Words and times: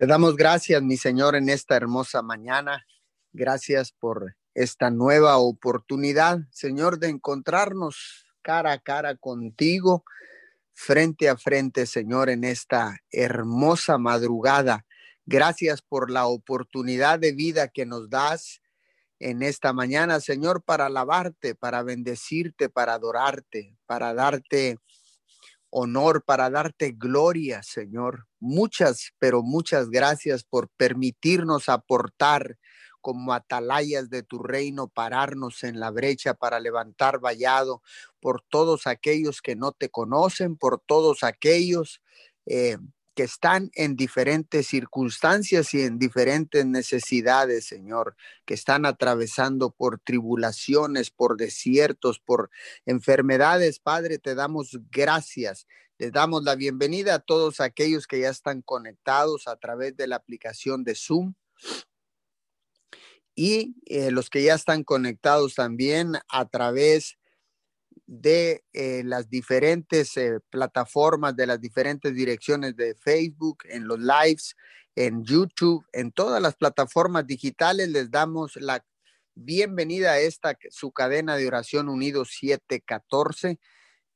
Te 0.00 0.06
damos 0.06 0.34
gracias, 0.34 0.82
mi 0.82 0.96
Señor, 0.96 1.36
en 1.36 1.50
esta 1.50 1.76
hermosa 1.76 2.22
mañana. 2.22 2.86
Gracias 3.34 3.92
por 3.92 4.34
esta 4.54 4.90
nueva 4.90 5.36
oportunidad, 5.36 6.38
Señor, 6.50 6.98
de 6.98 7.10
encontrarnos 7.10 8.24
cara 8.40 8.72
a 8.72 8.78
cara 8.78 9.16
contigo, 9.16 10.04
frente 10.72 11.28
a 11.28 11.36
frente, 11.36 11.84
Señor, 11.84 12.30
en 12.30 12.44
esta 12.44 12.96
hermosa 13.12 13.98
madrugada. 13.98 14.86
Gracias 15.26 15.82
por 15.82 16.10
la 16.10 16.24
oportunidad 16.28 17.18
de 17.18 17.32
vida 17.32 17.68
que 17.68 17.84
nos 17.84 18.08
das 18.08 18.62
en 19.18 19.42
esta 19.42 19.74
mañana, 19.74 20.20
Señor, 20.20 20.62
para 20.62 20.86
alabarte, 20.86 21.54
para 21.54 21.82
bendecirte, 21.82 22.70
para 22.70 22.94
adorarte, 22.94 23.76
para 23.84 24.14
darte 24.14 24.78
honor, 25.70 26.24
para 26.24 26.50
darte 26.50 26.92
gloria, 26.92 27.62
Señor. 27.62 28.26
Muchas, 28.38 29.12
pero 29.18 29.42
muchas 29.42 29.88
gracias 29.88 30.44
por 30.44 30.68
permitirnos 30.76 31.68
aportar 31.68 32.58
como 33.00 33.32
atalayas 33.32 34.10
de 34.10 34.22
tu 34.22 34.42
reino, 34.42 34.88
pararnos 34.88 35.64
en 35.64 35.80
la 35.80 35.90
brecha 35.90 36.34
para 36.34 36.60
levantar 36.60 37.18
vallado 37.18 37.82
por 38.20 38.42
todos 38.42 38.86
aquellos 38.86 39.40
que 39.40 39.56
no 39.56 39.72
te 39.72 39.88
conocen, 39.88 40.56
por 40.56 40.80
todos 40.80 41.22
aquellos 41.22 42.02
eh, 42.46 42.76
que 43.20 43.24
están 43.24 43.70
en 43.74 43.96
diferentes 43.96 44.68
circunstancias 44.68 45.74
y 45.74 45.82
en 45.82 45.98
diferentes 45.98 46.64
necesidades, 46.64 47.66
Señor, 47.66 48.16
que 48.46 48.54
están 48.54 48.86
atravesando 48.86 49.72
por 49.72 50.00
tribulaciones, 50.00 51.10
por 51.10 51.36
desiertos, 51.36 52.18
por 52.18 52.48
enfermedades. 52.86 53.78
Padre, 53.78 54.16
te 54.16 54.34
damos 54.34 54.78
gracias. 54.90 55.66
Les 55.98 56.12
damos 56.12 56.44
la 56.44 56.54
bienvenida 56.54 57.16
a 57.16 57.18
todos 57.18 57.60
aquellos 57.60 58.06
que 58.06 58.20
ya 58.20 58.30
están 58.30 58.62
conectados 58.62 59.48
a 59.48 59.56
través 59.56 59.94
de 59.98 60.06
la 60.06 60.16
aplicación 60.16 60.82
de 60.82 60.94
Zoom 60.94 61.34
y 63.34 63.74
eh, 63.84 64.10
los 64.10 64.30
que 64.30 64.42
ya 64.44 64.54
están 64.54 64.82
conectados 64.82 65.56
también 65.56 66.12
a 66.26 66.48
través 66.48 67.18
de 68.10 68.64
eh, 68.72 69.02
las 69.04 69.30
diferentes 69.30 70.16
eh, 70.16 70.40
plataformas, 70.50 71.36
de 71.36 71.46
las 71.46 71.60
diferentes 71.60 72.12
direcciones 72.12 72.74
de 72.74 72.96
Facebook, 72.96 73.58
en 73.68 73.86
los 73.86 74.00
lives, 74.00 74.56
en 74.96 75.22
YouTube, 75.22 75.86
en 75.92 76.10
todas 76.10 76.42
las 76.42 76.56
plataformas 76.56 77.24
digitales, 77.24 77.88
les 77.88 78.10
damos 78.10 78.56
la 78.56 78.84
bienvenida 79.36 80.10
a 80.10 80.18
esta, 80.18 80.58
su 80.70 80.90
cadena 80.90 81.36
de 81.36 81.46
oración 81.46 81.88
Unidos 81.88 82.30
714 82.36 83.60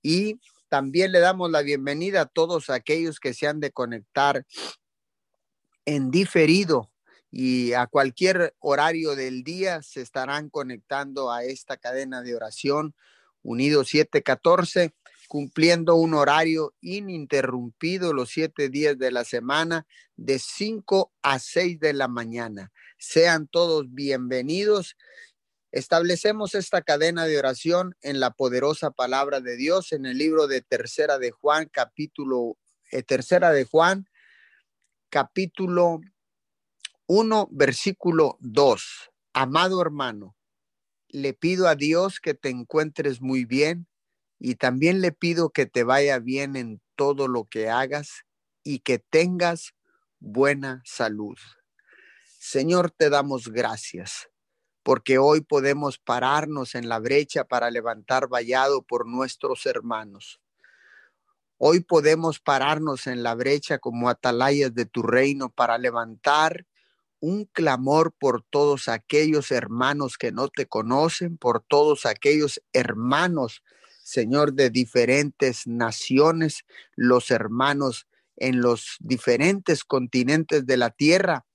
y 0.03 0.41
también 0.69 1.13
le 1.13 1.21
damos 1.21 1.53
la 1.53 1.63
bienvenida 1.63 2.23
a 2.23 2.27
todos 2.27 2.71
aquellos 2.71 3.21
que 3.21 3.33
se 3.33 3.47
han 3.47 3.61
de 3.61 3.71
conectar 3.71 4.45
en 5.85 6.11
diferido 6.11 6.91
y 7.31 7.75
a 7.75 7.87
cualquier 7.87 8.57
horario 8.59 9.15
del 9.15 9.45
día 9.45 9.83
se 9.83 10.01
estarán 10.01 10.51
conectando 10.51 11.31
a 11.31 11.45
esta 11.45 11.77
cadena 11.77 12.23
de 12.23 12.35
oración 12.35 12.93
Unido 13.45 13.85
714, 13.85 14.95
cumpliendo 15.29 15.95
un 15.97 16.15
horario 16.15 16.75
ininterrumpido 16.81 18.13
los 18.15 18.31
siete 18.31 18.71
días 18.71 18.99
de 18.99 19.13
la 19.13 19.25
semana, 19.25 19.87
de 20.17 20.39
5 20.39 21.13
a 21.23 21.39
6 21.39 21.79
de 21.79 21.93
la 21.93 22.09
mañana. 22.09 22.73
Sean 22.99 23.47
todos 23.47 23.85
bienvenidos. 23.93 24.97
Establecemos 25.73 26.55
esta 26.55 26.83
cadena 26.83 27.27
de 27.27 27.39
oración 27.39 27.97
en 28.01 28.19
la 28.19 28.31
poderosa 28.31 28.91
palabra 28.91 29.41
de 29.41 29.57
Dios 29.57 29.93
en 29.93 30.07
el 30.07 30.17
libro 30.17 30.47
de 30.47 30.63
Tercera 30.63 31.19
de 31.19 31.31
Juan, 31.31 31.69
capítulo, 31.71 32.57
eh, 32.93 33.03
Tercera 33.03 33.51
de 33.51 33.65
Juan, 33.65 34.09
capítulo 35.11 36.01
1, 37.07 37.49
versículo 37.51 38.39
2. 38.41 39.11
Amado 39.35 39.83
hermano, 39.83 40.35
le 41.15 41.33
pido 41.33 41.69
a 41.69 41.77
Dios 41.77 42.19
que 42.19 42.35
te 42.35 42.49
encuentres 42.49 43.21
muy 43.21 43.45
bien 43.45 43.87
y 44.41 44.57
también 44.57 45.01
le 45.01 45.13
pido 45.13 45.51
que 45.51 45.65
te 45.65 45.85
vaya 45.85 46.19
bien 46.19 46.57
en 46.57 46.83
todo 46.97 47.29
lo 47.29 47.45
que 47.45 47.71
hagas 47.71 48.25
y 48.65 48.81
que 48.81 48.99
tengas 48.99 49.75
buena 50.19 50.83
salud. 50.85 51.37
Señor, 52.41 52.91
te 52.91 53.11
damos 53.11 53.47
gracias 53.47 54.29
porque 54.83 55.19
hoy 55.19 55.41
podemos 55.41 55.99
pararnos 55.99 56.75
en 56.75 56.89
la 56.89 56.99
brecha 56.99 57.45
para 57.45 57.71
levantar 57.71 58.27
vallado 58.27 58.83
por 58.83 59.07
nuestros 59.07 59.67
hermanos. 59.67 60.41
Hoy 61.59 61.79
podemos 61.79 62.41
pararnos 62.41 63.07
en 63.07 63.23
la 63.23 63.37
brecha 63.37 63.79
como 63.79 64.09
atalayas 64.09 64.75
de 64.75 64.85
tu 64.85 65.03
reino 65.03 65.49
para 65.49 65.79
levantar 65.79 66.67
un 67.25 67.47
clamor 67.47 68.13
por 68.13 68.43
todos 68.43 68.87
aquellos 68.87 69.51
hermanos 69.51 70.19
que 70.19 70.31
no 70.31 70.49
te 70.49 70.67
conocen, 70.67 71.39
por 71.39 71.65
todos 71.67 72.05
aquellos 72.05 72.61
hermanos, 72.75 73.63
Señor, 74.03 74.53
de 74.53 74.69
diferentes 74.69 75.67
naciones, 75.67 76.67
los 76.97 77.31
hermanos 77.31 78.07
en 78.37 78.61
los 78.61 78.97
diferentes 79.01 79.85
continentes 79.85 80.67
de 80.67 80.77
la 80.77 80.91
tierra, 80.91 81.47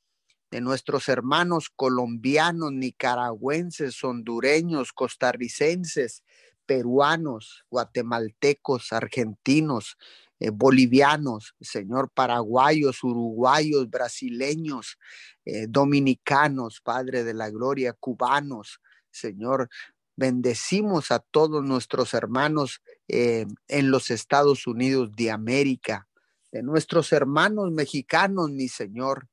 de 0.49 0.59
nuestros 0.59 1.07
hermanos 1.07 1.69
colombianos, 1.75 2.71
nicaragüenses, 2.71 4.03
hondureños, 4.03 4.91
costarricenses, 4.91 6.23
peruanos, 6.65 7.63
guatemaltecos, 7.69 8.91
argentinos, 8.91 9.97
eh, 10.39 10.51
bolivianos, 10.51 11.53
Señor, 11.59 12.09
paraguayos, 12.13 13.03
uruguayos, 13.03 13.89
brasileños, 13.89 14.97
eh, 15.45 15.65
dominicanos, 15.67 16.79
Padre 16.81 17.23
de 17.23 17.33
la 17.33 17.49
Gloria, 17.49 17.93
cubanos, 17.93 18.79
Señor. 19.11 19.69
Bendecimos 20.15 21.11
a 21.11 21.19
todos 21.19 21.63
nuestros 21.63 22.13
hermanos 22.13 22.81
eh, 23.07 23.47
en 23.67 23.91
los 23.91 24.11
Estados 24.11 24.65
Unidos 24.67 25.11
de 25.15 25.31
América, 25.31 26.07
de 26.51 26.63
nuestros 26.63 27.11
hermanos 27.11 27.71
mexicanos, 27.71 28.49
mi 28.49 28.69
Señor. 28.69 29.27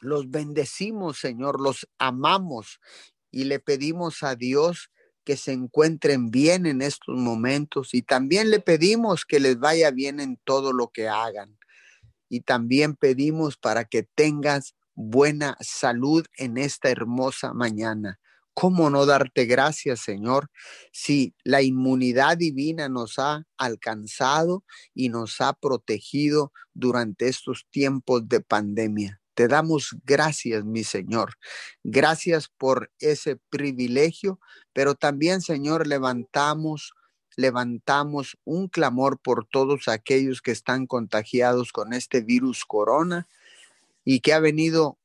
Los 0.00 0.30
bendecimos, 0.30 1.18
Señor, 1.18 1.60
los 1.60 1.88
amamos 1.98 2.80
y 3.30 3.44
le 3.44 3.60
pedimos 3.60 4.22
a 4.22 4.34
Dios 4.34 4.90
que 5.30 5.36
se 5.36 5.52
encuentren 5.52 6.32
bien 6.32 6.66
en 6.66 6.82
estos 6.82 7.16
momentos 7.16 7.94
y 7.94 8.02
también 8.02 8.50
le 8.50 8.58
pedimos 8.58 9.24
que 9.24 9.38
les 9.38 9.60
vaya 9.60 9.92
bien 9.92 10.18
en 10.18 10.40
todo 10.42 10.72
lo 10.72 10.88
que 10.88 11.06
hagan. 11.06 11.56
Y 12.28 12.40
también 12.40 12.96
pedimos 12.96 13.56
para 13.56 13.84
que 13.84 14.02
tengas 14.02 14.74
buena 14.96 15.56
salud 15.60 16.26
en 16.36 16.58
esta 16.58 16.90
hermosa 16.90 17.54
mañana. 17.54 18.18
¿Cómo 18.54 18.90
no 18.90 19.06
darte 19.06 19.44
gracias, 19.44 20.00
Señor, 20.00 20.50
si 20.90 21.32
la 21.44 21.62
inmunidad 21.62 22.36
divina 22.36 22.88
nos 22.88 23.20
ha 23.20 23.44
alcanzado 23.56 24.64
y 24.94 25.10
nos 25.10 25.40
ha 25.40 25.52
protegido 25.52 26.52
durante 26.74 27.28
estos 27.28 27.68
tiempos 27.70 28.28
de 28.28 28.40
pandemia? 28.40 29.19
Te 29.40 29.48
damos 29.48 29.96
gracias, 30.04 30.66
mi 30.66 30.84
Señor. 30.84 31.38
Gracias 31.82 32.48
por 32.48 32.92
ese 32.98 33.36
privilegio, 33.36 34.38
pero 34.74 34.94
también, 34.96 35.40
Señor, 35.40 35.86
levantamos 35.86 36.92
levantamos 37.36 38.36
un 38.44 38.68
clamor 38.68 39.18
por 39.18 39.46
todos 39.46 39.88
aquellos 39.88 40.42
que 40.42 40.50
están 40.50 40.86
contagiados 40.86 41.72
con 41.72 41.94
este 41.94 42.20
virus 42.20 42.66
corona 42.66 43.28
y 44.04 44.20
que 44.20 44.34
ha 44.34 44.40
venido 44.40 44.98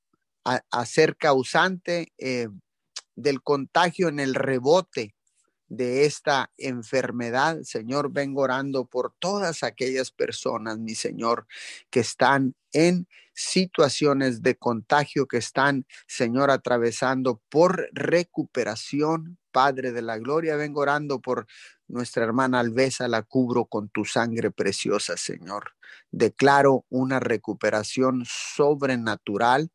a, 0.43 0.85
ser 0.85 1.15
causante 1.15 2.11
eh, 2.17 2.49
del 3.15 3.41
contagio 3.41 4.09
en 4.09 4.19
el 4.19 4.35
rebote 4.35 5.15
de 5.67 6.05
esta 6.05 6.51
enfermedad. 6.57 7.61
Señor, 7.63 8.11
vengo 8.11 8.41
orando 8.41 8.85
por 8.85 9.13
todas 9.19 9.63
aquellas 9.63 10.11
personas, 10.11 10.77
mi 10.77 10.95
Señor, 10.95 11.47
que 11.89 12.01
están 12.01 12.55
en 12.71 13.07
situaciones 13.33 14.41
de 14.41 14.55
contagio 14.55 15.27
que 15.27 15.37
están, 15.37 15.85
Señor, 16.07 16.51
atravesando 16.51 17.41
por 17.49 17.89
recuperación. 17.93 19.37
Padre 19.51 19.93
de 19.93 20.01
la 20.01 20.17
Gloria, 20.17 20.57
vengo 20.57 20.81
orando 20.81 21.21
por 21.21 21.47
nuestra 21.87 22.23
hermana 22.23 22.59
Alvesa, 22.59 23.07
la 23.07 23.21
cubro 23.21 23.65
con 23.65 23.89
tu 23.89 24.03
sangre 24.03 24.51
preciosa, 24.51 25.15
Señor. 25.15 25.75
Declaro 26.11 26.85
una 26.89 27.19
recuperación 27.19 28.25
sobrenatural. 28.25 29.71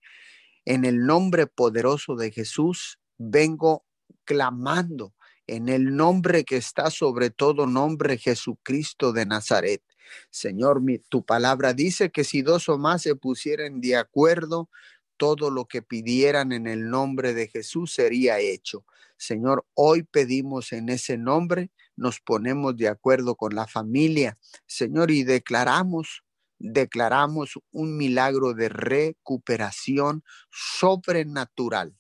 En 0.67 0.85
el 0.85 1.07
nombre 1.07 1.47
poderoso 1.47 2.15
de 2.17 2.31
Jesús, 2.31 2.99
vengo 3.17 3.87
clamando 4.25 5.15
en 5.51 5.69
el 5.69 5.97
nombre 5.97 6.45
que 6.45 6.57
está 6.57 6.91
sobre 6.91 7.31
todo 7.31 7.67
nombre, 7.67 8.19
Jesucristo 8.19 9.13
de 9.13 9.27
Nazaret. 9.27 9.83
Señor, 10.31 10.81
tu 11.09 11.25
palabra 11.25 11.75
dice 11.75 12.11
que 12.11 12.23
si 12.23 12.43
dos 12.43 12.69
o 12.69 12.79
más 12.79 13.03
se 13.03 13.17
pusieran 13.17 13.81
de 13.81 13.97
acuerdo, 13.97 14.71
todo 15.17 15.51
lo 15.51 15.67
que 15.67 15.83
pidieran 15.83 16.53
en 16.53 16.69
el 16.69 16.89
nombre 16.89 17.35
de 17.35 17.49
Jesús 17.49 17.93
sería 17.93 18.39
hecho. 18.39 18.85
Señor, 19.17 19.67
hoy 19.75 20.05
pedimos 20.05 20.73
en 20.73 20.89
ese 20.89 21.19
nombre, 21.19 21.71
nos 21.97 22.21
ponemos 22.21 22.77
de 22.77 22.87
acuerdo 22.87 23.35
con 23.35 23.57
la 23.57 23.67
familia, 23.67 24.39
Señor, 24.67 25.11
y 25.11 25.25
declaramos 25.25 26.23
declaramos 26.63 27.55
un 27.73 27.97
milagro 27.97 28.53
de 28.53 28.69
recuperación 28.69 30.23
sobrenatural 30.51 31.97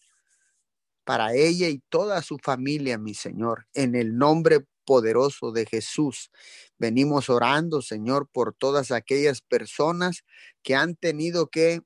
para 1.10 1.34
ella 1.34 1.68
y 1.68 1.82
toda 1.88 2.22
su 2.22 2.38
familia, 2.38 2.96
mi 2.96 3.14
Señor, 3.14 3.66
en 3.74 3.96
el 3.96 4.16
nombre 4.16 4.64
poderoso 4.84 5.50
de 5.50 5.66
Jesús. 5.66 6.30
Venimos 6.78 7.28
orando, 7.28 7.82
Señor, 7.82 8.28
por 8.32 8.54
todas 8.54 8.92
aquellas 8.92 9.40
personas 9.40 10.22
que 10.62 10.76
han 10.76 10.94
tenido 10.94 11.48
que 11.48 11.80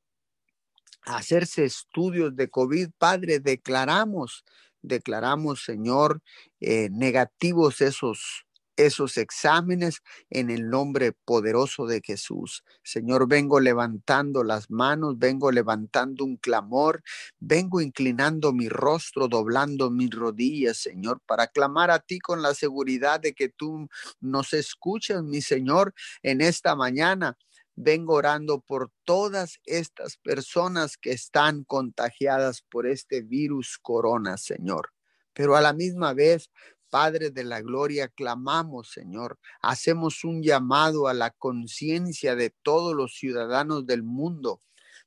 hacerse 1.06 1.64
estudios 1.64 2.36
de 2.36 2.50
COVID. 2.50 2.90
Padre, 2.98 3.40
declaramos, 3.40 4.44
declaramos, 4.82 5.64
Señor, 5.64 6.20
eh, 6.60 6.90
negativos 6.92 7.80
esos 7.80 8.44
esos 8.76 9.16
exámenes 9.16 10.02
en 10.30 10.50
el 10.50 10.68
nombre 10.68 11.12
poderoso 11.12 11.86
de 11.86 12.00
Jesús. 12.04 12.64
Señor, 12.82 13.28
vengo 13.28 13.60
levantando 13.60 14.44
las 14.44 14.70
manos, 14.70 15.18
vengo 15.18 15.50
levantando 15.50 16.24
un 16.24 16.36
clamor, 16.36 17.02
vengo 17.38 17.80
inclinando 17.80 18.52
mi 18.52 18.68
rostro, 18.68 19.28
doblando 19.28 19.90
mis 19.90 20.10
rodillas, 20.10 20.78
Señor, 20.78 21.20
para 21.26 21.46
clamar 21.46 21.90
a 21.90 22.00
ti 22.00 22.18
con 22.18 22.42
la 22.42 22.54
seguridad 22.54 23.20
de 23.20 23.34
que 23.34 23.48
tú 23.48 23.88
nos 24.20 24.52
escuchas, 24.52 25.22
mi 25.22 25.40
Señor, 25.40 25.94
en 26.22 26.40
esta 26.40 26.74
mañana. 26.76 27.36
Vengo 27.76 28.14
orando 28.14 28.60
por 28.60 28.92
todas 29.02 29.58
estas 29.64 30.16
personas 30.18 30.96
que 30.96 31.10
están 31.10 31.64
contagiadas 31.64 32.62
por 32.62 32.86
este 32.86 33.22
virus 33.22 33.78
corona, 33.82 34.36
Señor. 34.36 34.90
Pero 35.32 35.56
a 35.56 35.60
la 35.60 35.72
misma 35.72 36.14
vez 36.14 36.50
Padre 36.94 37.31
de 37.31 37.43
la 37.43 37.61
Gloria, 37.61 38.06
clamamos, 38.06 38.93
Señor, 38.93 39.41
hacemos 39.61 40.23
un 40.23 40.44
llamado 40.44 41.08
a 41.08 41.12
la 41.12 41.32
conciencia 41.32 42.37
de 42.37 42.50
todos 42.50 42.94
los 42.94 43.17
ciudadanos 43.17 43.85
del 43.85 44.05
mundo, 44.05 44.61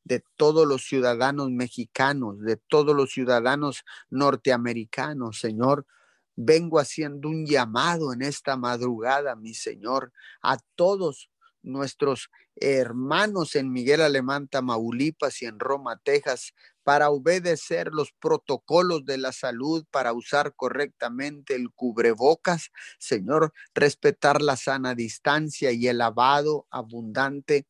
de 0.03 0.21
todos 0.35 0.67
los 0.67 0.85
ciudadanos 0.85 1.49
mexicanos, 1.49 2.41
de 2.41 2.57
todos 2.57 2.93
los 2.93 3.13
ciudadanos 3.13 3.85
norteamericanos, 4.09 5.39
Señor. 5.39 5.85
Vengo 6.35 6.79
haciendo 6.79 7.29
un 7.29 7.45
llamado 7.45 8.11
en 8.11 8.21
esta 8.21 8.57
madrugada, 8.57 9.37
mi 9.37 9.53
Señor, 9.53 10.11
a 10.41 10.57
todos 10.75 11.29
nuestros 11.61 12.29
hermanos 12.55 13.55
en 13.55 13.71
Miguel 13.71 14.01
Alemán, 14.01 14.47
Tamaulipas 14.47 15.41
y 15.41 15.45
en 15.45 15.59
Roma, 15.59 15.99
Texas, 16.03 16.53
para 16.83 17.09
obedecer 17.09 17.89
los 17.91 18.13
protocolos 18.13 19.05
de 19.05 19.17
la 19.17 19.31
salud, 19.31 19.85
para 19.91 20.13
usar 20.13 20.53
correctamente 20.55 21.55
el 21.55 21.69
cubrebocas, 21.71 22.71
Señor, 22.97 23.53
respetar 23.75 24.41
la 24.41 24.55
sana 24.55 24.95
distancia 24.95 25.71
y 25.71 25.87
el 25.87 25.97
lavado 25.97 26.65
abundante 26.71 27.65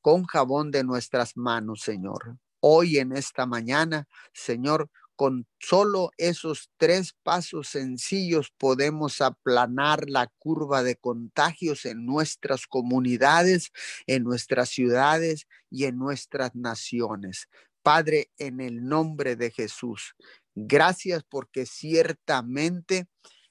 con 0.00 0.24
jabón 0.24 0.70
de 0.70 0.84
nuestras 0.84 1.36
manos, 1.36 1.82
Señor. 1.82 2.38
Hoy 2.60 2.98
en 2.98 3.12
esta 3.12 3.46
mañana, 3.46 4.08
Señor, 4.32 4.90
con 5.18 5.48
solo 5.58 6.12
esos 6.16 6.70
tres 6.76 7.12
pasos 7.24 7.66
sencillos 7.66 8.52
podemos 8.56 9.20
aplanar 9.20 10.08
la 10.08 10.28
curva 10.38 10.84
de 10.84 10.94
contagios 10.94 11.86
en 11.86 12.06
nuestras 12.06 12.68
comunidades, 12.68 13.72
en 14.06 14.22
nuestras 14.22 14.68
ciudades 14.68 15.48
y 15.70 15.86
en 15.86 15.98
nuestras 15.98 16.54
naciones. 16.54 17.48
Padre, 17.82 18.30
en 18.38 18.60
el 18.60 18.84
nombre 18.84 19.34
de 19.34 19.50
Jesús, 19.50 20.14
gracias 20.54 21.24
porque 21.28 21.66
ciertamente 21.66 23.08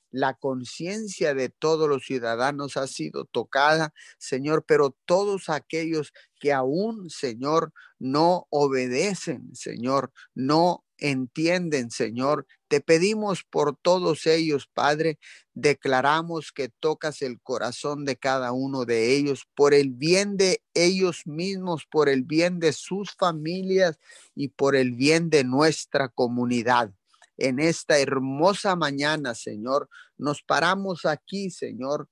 la 0.09 0.35
conciencia 0.35 1.33
de 1.33 1.49
todos 1.49 1.89
los 1.89 2.05
ciudadanos 2.05 2.77
ha 2.77 2.87
sido 2.87 3.25
tocada, 3.25 3.93
Señor, 4.17 4.63
pero 4.65 4.95
todos 5.03 5.49
aquellos 5.49 6.13
que 6.39 6.53
aún, 6.53 7.09
Señor, 7.09 7.73
no 7.99 8.47
obedecen, 8.51 9.53
Señor, 9.53 10.13
no 10.33 10.85
entienden, 10.97 11.91
Señor. 11.91 12.47
Te 12.67 12.81
pedimos 12.81 13.43
por 13.43 13.77
todos 13.77 14.25
ellos, 14.27 14.67
Padre. 14.73 15.19
Declaramos 15.53 16.51
que 16.51 16.69
tocas 16.69 17.21
el 17.21 17.39
corazón 17.41 18.05
de 18.05 18.17
cada 18.17 18.51
uno 18.51 18.85
de 18.85 19.15
ellos 19.15 19.47
por 19.55 19.73
el 19.73 19.91
bien 19.91 20.37
de 20.37 20.61
ellos 20.73 21.25
mismos, 21.25 21.85
por 21.85 22.09
el 22.09 22.23
bien 22.23 22.59
de 22.59 22.73
sus 22.73 23.15
familias 23.15 23.99
y 24.35 24.49
por 24.49 24.75
el 24.75 24.91
bien 24.91 25.29
de 25.29 25.43
nuestra 25.43 26.09
comunidad. 26.09 26.91
En 27.37 27.59
esta 27.59 27.99
hermosa 27.99 28.75
mañana, 28.75 29.35
Señor, 29.35 29.89
nos 30.17 30.41
paramos 30.41 31.05
aquí, 31.05 31.51
Señor. 31.51 32.09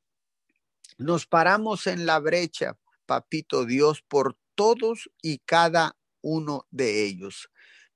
Nos 0.98 1.26
paramos 1.26 1.88
en 1.88 2.06
la 2.06 2.20
brecha, 2.20 2.78
Papito 3.06 3.66
Dios, 3.66 4.02
por 4.08 4.38
todos 4.56 5.10
y 5.22 5.40
cada 5.40 5.98
uno 6.22 6.66
de 6.72 7.06
ellos. 7.06 7.50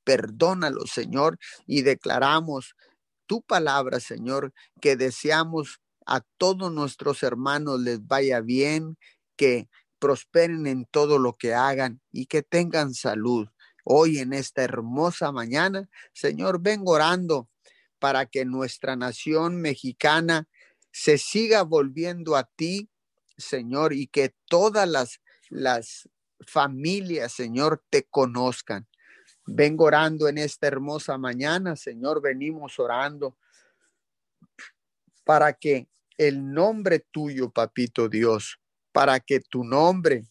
Perdónalo, 0.10 0.88
Señor, 0.88 1.38
y 1.68 1.84
declaramos 1.84 2.76
tu 3.28 3.44
palabra, 3.44 4.00
Señor, 4.00 4.54
que 4.82 4.96
deseamos 4.96 5.82
a 6.04 6.22
todos 6.40 6.72
nuestros 6.72 7.22
hermanos 7.22 7.80
les 7.80 8.08
vaya 8.08 8.42
bien, 8.42 8.98
que 9.36 9.70
prosperen 10.00 10.66
en 10.66 10.86
todo 10.86 11.20
lo 11.20 11.38
que 11.38 11.54
hagan 11.54 12.02
y 12.12 12.26
que 12.26 12.42
tengan 12.42 12.96
salud. 12.96 13.50
Hoy 13.84 14.18
en 14.18 14.34
esta 14.34 14.64
hermosa 14.64 15.32
mañana, 15.32 15.88
Señor, 16.12 16.60
vengo 16.60 16.94
orando 16.94 17.48
para 18.00 18.26
que 18.26 18.46
nuestra 18.46 18.96
nación 18.96 19.62
mexicana 19.62 20.50
se 20.92 21.20
siga 21.20 21.62
volviendo 21.62 22.36
a 22.36 22.46
ti, 22.46 22.90
Señor, 23.38 23.94
y 23.94 24.08
que 24.08 24.34
todas 24.48 24.90
las, 24.90 25.22
las 25.50 26.10
familias, 26.48 27.32
Señor, 27.32 27.84
te 27.92 28.06
conozcan. 28.06 28.89
Vengo 29.52 29.86
orando 29.86 30.28
en 30.28 30.38
esta 30.38 30.68
hermosa 30.68 31.18
mañana, 31.18 31.76
Señor, 31.76 32.22
venimos 32.22 32.78
orando 32.78 33.36
para 35.24 35.54
que 35.54 35.88
el 36.18 36.52
nombre 36.54 37.00
tuyo, 37.00 37.50
papito 37.50 38.10
Dios, 38.10 38.60
para 38.92 39.20
que 39.20 39.40
tu 39.40 39.64
nombre 39.64 40.26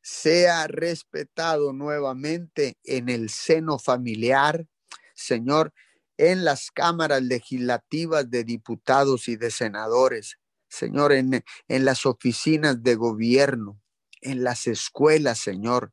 sea 0.00 0.66
respetado 0.68 1.72
nuevamente 1.72 2.78
en 2.84 3.08
el 3.08 3.28
seno 3.28 3.78
familiar, 3.78 4.66
Señor, 5.14 5.74
en 6.16 6.44
las 6.44 6.70
cámaras 6.70 7.22
legislativas 7.22 8.30
de 8.30 8.44
diputados 8.44 9.28
y 9.28 9.36
de 9.36 9.50
senadores, 9.50 10.38
Señor, 10.68 11.12
en, 11.12 11.44
en 11.68 11.84
las 11.84 12.06
oficinas 12.06 12.82
de 12.82 12.94
gobierno, 12.94 13.80
en 14.22 14.44
las 14.44 14.66
escuelas, 14.66 15.38
Señor, 15.38 15.92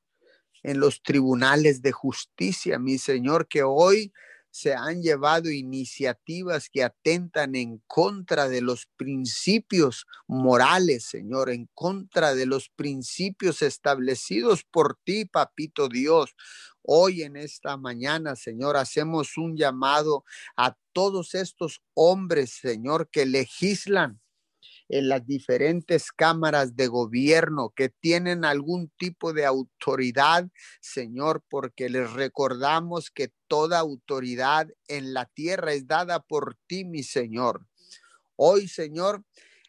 en 0.63 0.79
los 0.79 1.03
tribunales 1.03 1.81
de 1.81 1.91
justicia, 1.91 2.79
mi 2.79 2.97
Señor, 2.97 3.47
que 3.47 3.63
hoy 3.63 4.13
se 4.53 4.75
han 4.75 5.01
llevado 5.01 5.49
iniciativas 5.49 6.69
que 6.69 6.83
atentan 6.83 7.55
en 7.55 7.81
contra 7.87 8.47
de 8.47 8.61
los 8.61 8.87
principios 8.97 10.05
morales, 10.27 11.05
Señor, 11.05 11.49
en 11.49 11.67
contra 11.73 12.35
de 12.35 12.45
los 12.45 12.69
principios 12.69 13.63
establecidos 13.63 14.63
por 14.63 14.99
ti, 15.03 15.25
Papito 15.25 15.89
Dios. 15.89 16.35
Hoy 16.83 17.23
en 17.23 17.35
esta 17.35 17.77
mañana, 17.77 18.35
Señor, 18.35 18.77
hacemos 18.77 19.37
un 19.37 19.57
llamado 19.57 20.23
a 20.55 20.77
todos 20.91 21.33
estos 21.33 21.81
hombres, 21.95 22.51
Señor, 22.51 23.09
que 23.09 23.25
legislan 23.25 24.21
en 24.89 25.09
las 25.09 25.25
diferentes 25.25 26.11
cámaras 26.11 26.75
de 26.75 26.87
gobierno 26.87 27.71
que 27.75 27.89
tienen 27.89 28.45
algún 28.45 28.91
tipo 28.97 29.33
de 29.33 29.45
autoridad, 29.45 30.47
Señor, 30.81 31.43
porque 31.49 31.89
les 31.89 32.11
recordamos 32.11 33.09
que 33.11 33.31
toda 33.47 33.79
autoridad 33.79 34.67
en 34.87 35.13
la 35.13 35.25
tierra 35.25 35.73
es 35.73 35.87
dada 35.87 36.19
por 36.19 36.57
ti, 36.67 36.85
mi 36.85 37.03
Señor. 37.03 37.67
Hoy, 38.35 38.67
Señor, 38.67 39.23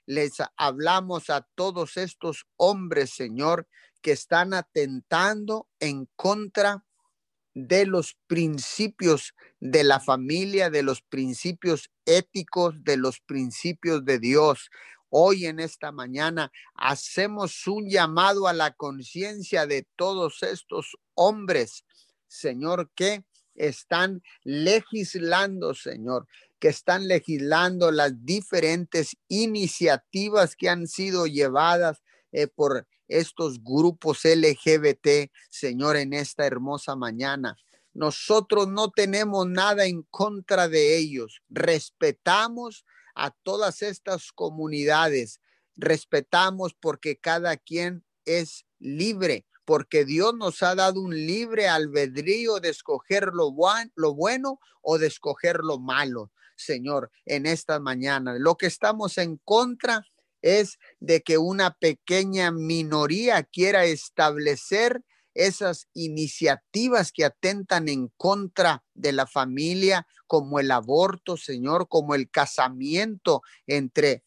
les 0.07 0.33
hablamos 0.57 1.31
a 1.31 1.47
todos 1.55 1.97
estos 1.97 2.47
hombres, 2.57 3.11
Señor, 3.11 3.69
que 4.03 4.13
están 4.13 4.53
atentando 4.53 5.69
en 5.81 6.09
contra 6.17 6.85
de 7.55 7.87
los 7.87 8.17
principios 8.27 9.35
de 9.61 9.85
la 9.85 10.01
familia, 10.01 10.71
de 10.71 10.83
los 10.83 11.03
principios 11.03 11.91
éticos, 12.05 12.75
de 12.83 12.97
los 12.97 13.21
principios 13.21 14.05
de 14.05 14.19
Dios. 14.19 14.71
Hoy 15.17 15.47
en 15.47 15.61
esta 15.61 15.93
mañana 15.93 16.51
hacemos 16.75 17.69
un 17.69 17.89
llamado 17.89 18.49
a 18.49 18.53
la 18.53 18.73
conciencia 18.73 19.65
de 19.65 19.87
todos 19.95 20.43
estos 20.43 20.97
hombres, 21.15 21.85
Señor, 22.27 22.91
que 22.97 23.25
están 23.55 24.25
legislando, 24.43 25.73
Señor, 25.73 26.27
que 26.59 26.67
están 26.67 27.07
legislando 27.07 27.93
las 27.93 28.25
diferentes 28.25 29.17
iniciativas 29.29 30.57
que 30.57 30.69
han 30.69 30.89
sido 30.89 31.29
llevadas 31.29 32.03
eh, 32.33 32.49
por 32.49 32.89
estos 33.07 33.63
grupos 33.63 34.25
LGBT, 34.25 35.31
Señor, 35.49 35.95
en 35.95 36.13
esta 36.13 36.45
hermosa 36.45 36.97
mañana. 36.97 37.57
Nosotros 37.93 38.67
no 38.67 38.91
tenemos 38.91 39.47
nada 39.47 39.87
en 39.87 40.03
contra 40.11 40.69
de 40.69 40.99
ellos. 40.99 41.41
Respetamos 41.49 42.85
a 43.15 43.31
todas 43.43 43.83
estas 43.83 44.33
comunidades. 44.33 45.41
Respetamos 45.77 46.75
porque 46.75 47.17
cada 47.19 47.57
quien 47.57 48.05
es 48.25 48.67
libre, 48.79 49.47
porque 49.65 50.05
Dios 50.05 50.35
nos 50.35 50.63
ha 50.63 50.75
dado 50.75 51.01
un 51.01 51.15
libre 51.15 51.69
albedrío 51.69 52.61
de 52.61 52.71
escoger 52.71 53.31
lo, 53.33 53.55
lo 53.95 54.15
bueno 54.15 54.61
o 54.83 54.99
de 54.99 55.07
escoger 55.07 55.59
lo 55.59 55.79
malo, 55.79 56.33
Señor, 56.57 57.11
en 57.25 57.47
esta 57.47 57.81
mañana. 57.81 58.35
Lo 58.39 58.57
que 58.57 58.67
estamos 58.67 59.19
en 59.19 59.39
contra 59.39 60.07
es 60.43 60.79
de 61.01 61.23
que 61.23 61.39
una 61.39 61.75
pequeña 61.75 62.51
minoría 62.51 63.43
quiera 63.45 63.87
establecer 63.87 65.03
esas 65.35 65.89
iniciativas 65.93 67.13
que 67.13 67.25
atentan 67.25 67.89
en 67.89 68.09
contra 68.17 68.85
de 68.95 69.13
la 69.13 69.27
familia, 69.27 70.07
como 70.27 70.61
el 70.61 70.71
aborto, 70.71 71.37
Señor, 71.37 71.89
como 71.89 72.15
el 72.15 72.31
casamiento 72.31 73.43
entre 73.67 74.25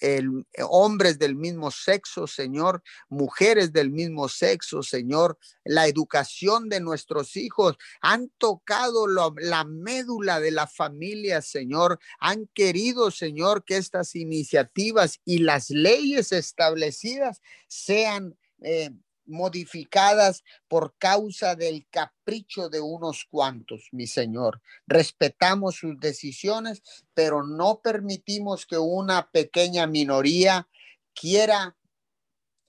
el, 0.00 0.46
hombres 0.68 1.18
del 1.18 1.34
mismo 1.34 1.70
sexo, 1.70 2.26
Señor, 2.26 2.82
mujeres 3.08 3.72
del 3.72 3.90
mismo 3.90 4.28
sexo, 4.28 4.82
Señor, 4.82 5.38
la 5.64 5.86
educación 5.86 6.68
de 6.68 6.80
nuestros 6.80 7.36
hijos, 7.36 7.76
han 8.00 8.30
tocado 8.38 9.06
la 9.06 9.64
médula 9.64 10.40
de 10.40 10.50
la 10.50 10.66
familia, 10.66 11.42
Señor, 11.42 11.98
han 12.18 12.46
querido, 12.54 13.10
Señor, 13.10 13.64
que 13.64 13.76
estas 13.76 14.14
iniciativas 14.14 15.20
y 15.24 15.38
las 15.38 15.70
leyes 15.70 16.32
establecidas 16.32 17.40
sean 17.68 18.36
eh, 18.62 18.90
modificadas 19.26 20.44
por 20.68 20.96
causa 20.98 21.54
del 21.54 21.86
capricho 21.88 22.68
de 22.68 22.80
unos 22.80 23.24
cuantos, 23.24 23.88
mi 23.92 24.06
Señor. 24.06 24.60
Respetamos 24.86 25.76
sus 25.76 25.98
decisiones, 25.98 26.82
pero 27.14 27.42
no 27.42 27.80
permitimos 27.82 28.66
que 28.66 28.78
una 28.78 29.30
pequeña 29.30 29.86
minoría 29.86 30.68
quiera 31.14 31.76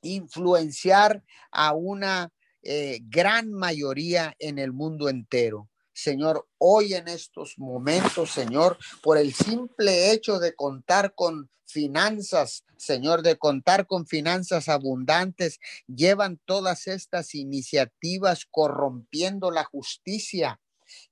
influenciar 0.02 1.24
a 1.52 1.74
una 1.74 2.32
eh, 2.62 3.00
gran 3.04 3.52
mayoría 3.52 4.36
en 4.40 4.60
el 4.60 4.72
mundo 4.72 5.10
entero. 5.10 5.70
Señor, 5.96 6.46
hoy 6.58 6.94
en 6.94 7.08
estos 7.08 7.58
momentos, 7.58 8.30
Señor, 8.32 8.78
por 9.02 9.18
el 9.18 9.34
simple 9.34 10.12
hecho 10.12 10.40
de 10.40 10.54
contar 10.54 11.16
con 11.16 11.50
finanzas, 11.66 12.66
Señor, 12.76 13.22
de 13.22 13.38
contar 13.38 13.88
con 13.88 14.06
finanzas 14.06 14.68
abundantes, 14.68 15.62
llevan 15.88 16.38
todas 16.44 16.88
estas 16.88 17.34
iniciativas 17.34 18.46
corrompiendo 18.52 19.52
la 19.52 19.64
justicia, 19.64 20.60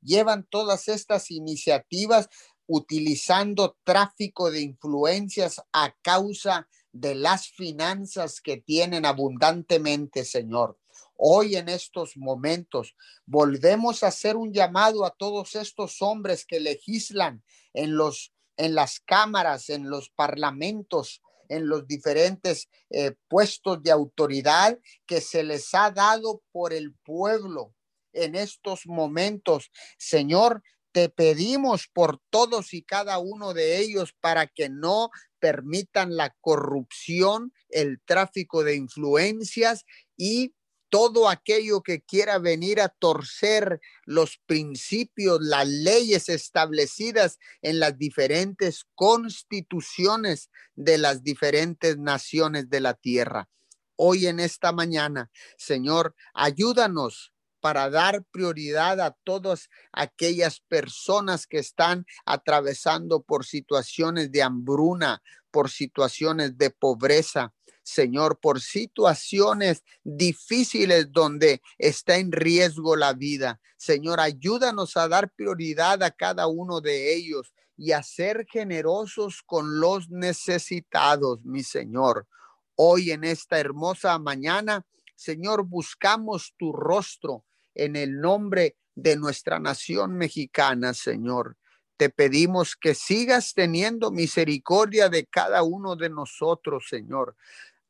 llevan 0.01 0.45
todas 0.49 0.89
estas 0.89 1.31
iniciativas 1.31 2.27
utilizando 2.67 3.77
tráfico 3.85 4.51
de 4.51 4.63
influencias 4.63 5.61
a 5.71 5.95
causa 6.01 6.67
de 6.91 7.15
las 7.15 7.47
finanzas 7.47 8.41
que 8.41 8.57
tienen 8.57 9.05
abundantemente, 9.05 10.25
Señor. 10.25 10.77
Hoy 11.15 11.55
en 11.55 11.70
estos 11.70 12.17
momentos 12.17 12.96
volvemos 13.25 14.03
a 14.03 14.08
hacer 14.08 14.36
un 14.36 14.53
llamado 14.53 15.05
a 15.05 15.12
todos 15.12 15.55
estos 15.55 16.01
hombres 16.01 16.46
que 16.46 16.60
legislan 16.60 17.43
en 17.74 17.96
los 17.96 18.34
en 18.58 18.75
las 18.75 19.00
cámaras, 19.00 19.70
en 19.70 19.89
los 19.89 20.10
parlamentos, 20.10 21.22
en 21.50 21.67
los 21.67 21.88
diferentes 21.88 22.70
eh, 22.89 23.15
puestos 23.27 23.82
de 23.84 23.91
autoridad 23.91 24.77
que 25.05 25.22
se 25.22 25.43
les 25.43 25.74
ha 25.74 25.91
dado 25.91 26.41
por 26.51 26.74
el 26.74 26.93
pueblo 27.03 27.74
en 28.13 28.36
estos 28.36 28.86
momentos. 28.86 29.72
Señor, 29.98 30.62
te 30.91 31.10
pedimos 31.10 31.88
por 31.91 32.20
todos 32.29 32.74
y 32.74 32.84
cada 32.84 33.17
uno 33.17 33.53
de 33.53 33.79
ellos 33.79 34.13
para 34.20 34.46
que 34.48 34.70
no 34.70 35.10
permitan 35.39 36.15
la 36.15 36.36
corrupción, 36.39 37.51
el 37.70 38.00
tráfico 38.05 38.63
de 38.63 38.75
influencias 38.75 39.86
y 40.15 40.53
todo 40.93 41.27
aquello 41.27 41.81
que 41.81 42.03
quiera 42.03 42.38
venir 42.38 42.79
a 42.79 42.88
torcer 42.88 43.81
los 44.05 44.38
principios, 44.45 45.39
las 45.41 45.67
leyes 45.67 46.29
establecidas 46.29 47.39
en 47.63 47.79
las 47.79 47.97
diferentes 47.97 48.85
constituciones 48.93 50.51
de 50.75 51.00
las 51.00 51.23
diferentes 51.23 51.97
naciones 51.97 52.69
de 52.69 52.79
la 52.79 52.93
tierra. 52.93 53.50
Hoy 53.95 54.27
en 54.27 54.39
esta 54.39 54.71
mañana, 54.71 55.31
Señor, 55.57 56.13
ayúdanos 56.35 57.33
para 57.59 57.89
dar 57.89 58.23
prioridad 58.25 59.01
a 59.01 59.17
todas 59.23 59.71
aquellas 59.93 60.59
personas 60.59 61.47
que 61.47 61.57
están 61.57 62.05
atravesando 62.23 63.23
por 63.23 63.45
situaciones 63.45 64.31
de 64.31 64.43
hambruna, 64.43 65.23
por 65.50 65.71
situaciones 65.71 66.55
de 66.55 66.69
pobreza, 66.69 67.51
Señor, 67.83 68.39
por 68.39 68.61
situaciones 68.61 69.83
difíciles 70.03 71.11
donde 71.11 71.61
está 71.77 72.17
en 72.17 72.31
riesgo 72.31 72.95
la 72.95 73.13
vida. 73.13 73.59
Señor, 73.77 74.19
ayúdanos 74.19 74.95
a 74.97 75.07
dar 75.07 75.31
prioridad 75.31 76.01
a 76.01 76.11
cada 76.11 76.47
uno 76.47 76.81
de 76.81 77.13
ellos 77.13 77.53
y 77.77 77.91
a 77.91 78.01
ser 78.01 78.45
generosos 78.49 79.41
con 79.45 79.79
los 79.79 80.09
necesitados, 80.09 81.43
mi 81.43 81.63
Señor. 81.63 82.27
Hoy 82.75 83.11
en 83.11 83.23
esta 83.23 83.59
hermosa 83.59 84.17
mañana, 84.19 84.85
Señor, 85.15 85.63
buscamos 85.63 86.53
tu 86.57 86.71
rostro 86.71 87.45
en 87.75 87.95
el 87.95 88.19
nombre 88.19 88.77
de 88.95 89.15
nuestra 89.15 89.59
nación 89.59 90.17
mexicana, 90.17 90.93
Señor. 90.93 91.57
Te 91.97 92.09
pedimos 92.09 92.75
que 92.75 92.95
sigas 92.95 93.53
teniendo 93.53 94.11
misericordia 94.11 95.09
de 95.09 95.25
cada 95.25 95.63
uno 95.63 95.95
de 95.95 96.09
nosotros, 96.09 96.87
Señor. 96.89 97.35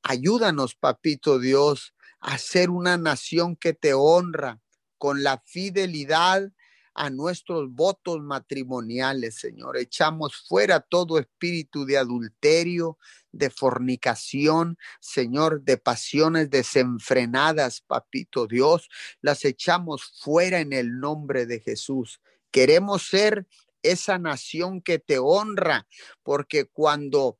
Ayúdanos, 0.04 0.76
papito 0.76 1.40
Dios, 1.40 1.94
a 2.20 2.38
ser 2.38 2.70
una 2.70 2.98
nación 2.98 3.56
que 3.56 3.74
te 3.74 3.94
honra 3.94 4.62
con 4.98 5.24
la 5.24 5.42
fidelidad 5.46 6.52
a 6.94 7.10
nuestros 7.10 7.72
votos 7.72 8.22
matrimoniales, 8.22 9.36
Señor. 9.36 9.78
Echamos 9.78 10.36
fuera 10.36 10.82
todo 10.82 11.18
espíritu 11.18 11.86
de 11.86 11.98
adulterio, 11.98 12.98
de 13.32 13.50
fornicación, 13.50 14.78
Señor, 15.00 15.64
de 15.64 15.78
pasiones 15.78 16.50
desenfrenadas, 16.50 17.82
papito 17.82 18.46
Dios. 18.46 18.90
Las 19.22 19.46
echamos 19.46 20.04
fuera 20.22 20.60
en 20.60 20.74
el 20.74 21.00
nombre 21.00 21.46
de 21.46 21.62
Jesús. 21.62 22.20
Queremos 22.52 23.08
ser 23.08 23.48
esa 23.82 24.20
nación 24.20 24.82
que 24.82 25.00
te 25.00 25.18
honra, 25.18 25.88
porque 26.24 26.66
cuando 26.66 27.40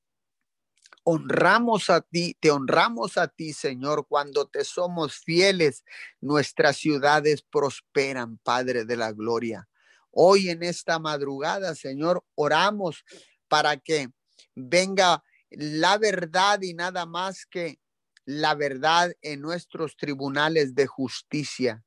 honramos 1.04 1.90
a 1.90 2.02
ti, 2.02 2.38
te 2.40 2.52
honramos 2.52 3.18
a 3.18 3.28
ti, 3.28 3.54
Señor, 3.54 4.08
cuando 4.08 4.48
te 4.48 4.64
somos 4.64 5.18
fieles, 5.18 5.84
nuestras 6.22 6.78
ciudades 6.78 7.42
prosperan, 7.42 8.38
Padre 8.40 8.86
de 8.86 8.96
la 8.96 9.12
Gloria. 9.12 9.68
Hoy 10.12 10.50
en 10.50 10.64
esta 10.64 11.00
madrugada, 11.00 11.76
Señor, 11.76 12.24
oramos 12.36 13.04
para 13.48 13.78
que 13.78 14.10
venga 14.56 15.24
la 15.50 15.98
verdad 15.98 16.62
y 16.62 16.74
nada 16.74 17.06
más 17.06 17.46
que 17.46 17.80
la 18.26 18.56
verdad 18.56 19.14
en 19.22 19.42
nuestros 19.42 19.98
tribunales 19.98 20.76
de 20.76 20.88
justicia. 20.88 21.84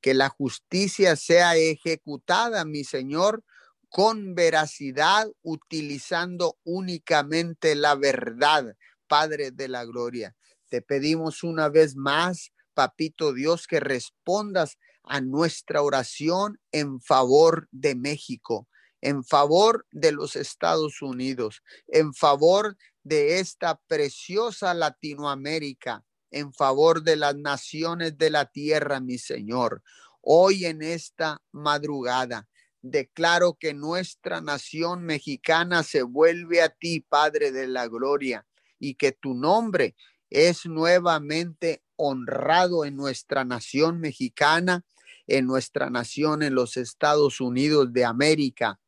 Que 0.00 0.14
la 0.14 0.28
justicia 0.28 1.16
sea 1.16 1.56
ejecutada, 1.56 2.64
mi 2.64 2.84
Señor, 2.84 3.44
con 3.92 4.34
veracidad, 4.34 5.30
utilizando 5.42 6.58
únicamente 6.64 7.74
la 7.74 7.94
verdad, 7.94 8.74
Padre 9.06 9.50
de 9.50 9.68
la 9.68 9.84
Gloria. 9.84 10.34
Te 10.70 10.80
pedimos 10.80 11.42
una 11.44 11.68
vez 11.68 11.94
más, 11.94 12.52
Papito 12.72 13.34
Dios, 13.34 13.66
que 13.66 13.80
respondas 13.80 14.78
a 15.02 15.20
nuestra 15.20 15.82
oración 15.82 16.58
en 16.72 17.02
favor 17.02 17.68
de 17.70 17.94
México, 17.94 18.66
en 19.02 19.24
favor 19.24 19.86
de 19.90 20.12
los 20.12 20.36
Estados 20.36 21.02
Unidos, 21.02 21.62
en 21.86 22.14
favor 22.14 22.78
de 23.02 23.40
esta 23.40 23.78
preciosa 23.88 24.72
Latinoamérica, 24.72 26.02
en 26.30 26.54
favor 26.54 27.02
de 27.02 27.16
las 27.16 27.36
naciones 27.36 28.16
de 28.16 28.30
la 28.30 28.46
tierra, 28.46 29.00
mi 29.00 29.18
Señor. 29.18 29.82
Hoy 30.22 30.64
en 30.64 30.80
esta 30.80 31.42
madrugada 31.50 32.48
declaro 32.82 33.54
que 33.54 33.74
nuestra 33.74 34.40
nación 34.40 35.04
mexicana 35.04 35.82
se 35.82 36.02
vuelve 36.02 36.60
a 36.60 36.68
ti, 36.68 37.00
Padre 37.00 37.52
de 37.52 37.68
la 37.68 37.86
Gloria, 37.88 38.46
y 38.78 38.96
que 38.96 39.12
tu 39.12 39.34
nombre 39.34 39.94
es 40.28 40.66
nuevamente 40.66 41.82
honrado 41.96 42.84
en 42.84 42.96
nuestra 42.96 43.44
nación 43.44 44.00
mexicana, 44.00 44.84
en 45.26 45.46
nuestra 45.46 45.88
nación 45.88 46.42
en 46.42 46.54
los 46.54 46.76
Estados 46.76 47.40
Unidos 47.40 47.92
de 47.92 48.04
América, 48.04 48.80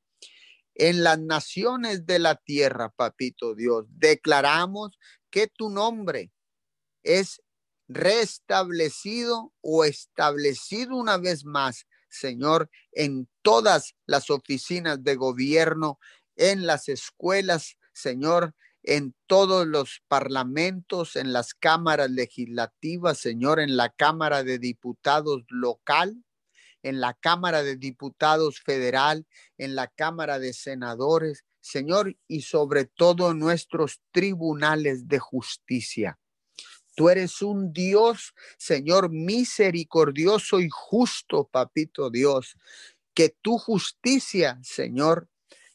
en 0.75 1.05
las 1.05 1.21
naciones 1.21 2.05
de 2.07 2.19
la 2.19 2.35
tierra, 2.35 2.91
papito 2.91 3.55
Dios. 3.55 3.87
Declaramos 3.91 4.99
que 5.31 5.47
tu 5.47 5.71
nombre 5.71 6.33
es 7.05 7.41
restablecido 7.87 9.53
o 9.61 9.85
establecido 9.85 10.97
una 10.97 11.19
vez 11.19 11.45
más 11.45 11.87
Señor, 12.15 12.71
en 12.93 13.29
todas 13.43 13.95
las 14.07 14.31
oficinas 14.31 15.03
de 15.03 15.17
gobierno, 15.17 15.99
en 16.37 16.67
las 16.67 16.89
escuelas, 16.89 17.77
Señor, 17.93 18.55
en 18.83 19.15
todos 19.27 19.67
los 19.67 20.03
parlamentos, 20.09 21.17
en 21.17 21.33
las 21.33 21.55
cámaras 21.55 22.11
legislativas, 22.11 23.19
Señor, 23.19 23.61
en 23.61 23.77
la 23.77 23.89
Cámara 23.89 24.45
de 24.45 24.59
Diputados 24.59 25.43
local, 25.49 26.23
en 26.83 27.01
la 27.01 27.15
Cámara 27.15 27.63
de 27.63 27.77
Diputados 27.77 28.61
federal, 28.61 29.27
en 29.59 29.75
la 29.75 29.89
Cámara 29.89 30.39
de 30.39 30.53
Senadores, 30.53 31.45
Señor, 31.61 32.17
y 32.29 32.43
sobre 32.43 32.85
todo 32.85 33.33
nuestros 33.33 34.03
tribunales 34.13 35.09
de 35.09 35.19
justicia. 35.19 36.19
Tú 36.95 37.09
eres 37.09 37.43
un 37.43 37.73
Dios, 37.73 38.35
Señor, 38.57 39.11
misericordioso 39.11 40.61
y 40.61 40.69
justo, 40.71 41.49
papito 41.51 42.11
Dios. 42.11 42.57
Que 43.15 43.35
tu 43.43 43.59
justicia, 43.59 44.59
Señor, 44.63 45.29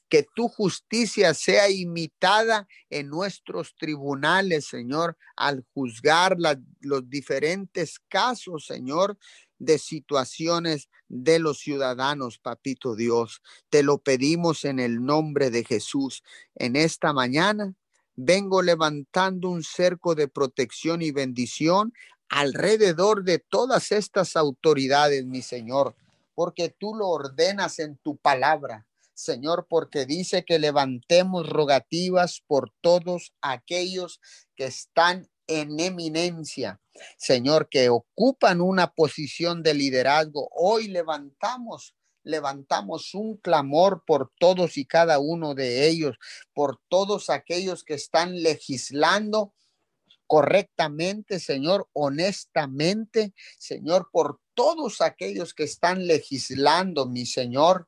que 0.09 0.23
tu 0.23 0.47
justicia 0.47 1.33
sea 1.33 1.69
imitada 1.69 2.67
en 2.89 3.09
nuestros 3.09 3.75
tribunales, 3.75 4.65
Señor, 4.65 5.17
al 5.35 5.65
juzgar 5.73 6.38
los 6.81 7.09
diferentes 7.09 7.99
casos, 8.09 8.65
Señor, 8.65 9.17
de 9.59 9.77
situaciones 9.77 10.89
de 11.07 11.38
los 11.39 11.59
ciudadanos, 11.59 12.39
papito 12.39 12.95
Dios. 12.95 13.41
Te 13.69 13.83
lo 13.83 13.99
pedimos 13.99 14.65
en 14.65 14.79
el 14.79 15.03
nombre 15.03 15.51
de 15.51 15.63
Jesús. 15.63 16.23
En 16.55 16.75
esta 16.75 17.13
mañana 17.13 17.75
vengo 18.21 18.61
levantando 18.61 19.49
un 19.49 19.63
cerco 19.63 20.13
de 20.13 20.27
protección 20.27 21.01
y 21.01 21.11
bendición 21.11 21.93
alrededor 22.27 23.23
de 23.23 23.39
todas 23.39 23.93
estas 23.93 24.35
autoridades, 24.35 25.25
mi 25.25 25.41
Señor, 25.41 25.95
porque 26.35 26.67
tú 26.69 26.95
lo 26.95 27.07
ordenas 27.07 27.79
en 27.79 27.97
tu 27.97 28.17
palabra. 28.17 28.85
Señor, 29.13 29.67
porque 29.69 30.05
dice 30.05 30.43
que 30.43 30.59
levantemos 30.59 31.47
rogativas 31.47 32.41
por 32.45 32.71
todos 32.81 33.33
aquellos 33.41 34.19
que 34.55 34.65
están 34.65 35.29
en 35.47 35.79
eminencia, 35.79 36.79
Señor, 37.17 37.69
que 37.69 37.89
ocupan 37.89 38.61
una 38.61 38.91
posición 38.91 39.63
de 39.63 39.73
liderazgo. 39.73 40.49
Hoy 40.51 40.89
levantamos 40.89 41.95
levantamos 42.23 43.13
un 43.13 43.38
clamor 43.38 44.03
por 44.05 44.31
todos 44.39 44.77
y 44.77 44.85
cada 44.85 45.19
uno 45.19 45.55
de 45.55 45.88
ellos, 45.88 46.17
por 46.53 46.79
todos 46.89 47.29
aquellos 47.29 47.83
que 47.83 47.93
están 47.93 48.41
legislando 48.41 49.53
correctamente, 50.27 51.39
Señor, 51.39 51.89
honestamente, 51.93 53.33
Señor, 53.57 54.09
por 54.11 54.39
todos 54.53 55.01
aquellos 55.01 55.55
que 55.55 55.63
están 55.63 56.05
legislando, 56.05 57.07
mi 57.07 57.25
Señor, 57.25 57.88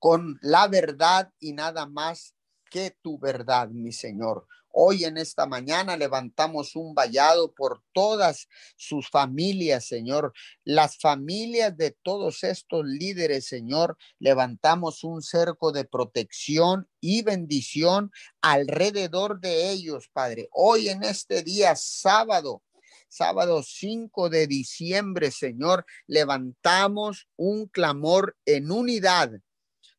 con 0.00 0.38
la 0.42 0.66
verdad 0.66 1.32
y 1.38 1.52
nada 1.52 1.86
más 1.86 2.34
que 2.70 2.96
tu 3.02 3.20
verdad, 3.20 3.68
mi 3.68 3.92
Señor. 3.92 4.48
Hoy 4.72 5.04
en 5.04 5.16
esta 5.18 5.46
mañana 5.46 5.96
levantamos 5.96 6.76
un 6.76 6.94
vallado 6.94 7.52
por 7.52 7.82
todas 7.92 8.48
sus 8.76 9.10
familias, 9.10 9.86
Señor. 9.86 10.32
Las 10.64 10.96
familias 10.96 11.76
de 11.76 11.90
todos 12.02 12.44
estos 12.44 12.84
líderes, 12.86 13.46
Señor, 13.46 13.98
levantamos 14.20 15.02
un 15.02 15.22
cerco 15.22 15.72
de 15.72 15.84
protección 15.84 16.88
y 17.00 17.22
bendición 17.22 18.12
alrededor 18.40 19.40
de 19.40 19.70
ellos, 19.70 20.08
Padre. 20.12 20.48
Hoy 20.52 20.88
en 20.88 21.02
este 21.02 21.42
día 21.42 21.74
sábado, 21.74 22.62
sábado 23.08 23.64
5 23.64 24.30
de 24.30 24.46
diciembre, 24.46 25.32
Señor, 25.32 25.84
levantamos 26.06 27.28
un 27.36 27.66
clamor 27.66 28.36
en 28.44 28.70
unidad, 28.70 29.32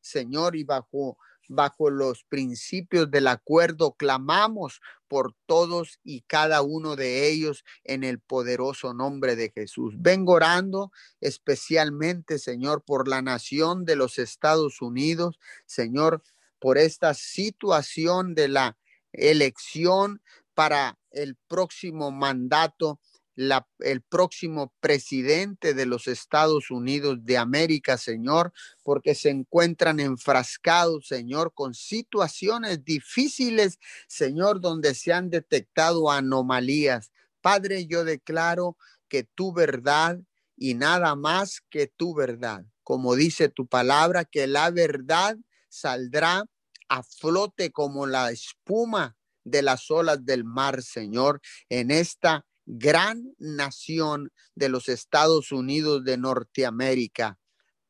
Señor, 0.00 0.56
y 0.56 0.64
bajo 0.64 1.18
bajo 1.54 1.90
los 1.90 2.24
principios 2.24 3.10
del 3.10 3.28
acuerdo, 3.28 3.92
clamamos 3.92 4.80
por 5.08 5.34
todos 5.46 5.98
y 6.02 6.22
cada 6.22 6.62
uno 6.62 6.96
de 6.96 7.28
ellos 7.28 7.64
en 7.84 8.02
el 8.02 8.18
poderoso 8.18 8.94
nombre 8.94 9.36
de 9.36 9.52
Jesús. 9.54 9.94
Vengo 9.98 10.32
orando 10.32 10.90
especialmente, 11.20 12.38
Señor, 12.38 12.82
por 12.82 13.08
la 13.08 13.22
nación 13.22 13.84
de 13.84 13.96
los 13.96 14.18
Estados 14.18 14.80
Unidos, 14.80 15.38
Señor, 15.66 16.22
por 16.58 16.78
esta 16.78 17.12
situación 17.14 18.34
de 18.34 18.48
la 18.48 18.78
elección 19.12 20.22
para 20.54 20.98
el 21.10 21.36
próximo 21.48 22.10
mandato 22.10 23.00
el 23.36 24.02
próximo 24.02 24.74
presidente 24.80 25.74
de 25.74 25.86
los 25.86 26.06
Estados 26.06 26.70
Unidos 26.70 27.18
de 27.22 27.38
América, 27.38 27.96
Señor, 27.96 28.52
porque 28.82 29.14
se 29.14 29.30
encuentran 29.30 30.00
enfrascados, 30.00 31.06
Señor, 31.06 31.52
con 31.54 31.74
situaciones 31.74 32.84
difíciles, 32.84 33.78
Señor, 34.06 34.60
donde 34.60 34.94
se 34.94 35.12
han 35.12 35.30
detectado 35.30 36.10
anomalías. 36.10 37.10
Padre, 37.40 37.86
yo 37.86 38.04
declaro 38.04 38.76
que 39.08 39.24
tu 39.24 39.52
verdad 39.52 40.20
y 40.56 40.74
nada 40.74 41.14
más 41.14 41.62
que 41.70 41.86
tu 41.86 42.14
verdad, 42.14 42.64
como 42.84 43.14
dice 43.14 43.48
tu 43.48 43.66
palabra, 43.66 44.24
que 44.24 44.46
la 44.46 44.70
verdad 44.70 45.36
saldrá 45.68 46.44
a 46.88 47.02
flote 47.02 47.72
como 47.72 48.06
la 48.06 48.30
espuma 48.30 49.16
de 49.44 49.62
las 49.62 49.90
olas 49.90 50.24
del 50.24 50.44
mar, 50.44 50.82
Señor, 50.82 51.40
en 51.68 51.90
esta 51.90 52.46
gran 52.74 53.34
nación 53.38 54.32
de 54.54 54.70
los 54.70 54.88
Estados 54.88 55.52
Unidos 55.52 56.04
de 56.04 56.16
Norteamérica. 56.16 57.38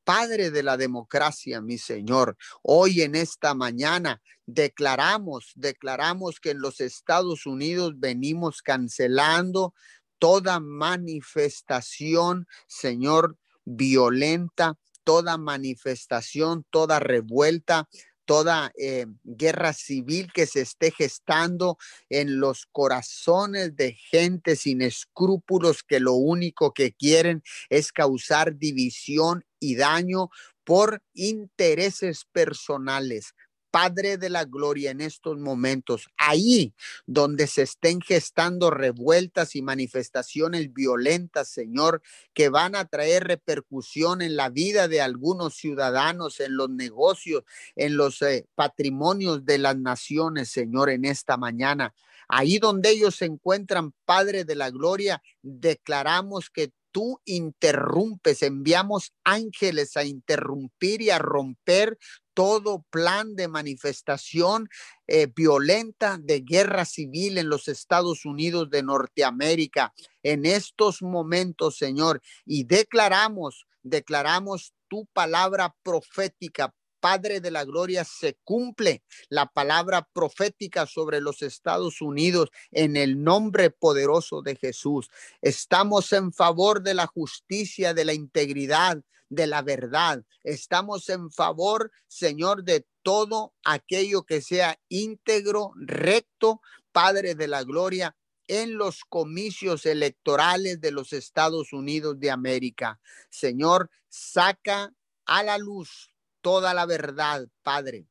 Padre 0.03 0.51
de 0.51 0.65
la 0.65 0.77
democracia, 0.77 1.61
mi 1.61 1.79
Señor, 1.79 2.37
hoy 2.63 3.03
en 3.03 3.15
esta 3.15 3.55
mañana 3.55 4.21
declaramos, 4.45 5.53
declaramos 5.55 6.41
que 6.41 6.51
en 6.51 6.61
los 6.61 6.81
Estados 6.81 7.47
Unidos 7.47 7.93
venimos 7.99 8.61
cancelando 8.63 9.73
toda 10.19 10.59
manifestación, 10.59 12.49
Señor, 12.67 13.39
violenta, 13.65 14.77
toda 15.05 15.39
manifestación, 15.39 16.67
toda 16.71 16.99
revuelta, 16.99 17.89
toda 18.25 18.73
eh, 18.79 19.07
guerra 19.25 19.73
civil 19.73 20.33
que 20.33 20.47
se 20.47 20.61
esté 20.61 20.91
gestando 20.91 21.79
en 22.09 22.41
los 22.41 22.67
corazones 22.67 23.77
de 23.77 23.93
gente 23.93 24.57
sin 24.57 24.83
escrúpulos 24.83 25.83
que 25.83 26.01
lo 26.01 26.15
único 26.15 26.73
que 26.73 26.93
quieren 26.93 27.43
es 27.69 27.93
causar 27.93 28.57
división 28.57 29.45
y 29.59 29.77
daño 29.77 30.31
por 30.65 31.03
intereses 31.15 32.25
personales. 32.33 33.35
Padre 33.73 34.19
de 34.19 34.29
la 34.29 34.45
Gloria, 34.45 34.91
en 34.91 35.01
estos 35.01 35.39
momentos, 35.39 36.11
ahí 36.19 36.75
donde 37.07 37.47
se 37.47 37.63
estén 37.63 38.03
gestando 38.03 38.71
revueltas 38.71 39.57
y 39.57 39.63
manifestaciones 39.63 40.75
violentas, 40.75 41.49
Señor, 41.49 42.03
que 42.35 42.51
van 42.51 42.77
a 42.77 42.85
traer 42.85 43.25
repercusión 43.25 44.21
en 44.21 44.37
la 44.37 44.51
vida 44.51 44.89
de 44.89 45.01
algunos 45.01 45.55
ciudadanos, 45.55 46.39
en 46.41 46.55
los 46.55 46.69
negocios, 46.69 47.45
en 47.75 47.97
los 47.97 48.21
eh, 48.21 48.47
patrimonios 48.55 49.47
de 49.47 49.57
las 49.57 49.79
naciones, 49.79 50.51
Señor, 50.51 50.91
en 50.91 51.07
esta 51.07 51.39
mañana. 51.39 51.95
Ahí 52.29 52.59
donde 52.59 52.91
ellos 52.91 53.17
se 53.17 53.25
encuentran, 53.25 53.95
Padre 54.05 54.45
de 54.45 54.55
la 54.55 54.71
Gloria, 54.71 55.23
declaramos 55.41 56.51
que 56.51 56.73
tú 56.93 57.21
interrumpes, 57.25 58.43
enviamos 58.43 59.13
ángeles 59.25 59.97
a 59.97 60.05
interrumpir 60.05 61.01
y 61.03 61.11
a 61.11 61.19
romper 61.19 61.99
todo 62.35 62.85
plan 62.91 63.37
de 63.37 63.49
manifestación 63.49 64.69
eh, 65.07 65.29
violenta 65.35 66.19
de 66.19 66.41
guerra 66.41 66.85
civil 66.85 67.39
en 67.39 67.49
los 67.49 67.69
Estados 67.69 68.25
Unidos 68.25 68.71
de 68.71 68.83
Norteamérica 68.83 69.93
en 70.23 70.47
estos 70.47 71.03
momentos, 71.03 71.77
Señor, 71.77 72.23
y 72.45 72.65
declaramos, 72.65 73.67
declaramos 73.83 74.75
tu 74.89 75.07
palabra 75.07 75.75
profética 75.83 76.75
Padre 77.03 77.41
de 77.41 77.51
la 77.51 77.65
Gloria, 77.65 78.05
se 78.05 78.39
cumple 78.45 79.03
la 79.29 79.47
palabra 79.47 80.09
profética 80.13 80.87
sobre 80.87 81.21
los 81.21 81.43
Estados 81.43 82.01
Unidos 82.01 82.51
en 82.71 82.97
el 82.97 83.25
nombre 83.25 83.71
poderoso 83.71 84.41
de 84.41 84.55
Jesús. 84.55 85.11
Estamos 85.41 86.13
en 86.13 86.33
favor 86.33 86.81
de 86.81 86.95
la 86.95 87.09
justicia, 87.09 87.93
de 87.93 88.05
la 88.05 88.15
integridad, 88.15 89.03
de 89.33 89.47
la 89.47 89.63
verdad. 89.63 90.25
Estamos 90.45 91.09
en 91.09 91.31
favor, 91.31 91.91
Señor, 92.07 92.65
de 92.65 92.87
todo 93.03 93.55
aquello 93.65 94.25
que 94.25 94.43
sea 94.43 94.79
íntegro, 94.89 95.73
recto, 95.77 96.61
Padre 96.93 97.35
de 97.35 97.49
la 97.49 97.65
Gloria, 97.65 98.15
en 98.47 98.77
los 98.77 99.05
comicios 99.09 99.87
electorales 99.87 100.81
de 100.83 100.91
los 100.91 101.15
Estados 101.15 101.73
Unidos 101.73 102.21
de 102.21 102.31
América. 102.31 103.01
Señor, 103.31 103.91
saca 104.09 104.93
a 105.25 105.43
la 105.43 105.57
luz 105.57 106.11
toda 106.43 106.75
la 106.75 106.85
verdad, 106.85 107.49
Padre, 107.63 108.07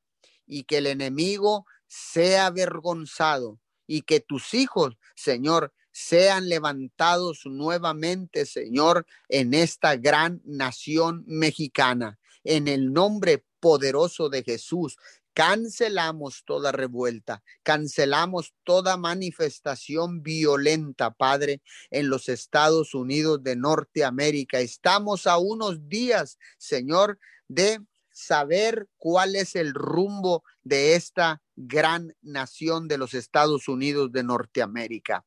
y 0.48 0.64
que 0.64 0.78
el 0.80 0.88
enemigo 0.88 1.68
sea 1.88 2.48
avergonzado 2.48 3.60
y 3.86 4.02
que 4.02 4.22
tus 4.22 4.56
hijos, 4.56 4.98
Señor, 5.16 5.72
sean 5.91 6.49
levantados 6.49 7.41
nuevamente, 7.45 8.45
Señor, 8.45 9.06
en 9.30 9.54
esta 9.54 9.95
gran 9.95 10.41
nación 10.45 11.23
mexicana. 11.27 12.19
En 12.43 12.67
el 12.67 12.91
nombre 12.91 13.45
poderoso 13.60 14.30
de 14.30 14.43
Jesús, 14.43 14.97
Cancelamos 15.34 16.43
toda 16.45 16.73
revuelta, 16.73 17.41
cancelamos 17.63 18.54
toda 18.65 18.97
manifestación 18.97 20.23
violenta, 20.23 21.12
Padre, 21.12 21.62
en 21.89 22.10
los 22.10 22.27
Estados 22.27 22.93
Unidos 22.93 23.41
de 23.41 23.56
Norteamérica. 23.56 24.60
Estamos 24.60 25.27
a 25.27 25.38
unos 25.38 25.88
días, 25.88 26.38
Señor, 26.58 27.17
de 27.47 27.80
saber 28.12 28.89
cuál 28.97 29.38
es 29.38 29.56
el 29.56 29.73
rumbo 29.73 30.43
de 30.63 30.95
esta 30.95 31.41
gran 31.56 32.13
nación 32.21 32.89
de 32.89 32.97
los 32.97 33.13
Estados 33.13 33.69
Unidos 33.69 34.12
de 34.12 34.23
Norteamérica. 34.23 35.25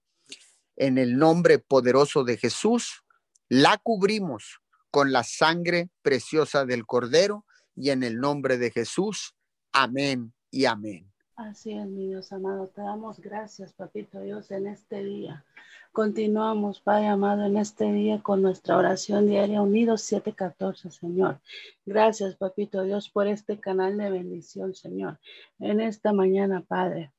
En 0.76 0.98
el 0.98 1.16
nombre 1.16 1.58
poderoso 1.58 2.24
de 2.24 2.36
Jesús, 2.36 3.02
la 3.48 3.78
cubrimos 3.78 4.60
con 4.90 5.12
la 5.12 5.24
sangre 5.24 5.90
preciosa 6.02 6.64
del 6.64 6.86
Cordero 6.86 7.44
y 7.74 7.90
en 7.90 8.02
el 8.02 8.18
nombre 8.18 8.58
de 8.58 8.70
Jesús. 8.70 9.34
Amén 9.72 10.32
y 10.50 10.66
amén. 10.66 11.10
Así 11.36 11.72
es, 11.72 11.86
mi 11.86 12.06
Dios 12.06 12.32
amado. 12.32 12.68
Te 12.68 12.80
damos 12.80 13.18
gracias, 13.18 13.72
papito 13.72 14.20
Dios, 14.20 14.52
en 14.52 14.68
este 14.68 15.02
día. 15.02 15.44
Continuamos, 15.90 16.80
Padre 16.80 17.08
amado, 17.08 17.44
en 17.44 17.56
este 17.56 17.92
día 17.92 18.22
con 18.22 18.40
nuestra 18.40 18.76
oración 18.76 19.26
diaria 19.26 19.62
Unidos 19.62 20.02
714, 20.02 20.90
Señor. 20.90 21.40
Gracias, 21.84 22.36
papito 22.36 22.82
Dios, 22.84 23.10
por 23.10 23.26
este 23.26 23.58
canal 23.58 23.96
de 23.96 24.10
bendición, 24.10 24.74
Señor. 24.74 25.18
En 25.58 25.80
esta 25.80 26.12
mañana, 26.12 26.62
Padre, 26.66 27.12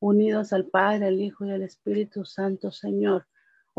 unidos 0.00 0.52
al 0.52 0.66
Padre, 0.66 1.06
al 1.06 1.20
Hijo 1.20 1.44
y 1.44 1.50
al 1.50 1.62
Espíritu 1.62 2.24
Santo, 2.24 2.70
Señor 2.70 3.26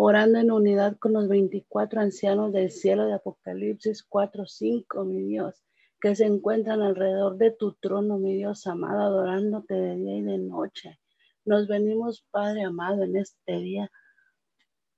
orando 0.01 0.39
en 0.39 0.49
unidad 0.49 0.95
con 0.97 1.11
los 1.11 1.27
24 1.27 1.99
ancianos 1.99 2.53
del 2.53 2.71
cielo 2.71 3.05
de 3.05 3.15
Apocalipsis 3.15 4.01
4, 4.03 4.45
5, 4.45 5.03
mi 5.03 5.23
Dios, 5.23 5.61
que 5.99 6.15
se 6.15 6.23
encuentran 6.23 6.81
alrededor 6.81 7.35
de 7.35 7.51
tu 7.51 7.73
trono, 7.73 8.17
mi 8.17 8.33
Dios 8.37 8.65
amado, 8.65 9.01
adorándote 9.01 9.73
de 9.73 9.95
día 9.97 10.15
y 10.15 10.21
de 10.21 10.37
noche. 10.37 10.97
Nos 11.43 11.67
venimos, 11.67 12.25
Padre 12.31 12.63
amado, 12.63 13.03
en 13.03 13.17
este 13.17 13.59
día. 13.59 13.91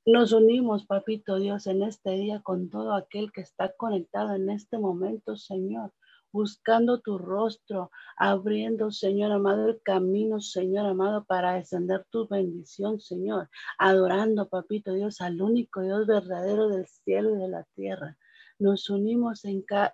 Nos 0.05 0.33
unimos, 0.33 0.85
Papito 0.85 1.37
Dios, 1.37 1.65
en 1.65 1.81
este 1.81 2.11
día 2.11 2.41
con 2.43 2.69
todo 2.69 2.93
aquel 2.93 3.31
que 3.31 3.41
está 3.41 3.73
conectado 3.75 4.35
en 4.35 4.51
este 4.51 4.77
momento, 4.77 5.35
Señor 5.35 5.91
buscando 6.31 7.01
tu 7.01 7.17
rostro, 7.17 7.91
abriendo, 8.17 8.91
Señor 8.91 9.31
amado, 9.31 9.69
el 9.69 9.81
camino, 9.81 10.39
Señor 10.41 10.85
amado, 10.85 11.25
para 11.25 11.53
descender 11.53 12.05
tu 12.09 12.27
bendición, 12.27 12.99
Señor, 12.99 13.49
adorando, 13.77 14.49
papito 14.49 14.93
Dios, 14.93 15.21
al 15.21 15.41
único 15.41 15.81
Dios 15.81 16.07
verdadero 16.07 16.69
del 16.69 16.87
cielo 16.87 17.35
y 17.35 17.39
de 17.39 17.47
la 17.47 17.63
tierra. 17.75 18.17
Nos 18.61 18.91
unimos 18.91 19.41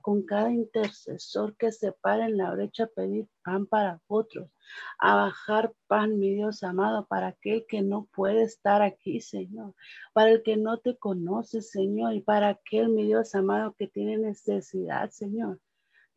con 0.02 0.24
cada 0.24 0.52
intercesor 0.52 1.56
que 1.56 1.72
se 1.72 1.94
para 1.94 2.26
en 2.26 2.36
la 2.36 2.52
brecha 2.52 2.84
a 2.84 2.88
pedir 2.88 3.30
pan 3.42 3.66
para 3.66 4.02
otros, 4.08 4.52
a 5.00 5.16
bajar 5.16 5.74
pan, 5.88 6.20
mi 6.20 6.36
Dios 6.36 6.64
amado, 6.64 7.08
para 7.08 7.28
aquel 7.28 7.66
que 7.66 7.82
no 7.82 8.10
puede 8.14 8.44
estar 8.44 8.82
aquí, 8.82 9.22
Señor, 9.22 9.74
para 10.12 10.32
el 10.32 10.44
que 10.44 10.58
no 10.58 10.80
te 10.80 10.98
conoce, 10.98 11.62
Señor, 11.62 12.14
y 12.14 12.20
para 12.20 12.50
aquel, 12.50 12.90
mi 12.90 13.06
Dios 13.06 13.36
amado, 13.36 13.74
que 13.78 13.88
tiene 13.88 14.18
necesidad, 14.18 15.12
Señor. 15.12 15.62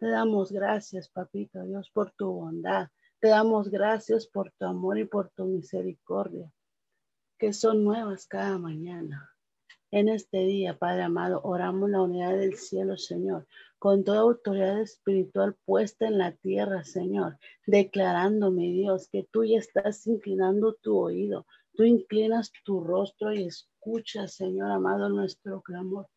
Te 0.01 0.09
damos 0.09 0.51
gracias, 0.51 1.11
papito 1.11 1.63
Dios, 1.63 1.91
por 1.91 2.11
tu 2.13 2.33
bondad. 2.33 2.89
Te 3.21 3.29
damos 3.29 3.69
gracias 3.69 4.27
por 4.27 4.51
tu 4.53 4.65
amor 4.65 4.99
y 4.99 5.05
por 5.05 5.29
tu 5.29 5.45
misericordia, 5.45 6.51
que 7.39 7.53
son 7.53 7.85
nuevas 7.85 8.27
cada 8.27 8.57
mañana. 8.57 9.31
En 9.91 10.09
este 10.09 10.39
día, 10.39 10.79
Padre 10.79 11.03
amado, 11.03 11.43
oramos 11.45 11.91
la 11.91 12.01
unidad 12.01 12.39
del 12.39 12.57
cielo, 12.57 12.97
Señor, 12.97 13.47
con 13.79 14.03
toda 14.03 14.21
autoridad 14.21 14.81
espiritual 14.81 15.55
puesta 15.67 16.07
en 16.07 16.17
la 16.17 16.33
tierra, 16.33 16.83
Señor, 16.83 17.37
declarando, 17.67 18.51
mi 18.51 18.73
Dios, 18.73 19.07
que 19.13 19.29
tú 19.31 19.45
ya 19.45 19.59
estás 19.59 20.07
inclinando 20.07 20.79
tu 20.81 20.97
oído, 20.97 21.47
tú 21.75 21.85
inclinas 21.85 22.53
tu 22.65 22.83
rostro 22.83 23.35
y 23.35 23.45
escuchas, 23.45 24.33
Señor 24.33 24.71
amado, 24.71 25.11
nuestro 25.11 25.61
clamor. 25.61 26.09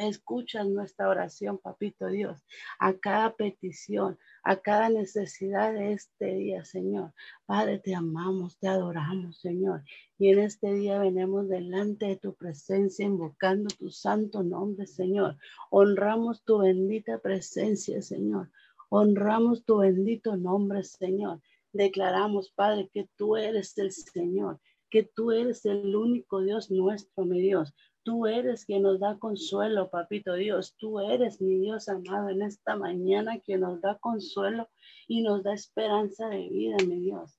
Escucha 0.00 0.64
nuestra 0.64 1.10
oración, 1.10 1.58
papito 1.58 2.06
Dios, 2.06 2.42
a 2.78 2.94
cada 2.94 3.36
petición, 3.36 4.18
a 4.42 4.56
cada 4.56 4.88
necesidad 4.88 5.74
de 5.74 5.92
este 5.92 6.36
día, 6.36 6.64
Señor. 6.64 7.12
Padre, 7.44 7.80
te 7.80 7.94
amamos, 7.94 8.56
te 8.56 8.68
adoramos, 8.68 9.38
Señor. 9.40 9.82
Y 10.16 10.30
en 10.30 10.38
este 10.38 10.72
día 10.72 10.98
venimos 10.98 11.50
delante 11.50 12.06
de 12.06 12.16
tu 12.16 12.34
presencia, 12.34 13.04
invocando 13.04 13.68
tu 13.78 13.90
santo 13.90 14.42
nombre, 14.42 14.86
Señor. 14.86 15.36
Honramos 15.68 16.42
tu 16.44 16.60
bendita 16.60 17.18
presencia, 17.18 18.00
Señor. 18.00 18.50
Honramos 18.88 19.66
tu 19.66 19.80
bendito 19.80 20.34
nombre, 20.34 20.82
Señor. 20.82 21.42
Declaramos, 21.74 22.50
Padre, 22.52 22.88
que 22.90 23.06
tú 23.16 23.36
eres 23.36 23.76
el 23.76 23.92
Señor, 23.92 24.60
que 24.88 25.02
tú 25.02 25.30
eres 25.30 25.66
el 25.66 25.94
único 25.94 26.40
Dios 26.40 26.70
nuestro, 26.70 27.26
mi 27.26 27.42
Dios. 27.42 27.74
Tú 28.02 28.26
eres 28.26 28.64
quien 28.64 28.82
nos 28.82 28.98
da 28.98 29.18
consuelo, 29.18 29.90
papito 29.90 30.34
Dios. 30.34 30.74
Tú 30.76 31.00
eres 31.00 31.40
mi 31.42 31.58
Dios 31.58 31.88
amado 31.88 32.30
en 32.30 32.40
esta 32.40 32.74
mañana 32.74 33.40
quien 33.40 33.60
nos 33.60 33.80
da 33.82 33.98
consuelo 33.98 34.70
y 35.06 35.22
nos 35.22 35.42
da 35.42 35.52
esperanza 35.52 36.28
de 36.28 36.48
vida, 36.48 36.76
mi 36.86 37.00
Dios. 37.00 37.38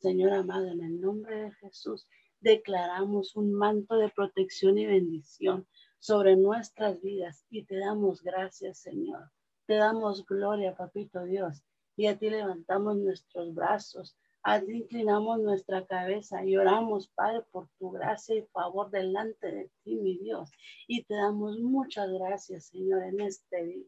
Señor 0.00 0.34
amado, 0.34 0.66
en 0.66 0.82
el 0.82 1.00
nombre 1.00 1.44
de 1.44 1.52
Jesús, 1.52 2.06
declaramos 2.40 3.36
un 3.36 3.54
manto 3.54 3.96
de 3.96 4.10
protección 4.10 4.76
y 4.76 4.84
bendición 4.84 5.66
sobre 5.98 6.36
nuestras 6.36 7.00
vidas 7.00 7.46
y 7.48 7.64
te 7.64 7.78
damos 7.78 8.22
gracias, 8.22 8.80
Señor. 8.80 9.30
Te 9.66 9.76
damos 9.76 10.26
gloria, 10.26 10.74
papito 10.74 11.24
Dios, 11.24 11.62
y 11.96 12.06
a 12.06 12.18
ti 12.18 12.28
levantamos 12.28 12.96
nuestros 12.96 13.54
brazos 13.54 14.16
Así 14.42 14.72
inclinamos 14.72 15.38
nuestra 15.38 15.86
cabeza 15.86 16.44
y 16.44 16.56
oramos, 16.56 17.06
Padre, 17.08 17.42
por 17.52 17.68
tu 17.78 17.92
gracia 17.92 18.34
y 18.34 18.42
favor 18.42 18.90
delante 18.90 19.52
de 19.52 19.70
ti, 19.84 19.94
mi 19.94 20.18
Dios. 20.18 20.50
Y 20.88 21.04
te 21.04 21.14
damos 21.14 21.60
muchas 21.60 22.10
gracias, 22.10 22.66
Señor, 22.66 23.04
en 23.04 23.20
este 23.20 23.64
día. 23.64 23.86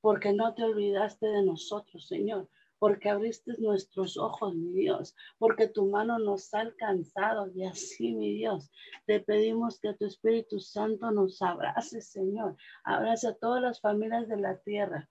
Porque 0.00 0.32
no 0.32 0.54
te 0.54 0.62
olvidaste 0.62 1.26
de 1.26 1.42
nosotros, 1.42 2.06
Señor. 2.06 2.48
Porque 2.78 3.10
abriste 3.10 3.54
nuestros 3.58 4.16
ojos, 4.16 4.54
mi 4.54 4.72
Dios. 4.72 5.16
Porque 5.38 5.66
tu 5.66 5.86
mano 5.86 6.20
nos 6.20 6.54
ha 6.54 6.60
alcanzado. 6.60 7.50
Y 7.52 7.64
así, 7.64 8.12
mi 8.12 8.34
Dios, 8.34 8.70
te 9.06 9.18
pedimos 9.20 9.80
que 9.80 9.94
tu 9.94 10.06
Espíritu 10.06 10.60
Santo 10.60 11.10
nos 11.10 11.42
abrace, 11.42 12.00
Señor. 12.00 12.56
Abrace 12.84 13.26
a 13.26 13.34
todas 13.34 13.60
las 13.60 13.80
familias 13.80 14.28
de 14.28 14.36
la 14.36 14.56
tierra 14.58 15.08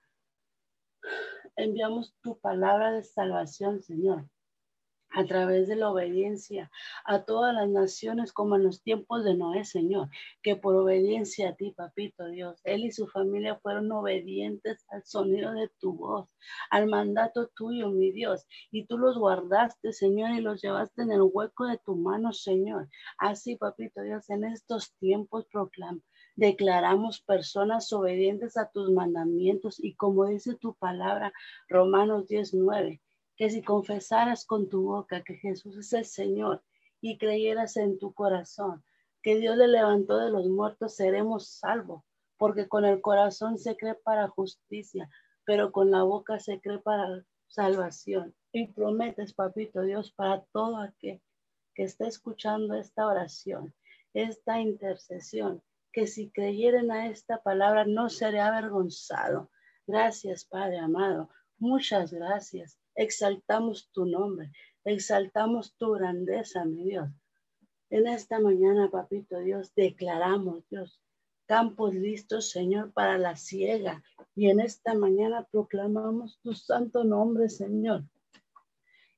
enviamos 1.55 2.15
tu 2.21 2.39
palabra 2.39 2.91
de 2.91 3.03
salvación, 3.03 3.81
Señor, 3.81 4.27
a 5.13 5.25
través 5.25 5.67
de 5.67 5.75
la 5.75 5.89
obediencia 5.89 6.71
a 7.05 7.23
todas 7.23 7.53
las 7.53 7.69
naciones 7.69 8.31
como 8.31 8.55
en 8.55 8.63
los 8.63 8.81
tiempos 8.81 9.23
de 9.23 9.35
Noé, 9.35 9.65
Señor, 9.65 10.09
que 10.41 10.55
por 10.55 10.75
obediencia 10.75 11.49
a 11.49 11.55
ti, 11.55 11.71
papito 11.71 12.27
Dios, 12.27 12.61
él 12.63 12.85
y 12.85 12.91
su 12.91 13.07
familia 13.07 13.59
fueron 13.59 13.91
obedientes 13.91 14.85
al 14.89 15.03
sonido 15.05 15.51
de 15.51 15.69
tu 15.79 15.93
voz, 15.93 16.29
al 16.69 16.87
mandato 16.87 17.49
tuyo, 17.55 17.89
mi 17.89 18.11
Dios, 18.11 18.45
y 18.71 18.85
tú 18.85 18.97
los 18.97 19.17
guardaste, 19.17 19.91
Señor, 19.93 20.31
y 20.31 20.41
los 20.41 20.61
llevaste 20.61 21.01
en 21.01 21.11
el 21.11 21.21
hueco 21.21 21.65
de 21.65 21.77
tu 21.77 21.95
mano, 21.95 22.31
Señor. 22.31 22.89
Así, 23.17 23.57
papito 23.57 24.01
Dios, 24.01 24.29
en 24.29 24.45
estos 24.45 24.95
tiempos 24.97 25.45
proclama 25.51 26.01
declaramos 26.41 27.21
personas 27.21 27.93
obedientes 27.93 28.57
a 28.57 28.71
tus 28.71 28.89
mandamientos 28.91 29.79
y 29.79 29.93
como 29.93 30.25
dice 30.25 30.55
tu 30.55 30.73
palabra, 30.73 31.31
Romanos 31.69 32.27
19, 32.27 32.99
que 33.37 33.49
si 33.51 33.61
confesaras 33.61 34.47
con 34.47 34.67
tu 34.67 34.81
boca 34.81 35.21
que 35.21 35.35
Jesús 35.35 35.77
es 35.77 35.93
el 35.93 36.05
Señor 36.05 36.63
y 36.99 37.19
creyeras 37.19 37.77
en 37.77 37.99
tu 37.99 38.15
corazón 38.15 38.83
que 39.21 39.37
Dios 39.37 39.55
le 39.55 39.67
levantó 39.67 40.17
de 40.17 40.31
los 40.31 40.47
muertos, 40.47 40.95
seremos 40.95 41.47
salvos, 41.47 42.01
porque 42.37 42.67
con 42.67 42.85
el 42.85 43.01
corazón 43.01 43.59
se 43.59 43.77
cree 43.77 43.93
para 43.93 44.27
justicia, 44.27 45.11
pero 45.45 45.71
con 45.71 45.91
la 45.91 46.01
boca 46.01 46.39
se 46.39 46.59
cree 46.59 46.79
para 46.79 47.23
salvación. 47.45 48.33
Y 48.51 48.65
prometes, 48.65 49.33
papito 49.35 49.83
Dios, 49.83 50.11
para 50.11 50.43
todo 50.51 50.77
aquel 50.77 51.21
que 51.75 51.83
está 51.83 52.07
escuchando 52.07 52.73
esta 52.73 53.05
oración, 53.05 53.75
esta 54.15 54.59
intercesión, 54.59 55.61
que 55.91 56.07
si 56.07 56.29
creyeren 56.31 56.91
a 56.91 57.07
esta 57.07 57.41
palabra 57.41 57.85
no 57.85 58.09
seré 58.09 58.39
avergonzado. 58.39 59.49
Gracias, 59.87 60.45
Padre 60.45 60.79
amado. 60.79 61.29
Muchas 61.57 62.11
gracias. 62.11 62.77
Exaltamos 62.95 63.89
tu 63.91 64.05
nombre. 64.05 64.51
Exaltamos 64.83 65.75
tu 65.77 65.91
grandeza, 65.91 66.65
mi 66.65 66.83
Dios. 66.85 67.09
En 67.89 68.07
esta 68.07 68.39
mañana, 68.39 68.89
papito 68.89 69.39
Dios, 69.39 69.73
declaramos, 69.75 70.67
Dios, 70.69 71.01
campos 71.45 71.93
listos, 71.93 72.49
Señor, 72.49 72.93
para 72.93 73.17
la 73.17 73.35
ciega. 73.35 74.01
Y 74.33 74.49
en 74.49 74.61
esta 74.61 74.93
mañana 74.93 75.47
proclamamos 75.51 76.39
tu 76.41 76.53
santo 76.53 77.03
nombre, 77.03 77.49
Señor. 77.49 78.05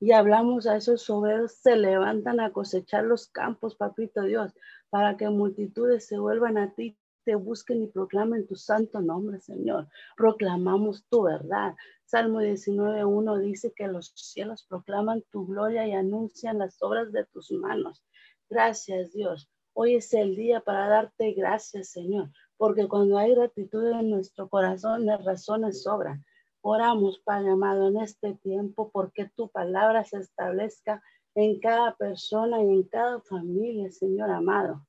Y 0.04 0.12
hablamos 0.12 0.68
a 0.68 0.76
esos 0.76 1.10
obreros, 1.10 1.54
se 1.54 1.78
levantan 1.78 2.42
a 2.42 2.52
cosechar 2.52 3.06
los 3.06 3.28
campos, 3.28 3.76
papito 3.76 4.24
Dios, 4.24 4.52
para 4.90 5.16
que 5.16 5.30
multitudes 5.30 6.06
se 6.08 6.20
vuelvan 6.20 6.58
a 6.58 6.74
ti 6.74 6.98
te 7.24 7.36
busquen 7.36 7.84
y 7.84 7.88
proclamen 7.88 8.46
tu 8.46 8.58
santo 8.58 9.00
nombre, 9.00 9.40
Señor. 9.40 9.88
Proclamamos 10.18 11.06
tu 11.08 11.22
verdad. 11.22 11.74
Salmo 12.04 12.42
19.1 12.42 13.40
dice 13.40 13.72
que 13.74 13.88
los 13.88 14.12
cielos 14.14 14.66
proclaman 14.68 15.24
tu 15.32 15.48
gloria 15.48 15.88
y 15.88 15.94
anuncian 15.94 16.58
las 16.58 16.84
obras 16.84 17.14
de 17.14 17.24
tus 17.24 17.50
manos. 17.52 18.04
Gracias, 18.50 19.14
Dios. 19.14 19.50
Hoy 19.72 19.96
es 19.96 20.14
el 20.14 20.36
día 20.36 20.60
para 20.60 20.90
darte 20.90 21.32
gracias, 21.32 21.92
Señor, 21.92 22.30
porque 22.58 22.90
cuando 22.90 23.18
hay 23.18 23.34
gratitud 23.34 23.90
en 23.90 24.10
nuestro 24.10 24.50
corazón, 24.50 25.06
las 25.06 25.24
razones 25.24 25.84
sobran. 25.84 26.26
Oramos, 26.66 27.20
Padre 27.20 27.52
amado, 27.52 27.90
en 27.90 27.98
este 27.98 28.36
tiempo, 28.36 28.90
porque 28.90 29.30
tu 29.36 29.50
palabra 29.50 30.06
se 30.06 30.20
establezca 30.20 31.04
en 31.36 31.60
cada 31.60 31.94
persona 31.98 32.64
y 32.64 32.68
en 32.70 32.84
cada 32.84 33.20
familia, 33.20 33.92
Señor 33.92 34.30
amado. 34.30 34.88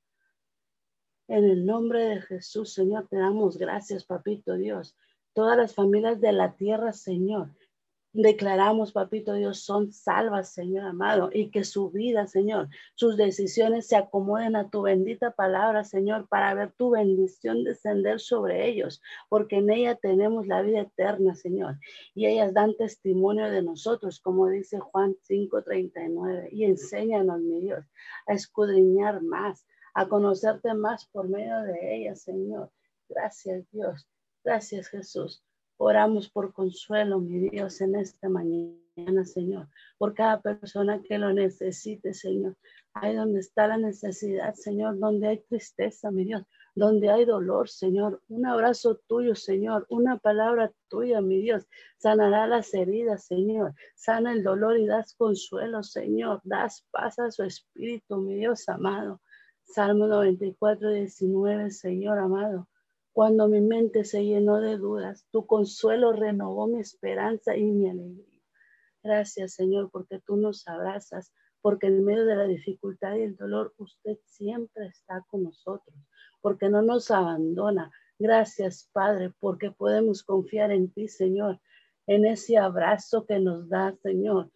En 1.27 1.43
el 1.43 1.65
nombre 1.65 2.05
de 2.05 2.21
Jesús, 2.21 2.71
Señor, 2.73 3.09
te 3.09 3.17
damos 3.17 3.57
gracias, 3.57 4.05
papito 4.05 4.55
Dios. 4.55 4.95
Todas 5.33 5.57
las 5.57 5.75
familias 5.75 6.21
de 6.21 6.31
la 6.31 6.55
tierra, 6.55 6.93
Señor, 6.93 7.51
declaramos, 8.15 8.93
papito 8.93 9.33
Dios, 9.33 9.59
son 9.59 9.91
salvas, 9.91 10.53
Señor 10.53 10.85
amado, 10.85 11.29
y 11.33 11.51
que 11.51 11.63
su 11.63 11.91
vida, 11.91 12.27
Señor, 12.27 12.69
sus 12.95 13.17
decisiones 13.17 13.87
se 13.87 13.97
acomoden 13.97 14.55
a 14.55 14.69
tu 14.69 14.83
bendita 14.83 15.31
palabra, 15.31 15.83
Señor, 15.83 16.27
para 16.29 16.53
ver 16.53 16.71
tu 16.71 16.91
bendición 16.91 17.63
descender 17.63 18.19
sobre 18.21 18.67
ellos, 18.67 19.01
porque 19.27 19.57
en 19.57 19.69
ella 19.69 19.95
tenemos 19.95 20.47
la 20.47 20.61
vida 20.61 20.81
eterna, 20.81 21.35
Señor, 21.35 21.77
y 22.13 22.25
ellas 22.27 22.53
dan 22.53 22.75
testimonio 22.77 23.51
de 23.51 23.61
nosotros, 23.61 24.19
como 24.21 24.47
dice 24.47 24.79
Juan 24.79 25.15
5:39, 25.21 26.49
y 26.51 26.63
enséñanos, 26.63 27.41
mi 27.41 27.59
Dios, 27.59 27.85
a 28.27 28.33
escudriñar 28.33 29.21
más, 29.21 29.65
a 29.93 30.07
conocerte 30.07 30.73
más 30.73 31.05
por 31.07 31.27
medio 31.27 31.59
de 31.63 31.97
ellas, 31.97 32.21
Señor. 32.21 32.71
Gracias, 33.09 33.69
Dios. 33.71 34.07
Gracias, 34.43 34.87
Jesús. 34.87 35.43
Oramos 35.77 36.29
por 36.29 36.53
consuelo, 36.53 37.19
mi 37.19 37.49
Dios, 37.49 37.81
en 37.81 37.95
esta 37.95 38.29
mañana, 38.29 39.25
Señor, 39.25 39.67
por 39.97 40.13
cada 40.13 40.41
persona 40.41 41.01
que 41.01 41.17
lo 41.17 41.33
necesite, 41.33 42.13
Señor. 42.13 42.55
Ahí 42.93 43.13
donde 43.13 43.41
está 43.41 43.67
la 43.67 43.77
necesidad, 43.77 44.53
Señor, 44.53 44.97
donde 44.99 45.27
hay 45.27 45.39
tristeza, 45.39 46.11
mi 46.11 46.23
Dios, 46.23 46.43
donde 46.75 47.09
hay 47.09 47.25
dolor, 47.25 47.67
Señor. 47.67 48.21
Un 48.29 48.45
abrazo 48.45 49.01
tuyo, 49.05 49.35
Señor, 49.35 49.85
una 49.89 50.17
palabra 50.17 50.71
tuya, 50.87 51.19
mi 51.19 51.41
Dios, 51.41 51.67
sanará 51.97 52.47
las 52.47 52.73
heridas, 52.73 53.25
Señor. 53.25 53.73
Sana 53.95 54.31
el 54.31 54.43
dolor 54.43 54.79
y 54.79 54.85
das 54.85 55.13
consuelo, 55.15 55.83
Señor. 55.83 56.39
Das 56.45 56.85
paz 56.91 57.19
a 57.19 57.31
su 57.31 57.43
espíritu, 57.43 58.15
mi 58.17 58.35
Dios 58.35 58.69
amado. 58.69 59.21
Salmo 59.63 60.07
94, 60.07 60.89
19, 60.91 61.71
Señor 61.71 62.17
amado. 62.19 62.69
Cuando 63.15 63.47
mi 63.47 63.61
mente 63.61 64.03
se 64.03 64.25
llenó 64.25 64.59
de 64.59 64.75
dudas, 64.75 65.25
tu 65.31 65.47
consuelo 65.47 66.11
renovó 66.11 66.67
mi 66.67 66.81
esperanza 66.81 67.55
y 67.55 67.63
mi 67.63 67.89
alegría. 67.89 68.41
Gracias, 69.01 69.53
Señor, 69.53 69.89
porque 69.89 70.19
tú 70.19 70.35
nos 70.35 70.67
abrazas, 70.67 71.31
porque 71.61 71.87
en 71.87 72.03
medio 72.03 72.25
de 72.25 72.35
la 72.35 72.43
dificultad 72.43 73.15
y 73.15 73.21
el 73.21 73.37
dolor 73.37 73.73
usted 73.77 74.17
siempre 74.25 74.87
está 74.87 75.23
con 75.29 75.43
nosotros, 75.43 75.95
porque 76.41 76.67
no 76.67 76.81
nos 76.81 77.09
abandona. 77.09 77.89
Gracias, 78.19 78.89
Padre, 78.91 79.31
porque 79.39 79.71
podemos 79.71 80.21
confiar 80.21 80.73
en 80.73 80.91
ti, 80.91 81.07
Señor, 81.07 81.61
en 82.07 82.25
ese 82.25 82.57
abrazo 82.57 83.25
que 83.25 83.39
nos 83.39 83.69
da, 83.69 83.95
Señor, 84.03 84.51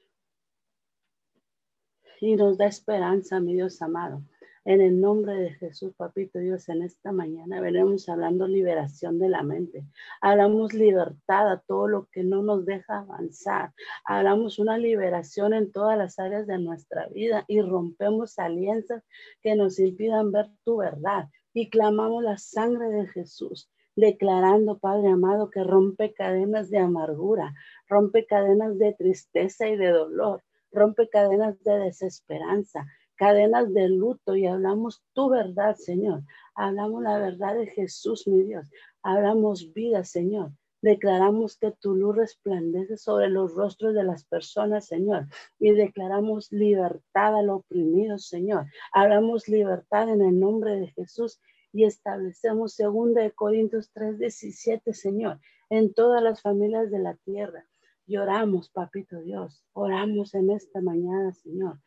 y 2.20 2.36
nos 2.36 2.58
da 2.58 2.68
esperanza, 2.68 3.40
mi 3.40 3.54
Dios 3.54 3.82
amado. 3.82 4.22
En 4.70 4.82
el 4.82 5.02
nombre 5.02 5.34
de 5.34 5.50
Jesús, 5.56 5.96
papito 5.98 6.38
Dios, 6.38 6.70
en 6.70 6.84
esta 6.84 7.12
mañana 7.12 7.60
veremos 7.60 8.08
hablando 8.08 8.48
liberación 8.48 9.18
de 9.18 9.28
la 9.28 9.42
mente. 9.42 9.84
Hablamos 10.22 10.76
libertad 10.76 11.52
a 11.52 11.58
todo 11.58 11.88
lo 11.88 12.06
que 12.12 12.24
no 12.24 12.44
nos 12.44 12.68
deja 12.68 13.00
avanzar. 13.00 13.74
Hablamos 14.06 14.60
una 14.60 14.78
liberación 14.78 15.56
en 15.56 15.72
todas 15.72 15.98
las 15.98 16.20
áreas 16.20 16.46
de 16.46 16.60
nuestra 16.60 17.08
vida 17.08 17.46
y 17.48 17.62
rompemos 17.62 18.38
alianzas 18.38 19.02
que 19.42 19.56
nos 19.56 19.80
impidan 19.80 20.32
ver 20.32 20.52
tu 20.64 20.78
verdad. 20.78 21.30
Y 21.52 21.72
clamamos 21.72 22.22
la 22.22 22.38
sangre 22.38 22.90
de 22.90 23.08
Jesús 23.08 23.72
declarando, 23.96 24.78
Padre 24.78 25.10
amado, 25.10 25.50
que 25.50 25.64
rompe 25.64 26.14
cadenas 26.14 26.70
de 26.70 26.78
amargura, 26.78 27.56
rompe 27.88 28.28
cadenas 28.28 28.78
de 28.78 28.94
tristeza 28.94 29.68
y 29.68 29.78
de 29.78 29.90
dolor, 29.90 30.44
rompe 30.72 31.10
cadenas 31.10 31.62
de 31.64 31.80
desesperanza, 31.80 32.86
cadenas 33.20 33.74
de 33.74 33.90
luto 33.90 34.38
y 34.38 34.48
hablamos 34.48 35.04
tu 35.12 35.30
verdad, 35.30 35.76
Señor. 35.76 36.24
Hablamos 36.56 37.04
la 37.04 37.20
verdad 37.20 37.54
de 37.54 37.68
Jesús, 37.68 38.26
mi 38.28 38.44
Dios. 38.44 38.72
Hablamos 39.04 39.74
vida, 39.74 40.06
Señor. 40.06 40.54
Declaramos 40.82 41.58
que 41.58 41.72
tu 41.72 41.96
luz 41.96 42.16
resplandece 42.16 42.96
sobre 42.96 43.28
los 43.28 43.54
rostros 43.54 43.94
de 43.94 44.06
las 44.06 44.24
personas, 44.24 44.88
Señor. 44.88 45.28
Y 45.60 45.72
declaramos 45.72 46.50
libertad 46.54 47.36
al 47.36 47.50
oprimido, 47.50 48.18
Señor. 48.20 48.68
Hablamos 48.94 49.50
libertad 49.50 50.08
en 50.08 50.22
el 50.22 50.40
nombre 50.40 50.80
de 50.80 50.88
Jesús 50.88 51.42
y 51.74 51.84
establecemos 51.84 52.78
2 52.78 53.16
de 53.16 53.32
Corintios 53.32 53.92
3:17, 53.94 54.94
Señor, 54.94 55.42
en 55.70 55.94
todas 55.94 56.24
las 56.24 56.42
familias 56.42 56.90
de 56.90 57.00
la 57.00 57.16
tierra. 57.16 57.66
Lloramos, 58.08 58.70
papito 58.70 59.20
Dios. 59.20 59.66
Oramos 59.74 60.34
en 60.34 60.52
esta 60.52 60.80
mañana, 60.80 61.34
Señor 61.34 61.80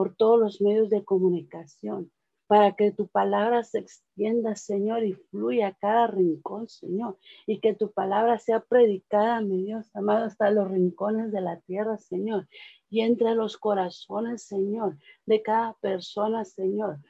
por 0.00 0.16
todos 0.16 0.40
los 0.40 0.60
medios 0.62 0.88
de 0.88 1.04
comunicación, 1.04 2.10
para 2.46 2.74
que 2.74 2.90
tu 2.90 3.06
palabra 3.08 3.62
se 3.64 3.80
extienda, 3.80 4.56
Señor, 4.56 5.04
y 5.04 5.12
fluya 5.12 5.66
a 5.66 5.74
cada 5.74 6.06
rincón, 6.06 6.70
Señor, 6.70 7.18
y 7.46 7.60
que 7.60 7.74
tu 7.74 7.92
palabra 7.92 8.38
sea 8.38 8.60
predicada, 8.60 9.42
mi 9.42 9.62
Dios 9.62 9.94
amado, 9.94 10.24
hasta 10.24 10.50
los 10.52 10.70
rincones 10.70 11.32
de 11.32 11.42
la 11.42 11.60
tierra, 11.60 11.98
Señor, 11.98 12.48
y 12.88 13.02
entre 13.02 13.34
los 13.34 13.58
corazones, 13.58 14.42
Señor, 14.42 14.96
de 15.26 15.42
cada 15.42 15.74
persona, 15.82 16.46
Señor, 16.46 17.00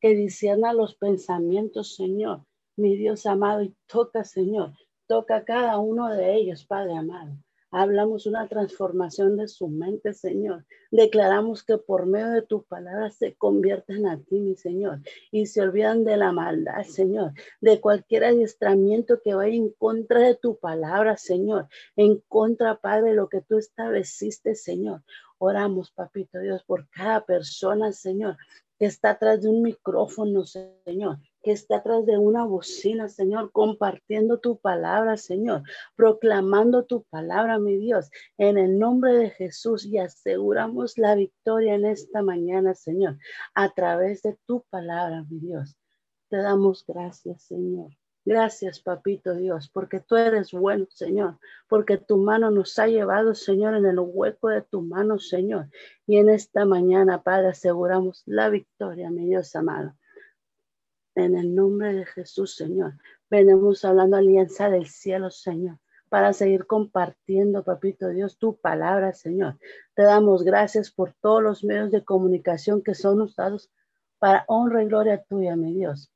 que 0.00 0.14
disierna 0.14 0.72
los 0.72 0.94
pensamientos, 0.94 1.96
Señor, 1.96 2.46
mi 2.76 2.96
Dios 2.96 3.26
amado, 3.26 3.62
y 3.62 3.76
toca, 3.86 4.24
Señor, 4.24 4.72
toca 5.06 5.36
a 5.36 5.44
cada 5.44 5.78
uno 5.78 6.08
de 6.08 6.34
ellos, 6.34 6.64
Padre 6.64 6.96
amado. 6.96 7.43
Hablamos 7.76 8.26
una 8.26 8.46
transformación 8.46 9.36
de 9.36 9.48
su 9.48 9.66
mente, 9.66 10.14
Señor. 10.14 10.64
Declaramos 10.92 11.64
que 11.64 11.76
por 11.76 12.06
medio 12.06 12.30
de 12.30 12.42
tu 12.42 12.62
palabra 12.62 13.10
se 13.10 13.34
convierten 13.34 14.06
a 14.06 14.16
ti, 14.16 14.38
mi 14.38 14.54
Señor, 14.54 15.00
y 15.32 15.46
se 15.46 15.60
olvidan 15.60 16.04
de 16.04 16.16
la 16.16 16.30
maldad, 16.30 16.84
Señor, 16.84 17.32
de 17.60 17.80
cualquier 17.80 18.26
adiestramiento 18.26 19.20
que 19.24 19.34
vaya 19.34 19.56
en 19.56 19.70
contra 19.70 20.20
de 20.20 20.36
tu 20.36 20.56
palabra, 20.56 21.16
Señor, 21.16 21.66
en 21.96 22.22
contra, 22.28 22.76
Padre, 22.76 23.10
de 23.10 23.16
lo 23.16 23.28
que 23.28 23.40
tú 23.40 23.58
estableciste, 23.58 24.54
Señor. 24.54 25.02
Oramos, 25.38 25.90
papito 25.90 26.38
Dios, 26.38 26.62
por 26.62 26.88
cada 26.90 27.26
persona, 27.26 27.90
Señor, 27.90 28.36
que 28.78 28.86
está 28.86 29.10
atrás 29.10 29.42
de 29.42 29.48
un 29.48 29.62
micrófono, 29.62 30.44
Señor, 30.44 31.18
que 31.44 31.52
está 31.52 31.76
atrás 31.76 32.06
de 32.06 32.16
una 32.16 32.44
bocina, 32.44 33.08
Señor, 33.08 33.52
compartiendo 33.52 34.40
tu 34.40 34.58
palabra, 34.58 35.18
Señor, 35.18 35.62
proclamando 35.94 36.86
tu 36.86 37.04
palabra, 37.04 37.58
mi 37.58 37.76
Dios, 37.76 38.10
en 38.38 38.56
el 38.56 38.78
nombre 38.78 39.12
de 39.12 39.30
Jesús 39.30 39.84
y 39.84 39.98
aseguramos 39.98 40.96
la 40.96 41.14
victoria 41.14 41.74
en 41.74 41.84
esta 41.84 42.22
mañana, 42.22 42.74
Señor, 42.74 43.18
a 43.54 43.72
través 43.74 44.22
de 44.22 44.38
tu 44.46 44.64
palabra, 44.70 45.24
mi 45.28 45.38
Dios. 45.38 45.76
Te 46.30 46.38
damos 46.38 46.84
gracias, 46.86 47.42
Señor. 47.42 47.90
Gracias, 48.26 48.80
papito 48.80 49.34
Dios, 49.34 49.68
porque 49.68 50.00
tú 50.00 50.16
eres 50.16 50.52
bueno, 50.52 50.86
Señor, 50.88 51.38
porque 51.68 51.98
tu 51.98 52.16
mano 52.16 52.50
nos 52.50 52.78
ha 52.78 52.86
llevado, 52.86 53.34
Señor, 53.34 53.74
en 53.74 53.84
el 53.84 53.98
hueco 53.98 54.48
de 54.48 54.62
tu 54.62 54.80
mano, 54.80 55.18
Señor. 55.18 55.68
Y 56.06 56.16
en 56.16 56.30
esta 56.30 56.64
mañana, 56.64 57.22
Padre, 57.22 57.48
aseguramos 57.48 58.22
la 58.24 58.48
victoria, 58.48 59.10
mi 59.10 59.26
Dios 59.26 59.54
amado. 59.54 59.94
En 61.16 61.36
el 61.36 61.54
nombre 61.54 61.94
de 61.94 62.06
Jesús, 62.06 62.56
Señor. 62.56 62.94
Venimos 63.30 63.84
hablando 63.84 64.16
alianza 64.16 64.68
del 64.68 64.86
cielo, 64.86 65.30
Señor, 65.30 65.78
para 66.08 66.32
seguir 66.32 66.66
compartiendo, 66.66 67.62
papito 67.62 68.08
Dios, 68.08 68.38
tu 68.38 68.56
palabra, 68.56 69.12
Señor. 69.12 69.58
Te 69.94 70.02
damos 70.02 70.42
gracias 70.42 70.90
por 70.90 71.12
todos 71.12 71.42
los 71.42 71.64
medios 71.64 71.90
de 71.90 72.04
comunicación 72.04 72.82
que 72.82 72.94
son 72.94 73.20
usados 73.20 73.70
para 74.18 74.44
honra 74.48 74.82
y 74.82 74.86
gloria 74.86 75.22
tuya, 75.22 75.54
mi 75.54 75.72
Dios. 75.72 76.10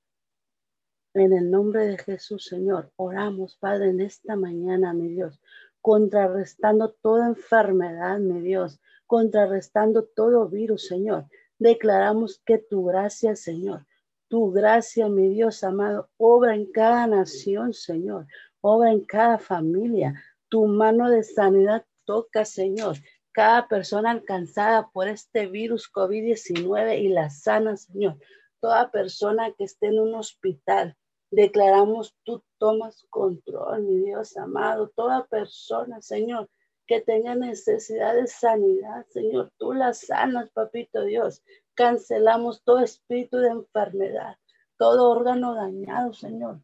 En 1.15 1.33
el 1.33 1.51
nombre 1.51 1.87
de 1.87 1.99
Jesús, 1.99 2.45
Señor, 2.45 2.93
oramos, 2.97 3.57
Padre, 3.57 3.91
en 3.91 4.01
esta 4.01 4.37
mañana, 4.37 4.95
mi 4.95 5.09
Dios, 5.09 5.41
contrarrestando 5.81 6.93
toda 6.93 7.29
enfermedad, 7.29 8.19
mi 8.19 8.41
Dios, 8.41 8.81
contrarrestando 9.07 10.05
todo 10.05 10.49
virus, 10.49 10.87
Señor. 10.87 11.27
Declaramos 11.59 12.41
que 12.45 12.59
tu 12.59 12.85
gracia, 12.85 13.35
Señor, 13.35 13.87
tu 14.29 14.53
gracia, 14.53 15.09
mi 15.09 15.29
Dios 15.29 15.65
amado, 15.65 16.11
obra 16.17 16.55
en 16.55 16.71
cada 16.71 17.07
nación, 17.07 17.73
Señor, 17.73 18.27
obra 18.61 18.93
en 18.93 19.05
cada 19.05 19.39
familia. 19.39 20.15
Tu 20.49 20.67
mano 20.67 21.11
de 21.11 21.23
sanidad 21.23 21.85
toca, 22.05 22.45
Señor, 22.45 22.97
cada 23.33 23.69
persona 23.69 24.11
alcanzada 24.11 24.89
por 24.93 25.09
este 25.09 25.47
virus 25.47 25.91
COVID-19 25.93 27.01
y 27.01 27.09
la 27.09 27.31
sana, 27.31 27.77
Señor. 27.77 28.19
Toda 28.61 28.91
persona 28.91 29.53
que 29.57 29.65
esté 29.65 29.89
en 29.89 30.01
un 30.01 30.15
hospital, 30.15 30.97
Declaramos, 31.31 32.17
tú 32.25 32.43
tomas 32.57 33.07
control, 33.11 33.83
mi 33.83 33.99
Dios 33.99 34.37
amado. 34.39 34.89
Toda 34.89 35.27
persona, 35.27 36.01
Señor, 36.01 36.49
que 36.87 37.03
tenga 37.03 37.35
necesidad 37.35 38.15
de 38.15 38.27
sanidad, 38.27 39.05
Señor, 39.11 39.53
tú 39.59 39.75
la 39.75 39.93
sanas, 39.93 40.51
papito 40.51 41.05
Dios. 41.05 41.43
Cancelamos 41.79 42.65
todo 42.65 42.81
espíritu 42.81 43.39
de 43.39 43.51
enfermedad, 43.51 44.37
todo 44.77 45.09
órgano 45.09 45.55
dañado, 45.55 46.13
Señor. 46.13 46.61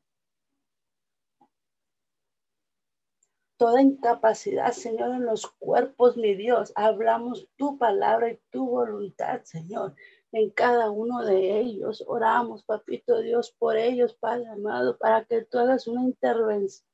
Toda 3.57 3.81
incapacidad, 3.81 4.73
Señor, 4.73 5.15
en 5.15 5.25
los 5.25 5.47
cuerpos, 5.47 6.17
mi 6.17 6.35
Dios. 6.35 6.73
Hablamos 6.75 7.49
tu 7.57 7.79
palabra 7.79 8.33
y 8.33 8.41
tu 8.51 8.69
voluntad, 8.69 9.43
Señor 9.45 9.95
en 10.35 10.51
cada 10.51 10.91
uno 10.91 11.25
de 11.25 11.61
ellos. 11.61 12.03
Oramos, 12.07 12.65
papito 12.65 13.21
Dios, 13.21 13.53
por 13.53 13.77
ellos, 13.77 14.15
Padre 14.15 14.49
amado, 14.49 14.99
para 14.99 15.25
que 15.25 15.45
tú 15.45 15.59
hagas 15.59 15.87
una 15.87 16.03
intervención, 16.03 16.89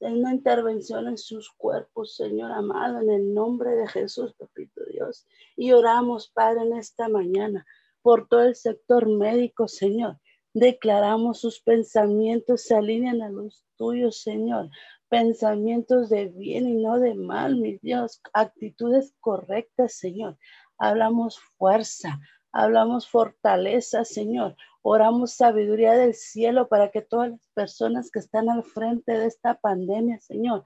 una 0.00 0.34
intervención 0.34 1.08
en 1.08 1.18
sus 1.18 1.50
cuerpos, 1.50 2.16
Señor 2.16 2.52
amado, 2.52 3.00
en 3.00 3.10
el 3.10 3.34
nombre 3.34 3.70
de 3.70 3.88
Jesús, 3.88 4.34
papito 4.34 4.82
Dios. 4.92 5.26
Y 5.56 5.72
oramos, 5.72 6.28
Padre, 6.28 6.62
en 6.62 6.74
esta 6.74 7.08
mañana 7.08 7.66
por 8.02 8.28
todo 8.28 8.42
el 8.42 8.54
sector 8.54 9.08
médico, 9.08 9.66
Señor. 9.66 10.20
Declaramos 10.54 11.40
sus 11.40 11.60
pensamientos 11.60 12.62
se 12.62 12.74
alinean 12.74 13.20
a 13.20 13.30
los 13.30 13.64
tuyos, 13.76 14.22
Señor. 14.22 14.70
Pensamientos 15.08 16.08
de 16.08 16.26
bien 16.26 16.68
y 16.68 16.74
no 16.76 16.98
de 16.98 17.14
mal, 17.14 17.56
mi 17.56 17.78
Dios. 17.78 18.20
Actitudes 18.32 19.12
correctas, 19.20 19.94
Señor. 19.94 20.38
Hablamos 20.78 21.40
fuerza, 21.58 22.20
hablamos 22.52 23.08
fortaleza, 23.08 24.04
Señor. 24.04 24.56
Oramos 24.88 25.32
sabiduría 25.32 25.94
del 25.94 26.14
cielo 26.14 26.68
para 26.68 26.92
que 26.92 27.02
todas 27.02 27.30
las 27.32 27.48
personas 27.54 28.08
que 28.08 28.20
están 28.20 28.48
al 28.48 28.62
frente 28.62 29.18
de 29.18 29.26
esta 29.26 29.58
pandemia, 29.58 30.20
Señor, 30.20 30.62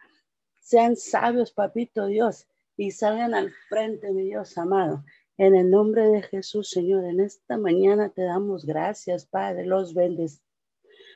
sean 0.61 0.97
sabios, 0.97 1.53
papito 1.53 2.05
Dios, 2.05 2.47
y 2.77 2.91
salgan 2.91 3.33
al 3.33 3.51
frente, 3.71 4.13
mi 4.13 4.25
Dios 4.25 4.59
amado. 4.59 5.03
En 5.39 5.55
el 5.55 5.71
nombre 5.71 6.07
de 6.07 6.21
Jesús, 6.21 6.69
Señor, 6.69 7.07
en 7.07 7.21
esta 7.21 7.57
mañana 7.57 8.11
te 8.11 8.21
damos 8.21 8.67
gracias, 8.67 9.25
Padre. 9.25 9.65
Los 9.65 9.95
bendes. 9.95 10.43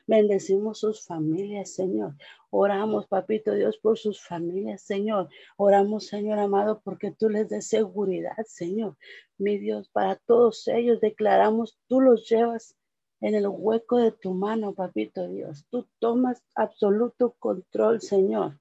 Bendecimos 0.07 0.79
sus 0.79 1.05
familias, 1.05 1.75
Señor. 1.75 2.15
Oramos, 2.49 3.05
papito 3.05 3.53
Dios, 3.53 3.77
por 3.77 3.99
sus 3.99 4.19
familias, 4.19 4.81
Señor. 4.81 5.29
Oramos, 5.57 6.07
Señor 6.07 6.39
amado, 6.39 6.81
porque 6.83 7.11
tú 7.11 7.29
les 7.29 7.49
des 7.49 7.67
seguridad, 7.67 8.35
Señor. 8.47 8.97
Mi 9.37 9.59
Dios, 9.59 9.89
para 9.89 10.15
todos 10.15 10.67
ellos 10.67 10.99
declaramos, 11.01 11.77
tú 11.87 12.01
los 12.01 12.27
llevas 12.27 12.75
en 13.21 13.35
el 13.35 13.47
hueco 13.47 13.97
de 13.97 14.11
tu 14.11 14.33
mano, 14.33 14.73
papito 14.73 15.27
Dios. 15.27 15.65
Tú 15.69 15.87
tomas 15.99 16.43
absoluto 16.53 17.35
control, 17.39 18.01
Señor. 18.01 18.59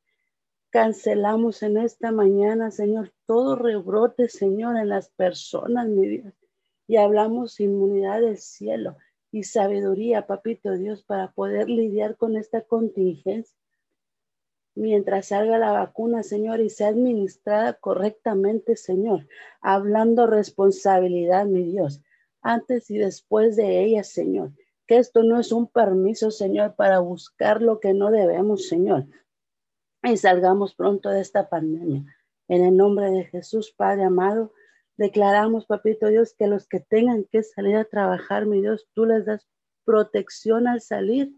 Cancelamos 0.70 1.62
en 1.62 1.78
esta 1.78 2.10
mañana, 2.10 2.70
Señor, 2.70 3.12
todo 3.26 3.56
rebrote, 3.56 4.28
Señor, 4.28 4.76
en 4.76 4.88
las 4.88 5.10
personas, 5.10 5.88
mi 5.88 6.06
Dios. 6.06 6.34
Y 6.86 6.96
hablamos 6.96 7.60
inmunidad 7.60 8.20
del 8.20 8.38
cielo 8.38 8.96
y 9.30 9.44
sabiduría, 9.44 10.26
papito 10.26 10.76
Dios, 10.76 11.02
para 11.02 11.32
poder 11.32 11.68
lidiar 11.68 12.16
con 12.16 12.36
esta 12.36 12.62
contingencia 12.62 13.56
mientras 14.74 15.26
salga 15.28 15.58
la 15.58 15.72
vacuna, 15.72 16.22
Señor, 16.22 16.60
y 16.60 16.70
sea 16.70 16.88
administrada 16.88 17.74
correctamente, 17.74 18.76
Señor, 18.76 19.26
hablando 19.60 20.26
responsabilidad, 20.26 21.46
mi 21.46 21.62
Dios, 21.64 22.02
antes 22.44 22.90
y 22.90 22.98
después 22.98 23.56
de 23.56 23.82
ella, 23.82 24.04
Señor. 24.04 24.52
Que 24.86 24.98
esto 24.98 25.24
no 25.24 25.40
es 25.40 25.50
un 25.50 25.66
permiso, 25.66 26.30
Señor, 26.30 26.76
para 26.76 27.00
buscar 27.00 27.62
lo 27.62 27.80
que 27.80 27.94
no 27.94 28.10
debemos, 28.10 28.68
Señor. 28.68 29.06
Y 30.02 30.16
salgamos 30.18 30.74
pronto 30.74 31.08
de 31.08 31.20
esta 31.20 31.48
pandemia. 31.48 32.04
En 32.46 32.62
el 32.62 32.76
nombre 32.76 33.10
de 33.10 33.24
Jesús, 33.24 33.72
Padre 33.76 34.04
amado, 34.04 34.52
declaramos, 34.96 35.66
papito 35.66 36.08
Dios, 36.08 36.34
que 36.34 36.46
los 36.46 36.68
que 36.68 36.80
tengan 36.80 37.24
que 37.24 37.42
salir 37.42 37.76
a 37.76 37.86
trabajar, 37.86 38.46
mi 38.46 38.60
Dios, 38.60 38.86
tú 38.92 39.06
les 39.06 39.24
das 39.24 39.48
protección 39.84 40.68
al 40.68 40.82
salir 40.82 41.34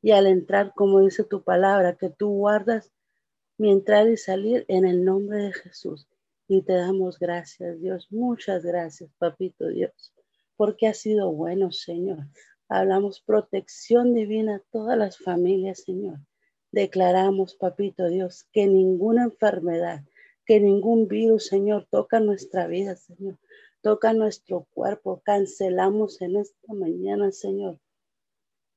y 0.00 0.12
al 0.12 0.26
entrar, 0.26 0.72
como 0.74 1.00
dice 1.00 1.24
tu 1.24 1.42
palabra, 1.42 1.96
que 1.96 2.10
tú 2.10 2.28
guardas 2.28 2.92
mi 3.58 3.70
entrar 3.70 4.08
y 4.08 4.16
salir 4.16 4.64
en 4.68 4.84
el 4.84 5.04
nombre 5.04 5.38
de 5.38 5.52
Jesús. 5.52 6.08
Y 6.46 6.62
te 6.62 6.74
damos 6.74 7.18
gracias, 7.18 7.80
Dios. 7.80 8.08
Muchas 8.10 8.64
gracias, 8.64 9.10
papito 9.18 9.66
Dios, 9.68 10.13
porque 10.56 10.86
ha 10.86 10.94
sido 10.94 11.32
bueno, 11.32 11.72
Señor. 11.72 12.26
Hablamos 12.68 13.20
protección 13.20 14.14
divina 14.14 14.56
a 14.56 14.62
todas 14.70 14.96
las 14.96 15.18
familias, 15.18 15.82
Señor. 15.82 16.18
Declaramos, 16.72 17.54
papito 17.54 18.08
Dios, 18.08 18.48
que 18.52 18.66
ninguna 18.66 19.24
enfermedad, 19.24 20.02
que 20.44 20.60
ningún 20.60 21.06
virus, 21.08 21.46
Señor, 21.46 21.86
toca 21.90 22.20
nuestra 22.20 22.66
vida, 22.66 22.96
Señor. 22.96 23.38
Toca 23.80 24.12
nuestro 24.12 24.66
cuerpo. 24.72 25.20
Cancelamos 25.24 26.20
en 26.22 26.36
esta 26.36 26.72
mañana, 26.72 27.30
Señor, 27.32 27.78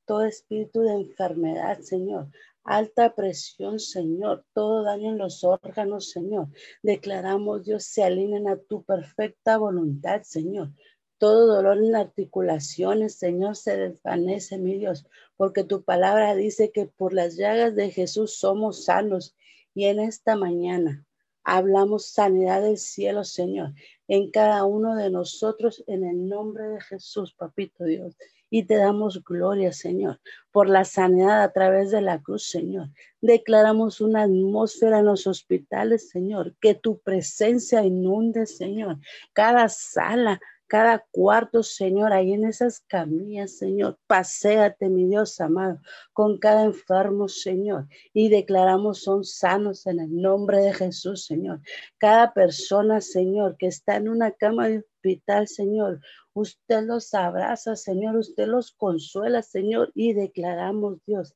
todo 0.08 0.24
espíritu 0.24 0.82
de 0.82 0.94
enfermedad, 0.94 1.80
Señor. 1.82 2.30
Alta 2.64 3.14
presión, 3.14 3.80
Señor. 3.80 4.46
Todo 4.54 4.84
daño 4.84 5.12
en 5.12 5.18
los 5.18 5.44
órganos, 5.44 6.12
Señor. 6.12 6.48
Declaramos, 6.82 7.64
Dios, 7.64 7.84
se 7.84 8.04
alinean 8.04 8.48
a 8.48 8.58
tu 8.58 8.84
perfecta 8.84 9.58
voluntad, 9.58 10.22
Señor. 10.24 10.70
Todo 11.18 11.48
dolor 11.48 11.78
en 11.78 11.92
las 11.92 12.06
articulaciones, 12.06 13.16
Señor, 13.16 13.56
se 13.56 13.76
desvanece, 13.78 14.58
mi 14.58 14.78
Dios, 14.78 15.06
porque 15.36 15.64
tu 15.64 15.84
palabra 15.84 16.36
dice 16.36 16.72
que 16.72 16.86
por 16.86 17.14
las 17.14 17.36
llagas 17.36 17.76
de 17.76 17.92
Jesús 17.92 18.38
somos 18.38 18.86
sanos. 18.86 19.36
Y 19.74 19.86
en 19.86 20.00
esta 20.00 20.36
mañana 20.36 21.06
hablamos 21.44 22.08
sanidad 22.08 22.62
del 22.62 22.78
cielo, 22.78 23.24
Señor, 23.24 23.74
en 24.08 24.32
cada 24.32 24.64
uno 24.66 24.96
de 24.96 25.10
nosotros, 25.10 25.84
en 25.88 26.04
el 26.04 26.28
nombre 26.28 26.68
de 26.68 26.82
Jesús, 26.82 27.34
papito 27.34 27.84
Dios 27.84 28.16
y 28.50 28.64
te 28.64 28.76
damos 28.76 29.24
gloria, 29.24 29.74
Señor, 29.74 30.20
por 30.52 30.70
la 30.70 30.86
sanidad 30.86 31.44
a 31.44 31.52
través 31.52 31.92
de 31.92 32.02
la 32.02 32.22
cruz, 32.22 32.50
Señor. 32.50 32.90
Declaramos 33.22 34.00
una 34.00 34.24
atmósfera 34.24 35.00
en 35.00 35.06
los 35.06 35.28
hospitales, 35.28 36.10
Señor, 36.10 36.56
que 36.62 36.74
tu 36.74 37.00
presencia 37.00 37.84
inunde, 37.84 38.46
Señor, 38.46 38.98
cada 39.34 39.68
sala, 39.70 40.40
cada 40.68 41.06
cuarto, 41.12 41.64
Señor, 41.64 42.14
ahí 42.14 42.34
en 42.34 42.46
esas 42.46 42.82
camillas, 42.82 43.58
Señor. 43.58 43.98
Paséate, 44.08 44.90
mi 44.90 45.06
Dios 45.08 45.40
amado, 45.40 45.80
con 46.14 46.38
cada 46.38 46.64
enfermo, 46.64 47.28
Señor. 47.28 47.88
Y 48.14 48.30
declaramos 48.30 49.02
son 49.04 49.24
sanos 49.24 49.88
en 49.88 50.00
el 50.00 50.16
nombre 50.22 50.60
de 50.60 50.74
Jesús, 50.74 51.26
Señor. 51.26 51.62
Cada 51.98 52.34
persona, 52.34 53.02
Señor, 53.02 53.58
que 53.58 53.68
está 53.68 53.96
en 53.96 54.10
una 54.10 54.32
cama 54.32 54.68
de 54.68 54.80
hospital, 54.80 55.48
Señor. 55.48 56.02
Usted 56.34 56.84
los 56.84 57.14
abraza, 57.14 57.76
Señor, 57.76 58.18
usted 58.18 58.48
los 58.48 58.72
consuela, 58.74 59.42
Señor, 59.42 59.92
y 59.96 60.14
declaramos, 60.14 61.00
Dios, 61.06 61.34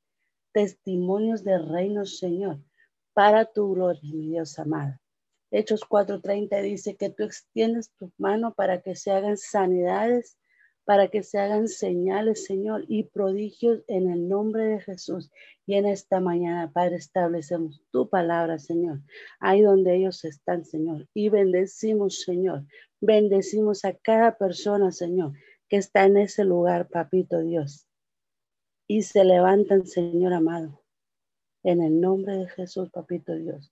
testimonios 0.53 1.43
de 1.43 1.57
reino, 1.57 2.05
Señor, 2.05 2.59
para 3.13 3.45
tu 3.45 3.73
gloria, 3.73 4.01
mi 4.03 4.27
Dios 4.27 4.59
amado. 4.59 5.00
Hechos 5.51 5.81
4:30 5.87 6.61
dice 6.61 6.95
que 6.95 7.09
tú 7.09 7.23
extiendes 7.23 7.91
tu 7.99 8.11
mano 8.17 8.53
para 8.53 8.81
que 8.81 8.95
se 8.95 9.11
hagan 9.11 9.37
sanidades, 9.37 10.37
para 10.85 11.09
que 11.09 11.21
se 11.21 11.37
hagan 11.37 11.67
señales, 11.67 12.45
Señor, 12.45 12.85
y 12.87 13.03
prodigios 13.03 13.83
en 13.87 14.09
el 14.09 14.27
nombre 14.27 14.63
de 14.63 14.79
Jesús. 14.79 15.29
Y 15.67 15.75
en 15.75 15.85
esta 15.85 16.19
mañana, 16.19 16.71
Padre, 16.71 16.95
establecemos 16.95 17.83
tu 17.91 18.09
palabra, 18.09 18.57
Señor, 18.57 19.01
ahí 19.39 19.61
donde 19.61 19.95
ellos 19.95 20.25
están, 20.25 20.65
Señor, 20.65 21.07
y 21.13 21.29
bendecimos, 21.29 22.21
Señor, 22.21 22.65
Bendecimos 23.03 23.83
a 23.83 23.95
cada 23.95 24.37
persona, 24.37 24.91
Señor, 24.91 25.33
que 25.67 25.77
está 25.77 26.05
en 26.05 26.17
ese 26.17 26.45
lugar, 26.45 26.87
papito 26.87 27.41
Dios. 27.41 27.87
Y 28.87 29.01
se 29.01 29.25
levantan, 29.25 29.87
Señor 29.87 30.33
amado, 30.33 30.83
en 31.63 31.81
el 31.81 31.99
nombre 31.99 32.37
de 32.37 32.47
Jesús, 32.49 32.91
papito 32.91 33.33
Dios. 33.35 33.70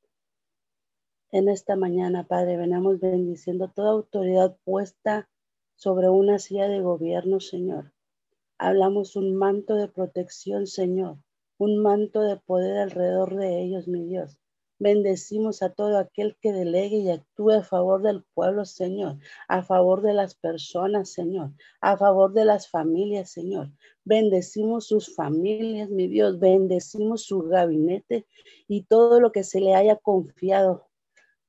En 1.31 1.47
esta 1.47 1.75
mañana, 1.75 2.25
Padre, 2.25 2.57
venamos 2.57 2.99
bendiciendo 2.99 3.67
toda 3.67 3.91
autoridad 3.91 4.57
puesta 4.63 5.29
sobre 5.75 6.09
una 6.09 6.39
silla 6.39 6.67
de 6.67 6.81
gobierno, 6.81 7.39
Señor. 7.39 7.93
Hablamos 8.57 9.15
un 9.15 9.35
manto 9.35 9.75
de 9.75 9.87
protección, 9.87 10.65
Señor, 10.65 11.17
un 11.59 11.77
manto 11.83 12.21
de 12.21 12.37
poder 12.37 12.79
alrededor 12.79 13.35
de 13.35 13.61
ellos, 13.61 13.87
mi 13.87 14.05
Dios. 14.05 14.39
Bendecimos 14.79 15.61
a 15.61 15.69
todo 15.69 15.99
aquel 15.99 16.35
que 16.41 16.51
delegue 16.51 16.97
y 16.97 17.11
actúe 17.11 17.51
a 17.51 17.63
favor 17.63 18.01
del 18.01 18.23
pueblo, 18.33 18.65
Señor, 18.65 19.19
a 19.47 19.61
favor 19.61 20.01
de 20.01 20.13
las 20.15 20.33
personas, 20.33 21.11
Señor, 21.11 21.51
a 21.79 21.95
favor 21.95 22.33
de 22.33 22.45
las 22.45 22.67
familias, 22.69 23.29
Señor. 23.29 23.69
Bendecimos 24.03 24.87
sus 24.87 25.13
familias, 25.13 25.91
mi 25.91 26.07
Dios, 26.07 26.39
bendecimos 26.39 27.21
su 27.21 27.43
gabinete 27.43 28.25
y 28.67 28.85
todo 28.85 29.19
lo 29.19 29.31
que 29.31 29.43
se 29.43 29.59
le 29.59 29.75
haya 29.75 29.95
confiado 29.95 30.88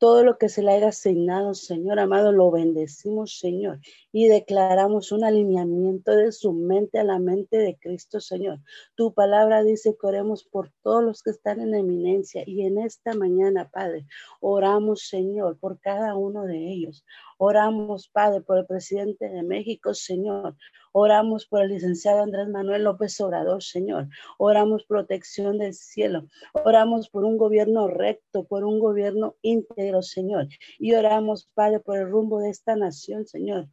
Todo 0.00 0.24
lo 0.24 0.38
que 0.38 0.48
se 0.48 0.62
le 0.62 0.72
haya 0.72 0.88
asignado, 0.88 1.52
Señor 1.52 2.00
amado, 2.00 2.32
lo 2.32 2.50
bendecimos, 2.50 3.38
Señor, 3.38 3.80
y 4.12 4.28
declaramos 4.28 5.12
un 5.12 5.24
alineamiento 5.24 6.12
de 6.12 6.32
su 6.32 6.54
mente 6.54 6.98
a 6.98 7.04
la 7.04 7.18
mente 7.18 7.58
de 7.58 7.78
Cristo, 7.78 8.18
Señor. 8.18 8.60
Tu 8.94 9.12
palabra 9.12 9.62
dice 9.62 9.94
que 10.00 10.06
oremos 10.06 10.42
por 10.44 10.72
todos 10.82 11.04
los 11.04 11.22
que 11.22 11.28
están 11.28 11.60
en 11.60 11.74
eminencia 11.74 12.44
y 12.46 12.62
en 12.62 12.78
esta 12.78 13.12
mañana, 13.12 13.68
Padre, 13.68 14.06
oramos, 14.40 15.06
Señor, 15.06 15.58
por 15.58 15.78
cada 15.80 16.16
uno 16.16 16.46
de 16.46 16.56
ellos. 16.56 17.04
Oramos, 17.36 18.08
Padre, 18.08 18.40
por 18.40 18.56
el 18.56 18.64
presidente 18.64 19.28
de 19.28 19.42
México, 19.42 19.92
Señor. 19.92 20.56
Oramos 20.92 21.46
por 21.46 21.62
el 21.62 21.68
licenciado 21.68 22.22
Andrés 22.22 22.48
Manuel 22.48 22.84
López 22.84 23.20
Obrador, 23.20 23.62
Señor. 23.62 24.08
Oramos 24.38 24.84
protección 24.84 25.58
del 25.58 25.74
cielo. 25.74 26.26
Oramos 26.52 27.08
por 27.08 27.24
un 27.24 27.36
gobierno 27.36 27.86
recto, 27.86 28.44
por 28.44 28.64
un 28.64 28.80
gobierno 28.80 29.36
íntegro, 29.42 30.02
Señor. 30.02 30.48
Y 30.78 30.94
oramos, 30.94 31.48
Padre, 31.54 31.80
por 31.80 31.98
el 31.98 32.10
rumbo 32.10 32.40
de 32.40 32.50
esta 32.50 32.74
nación, 32.74 33.26
Señor. 33.26 33.68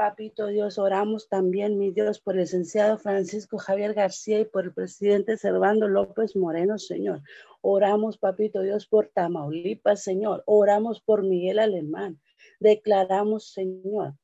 Papito 0.00 0.46
Dios, 0.46 0.78
oramos 0.78 1.28
también, 1.28 1.78
mi 1.78 1.90
Dios, 1.90 2.20
por 2.20 2.34
el 2.34 2.40
licenciado 2.40 2.98
Francisco 2.98 3.58
Javier 3.58 3.92
García 3.92 4.40
y 4.40 4.46
por 4.46 4.64
el 4.64 4.72
presidente 4.72 5.36
Servando 5.36 5.88
López 5.88 6.36
Moreno, 6.36 6.78
Señor. 6.78 7.22
Oramos, 7.60 8.16
Papito 8.16 8.62
Dios, 8.62 8.86
por 8.86 9.08
Tamaulipas, 9.08 10.02
Señor. 10.02 10.42
Oramos 10.46 11.02
por 11.02 11.22
Miguel 11.22 11.58
Alemán. 11.58 12.18
Declaramos, 12.60 13.52
Señor, 13.52 14.14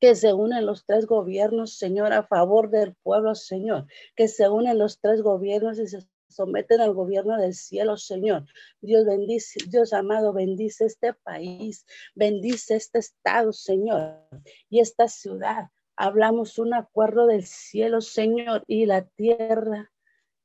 que 0.00 0.14
se 0.14 0.32
unen 0.32 0.66
los 0.66 0.84
tres 0.84 1.06
gobiernos, 1.06 1.78
Señor, 1.78 2.12
a 2.12 2.22
favor 2.22 2.70
del 2.70 2.94
pueblo, 3.02 3.34
Señor, 3.34 3.86
que 4.14 4.28
se 4.28 4.48
unen 4.48 4.78
los 4.78 5.00
tres 5.00 5.22
gobiernos 5.22 5.78
y 5.78 5.86
se 5.86 6.06
someten 6.28 6.80
al 6.80 6.92
gobierno 6.92 7.38
del 7.38 7.54
cielo, 7.54 7.96
Señor. 7.96 8.44
Dios 8.80 9.06
bendice, 9.06 9.58
Dios 9.68 9.92
amado, 9.92 10.32
bendice 10.32 10.84
este 10.84 11.14
país, 11.14 11.86
bendice 12.14 12.76
este 12.76 12.98
estado, 12.98 13.52
Señor, 13.52 14.22
y 14.68 14.80
esta 14.80 15.08
ciudad. 15.08 15.70
Hablamos 15.96 16.58
un 16.58 16.74
acuerdo 16.74 17.26
del 17.26 17.44
cielo, 17.44 18.02
Señor, 18.02 18.64
y 18.66 18.84
la 18.84 19.06
tierra 19.06 19.90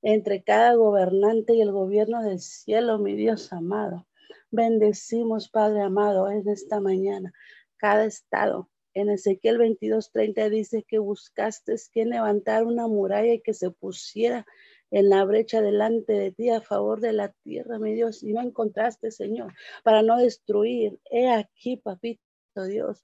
entre 0.01 0.43
cada 0.43 0.73
gobernante 0.75 1.53
y 1.53 1.61
el 1.61 1.71
gobierno 1.71 2.23
del 2.23 2.39
cielo, 2.39 2.97
mi 2.97 3.15
Dios 3.15 3.51
amado. 3.51 4.07
Bendecimos, 4.49 5.49
Padre 5.49 5.81
amado, 5.81 6.29
en 6.29 6.47
esta 6.47 6.79
mañana 6.79 7.33
cada 7.77 8.05
estado, 8.05 8.69
en 8.93 9.09
Ezequiel 9.09 9.57
22:30 9.57 10.49
dice 10.49 10.83
que 10.83 10.99
buscaste 10.99 11.75
quien 11.91 12.09
levantar 12.09 12.65
una 12.65 12.87
muralla 12.87 13.33
y 13.33 13.41
que 13.41 13.53
se 13.53 13.71
pusiera 13.71 14.45
en 14.91 15.09
la 15.09 15.23
brecha 15.23 15.61
delante 15.61 16.13
de 16.13 16.31
ti 16.31 16.49
a 16.49 16.61
favor 16.61 16.99
de 16.99 17.13
la 17.13 17.29
tierra, 17.43 17.79
mi 17.79 17.93
Dios, 17.93 18.23
y 18.23 18.33
no 18.33 18.41
encontraste, 18.41 19.09
Señor, 19.09 19.53
para 19.83 20.03
no 20.03 20.17
destruir. 20.17 20.99
He 21.09 21.29
aquí, 21.29 21.77
papito 21.77 22.21
Dios, 22.67 23.03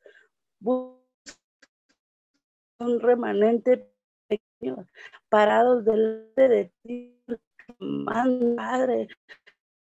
un 0.61 0.99
remanente 2.99 3.89
pequeño, 4.27 4.85
parados 5.29 5.85
delante 5.85 6.49
de 6.49 6.71
ti, 6.83 7.23
Padre, 8.55 9.07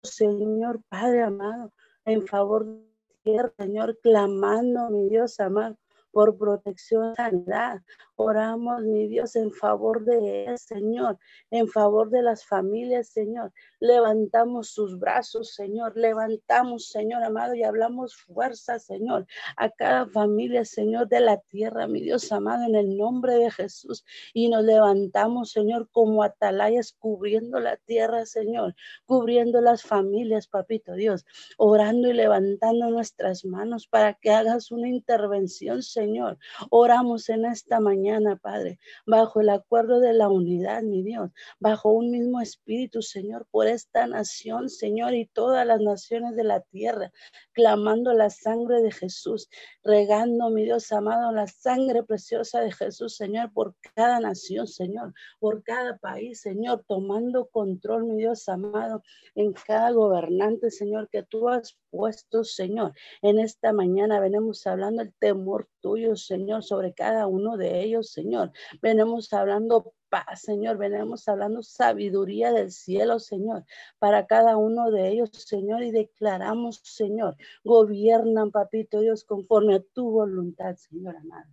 Señor, 0.03 0.81
Padre 0.87 1.23
amado, 1.23 1.73
en 2.05 2.25
favor 2.25 2.65
de 2.65 2.71
la 2.71 3.23
tierra, 3.23 3.53
Señor, 3.57 3.99
clamando, 4.01 4.89
mi 4.89 5.09
Dios 5.09 5.39
amado, 5.39 5.77
por 6.11 6.37
protección, 6.37 7.15
sanidad. 7.15 7.81
Oramos, 8.15 8.83
mi 8.83 9.07
Dios, 9.07 9.37
en 9.37 9.51
favor 9.51 10.03
de 10.03 10.43
él, 10.45 10.57
Señor, 10.57 11.17
en 11.51 11.69
favor 11.69 12.09
de 12.09 12.21
las 12.21 12.45
familias, 12.45 13.07
Señor. 13.07 13.53
Levantamos 13.79 14.71
sus 14.71 14.99
brazos, 14.99 15.53
Señor. 15.53 15.95
Levantamos, 15.95 16.89
Señor 16.89 17.23
amado, 17.23 17.53
y 17.53 17.63
hablamos 17.63 18.17
fuerza, 18.17 18.77
Señor, 18.77 19.25
a 19.55 19.69
cada 19.69 20.05
familia, 20.07 20.65
Señor, 20.65 21.07
de 21.07 21.21
la 21.21 21.37
tierra, 21.37 21.87
mi 21.87 22.01
Dios 22.01 22.29
amado, 22.33 22.65
en 22.65 22.75
el 22.75 22.97
nombre 22.97 23.35
de 23.35 23.51
Jesús. 23.51 24.03
Y 24.33 24.49
nos 24.49 24.65
levantamos, 24.65 25.51
Señor, 25.51 25.89
como 25.89 26.21
atalayas, 26.21 26.91
cubriendo 26.91 27.61
la 27.61 27.77
tierra, 27.77 28.25
Señor, 28.25 28.75
cubriendo 29.05 29.61
las 29.61 29.83
familias, 29.83 30.47
papito 30.47 30.93
Dios, 30.93 31.25
orando 31.57 32.09
y 32.09 32.13
levantando 32.13 32.89
nuestras 32.89 33.45
manos 33.45 33.87
para 33.87 34.13
que 34.15 34.31
hagas 34.31 34.71
una 34.71 34.89
intervención, 34.89 35.81
Señor 35.83 36.08
Señor. 36.09 36.39
Oramos 36.71 37.29
en 37.29 37.45
esta 37.45 37.79
mañana, 37.79 38.35
Padre, 38.35 38.79
bajo 39.05 39.41
el 39.41 39.49
acuerdo 39.49 39.99
de 39.99 40.13
la 40.13 40.27
unidad, 40.27 40.81
mi 40.81 41.03
Dios, 41.03 41.29
bajo 41.59 41.91
un 41.91 42.09
mismo 42.09 42.41
espíritu, 42.41 43.03
Señor, 43.03 43.45
por 43.51 43.67
esta 43.67 44.07
nación, 44.07 44.69
Señor, 44.69 45.13
y 45.13 45.27
todas 45.27 45.67
las 45.67 45.79
naciones 45.81 46.35
de 46.35 46.43
la 46.43 46.61
tierra, 46.61 47.11
clamando 47.51 48.13
la 48.13 48.31
sangre 48.31 48.81
de 48.81 48.91
Jesús, 48.91 49.49
regando, 49.83 50.49
mi 50.49 50.63
Dios 50.63 50.91
amado, 50.91 51.31
la 51.31 51.45
sangre 51.45 52.01
preciosa 52.01 52.61
de 52.61 52.71
Jesús, 52.71 53.15
Señor, 53.15 53.53
por 53.53 53.75
cada 53.93 54.19
nación, 54.19 54.65
Señor, 54.65 55.13
por 55.39 55.61
cada 55.61 55.97
país, 55.97 56.41
Señor, 56.41 56.83
tomando 56.87 57.49
control, 57.49 58.05
mi 58.05 58.17
Dios 58.17 58.49
amado, 58.49 59.03
en 59.35 59.53
cada 59.53 59.91
gobernante, 59.91 60.71
Señor, 60.71 61.07
que 61.09 61.21
tú 61.21 61.49
has 61.49 61.77
puesto, 61.91 62.43
Señor. 62.43 62.93
En 63.21 63.39
esta 63.39 63.73
mañana 63.73 64.19
venimos 64.19 64.65
hablando 64.67 65.01
el 65.01 65.13
temor 65.13 65.69
tuyo, 65.81 66.15
Señor, 66.15 66.63
sobre 66.63 66.93
cada 66.93 67.27
uno 67.27 67.57
de 67.57 67.81
ellos, 67.81 68.11
Señor. 68.11 68.51
Venimos 68.81 69.31
hablando 69.33 69.93
paz, 70.09 70.41
Señor. 70.41 70.77
Venimos 70.77 71.27
hablando 71.27 71.63
sabiduría 71.63 72.51
del 72.51 72.71
cielo, 72.71 73.19
Señor, 73.19 73.65
para 73.99 74.27
cada 74.27 74.57
uno 74.57 74.91
de 74.91 75.09
ellos, 75.09 75.29
Señor, 75.33 75.83
y 75.83 75.91
declaramos, 75.91 76.81
Señor, 76.83 77.37
gobiernan, 77.63 78.51
papito 78.51 78.99
Dios, 78.99 79.23
conforme 79.23 79.75
a 79.75 79.83
tu 79.93 80.11
voluntad, 80.11 80.75
Señor 80.75 81.15
amado. 81.17 81.49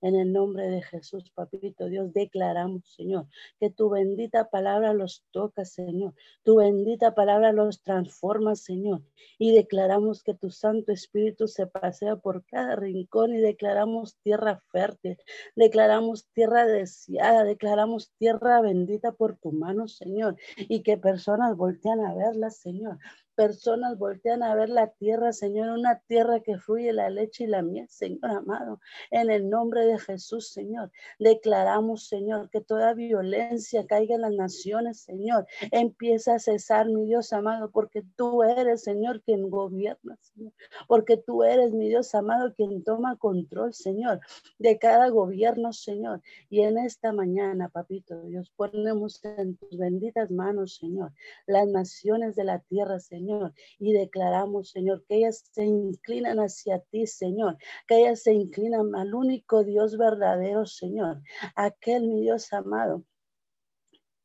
En 0.00 0.14
el 0.14 0.32
nombre 0.32 0.68
de 0.68 0.80
Jesús, 0.82 1.30
papito 1.30 1.86
Dios, 1.86 2.12
declaramos, 2.12 2.88
Señor, 2.94 3.26
que 3.58 3.70
tu 3.70 3.90
bendita 3.90 4.48
palabra 4.48 4.92
los 4.92 5.24
toca, 5.32 5.64
Señor. 5.64 6.14
Tu 6.44 6.56
bendita 6.56 7.14
palabra 7.14 7.52
los 7.52 7.82
transforma, 7.82 8.54
Señor. 8.54 9.02
Y 9.38 9.52
declaramos 9.52 10.22
que 10.22 10.34
tu 10.34 10.50
Santo 10.50 10.92
Espíritu 10.92 11.48
se 11.48 11.66
pasea 11.66 12.16
por 12.16 12.44
cada 12.44 12.76
rincón 12.76 13.34
y 13.34 13.38
declaramos 13.38 14.16
tierra 14.22 14.62
fértil, 14.70 15.18
declaramos 15.56 16.28
tierra 16.32 16.64
deseada, 16.64 17.42
declaramos 17.42 18.12
tierra 18.18 18.60
bendita 18.60 19.12
por 19.12 19.36
tu 19.36 19.50
mano, 19.50 19.88
Señor. 19.88 20.36
Y 20.56 20.82
que 20.82 20.96
personas 20.96 21.56
voltean 21.56 22.00
a 22.00 22.14
verla, 22.14 22.50
Señor 22.50 22.98
personas 23.38 23.96
voltean 23.96 24.42
a 24.42 24.52
ver 24.56 24.68
la 24.68 24.88
tierra, 24.88 25.32
Señor, 25.32 25.68
una 25.68 26.00
tierra 26.08 26.40
que 26.40 26.58
fluye 26.58 26.92
la 26.92 27.08
leche 27.08 27.44
y 27.44 27.46
la 27.46 27.62
miel, 27.62 27.88
Señor 27.88 28.32
amado. 28.32 28.80
En 29.12 29.30
el 29.30 29.48
nombre 29.48 29.86
de 29.86 29.96
Jesús, 29.96 30.48
Señor, 30.48 30.90
declaramos, 31.20 32.08
Señor, 32.08 32.50
que 32.50 32.60
toda 32.60 32.94
violencia 32.94 33.86
caiga 33.86 34.16
en 34.16 34.22
las 34.22 34.32
naciones, 34.32 35.02
Señor. 35.02 35.46
Empieza 35.70 36.34
a 36.34 36.38
cesar, 36.40 36.88
mi 36.88 37.04
Dios 37.06 37.32
amado, 37.32 37.70
porque 37.70 38.02
tú 38.16 38.42
eres, 38.42 38.82
Señor, 38.82 39.22
quien 39.22 39.48
gobierna, 39.50 40.18
Señor. 40.20 40.52
Porque 40.88 41.16
tú 41.16 41.44
eres, 41.44 41.72
mi 41.72 41.86
Dios 41.86 42.12
amado, 42.16 42.52
quien 42.54 42.82
toma 42.82 43.18
control, 43.18 43.72
Señor, 43.72 44.18
de 44.58 44.78
cada 44.78 45.10
gobierno, 45.10 45.72
Señor. 45.72 46.22
Y 46.50 46.62
en 46.62 46.76
esta 46.76 47.12
mañana, 47.12 47.68
papito 47.68 48.20
Dios, 48.22 48.50
ponemos 48.56 49.24
en 49.24 49.56
tus 49.56 49.78
benditas 49.78 50.28
manos, 50.28 50.74
Señor, 50.74 51.12
las 51.46 51.68
naciones 51.68 52.34
de 52.34 52.42
la 52.42 52.58
tierra, 52.58 52.98
Señor 52.98 53.27
Señor, 53.28 53.52
y 53.78 53.92
declaramos, 53.92 54.70
Señor, 54.70 55.04
que 55.06 55.16
ellas 55.16 55.44
se 55.52 55.64
inclinan 55.66 56.38
hacia 56.38 56.80
ti, 56.80 57.06
Señor, 57.06 57.58
que 57.86 57.98
ellas 58.00 58.22
se 58.22 58.32
inclinan 58.32 58.94
al 58.94 59.14
único 59.14 59.64
Dios 59.64 59.98
verdadero, 59.98 60.64
Señor, 60.64 61.20
aquel 61.54 62.08
mi 62.08 62.22
Dios 62.22 62.50
amado 62.54 63.04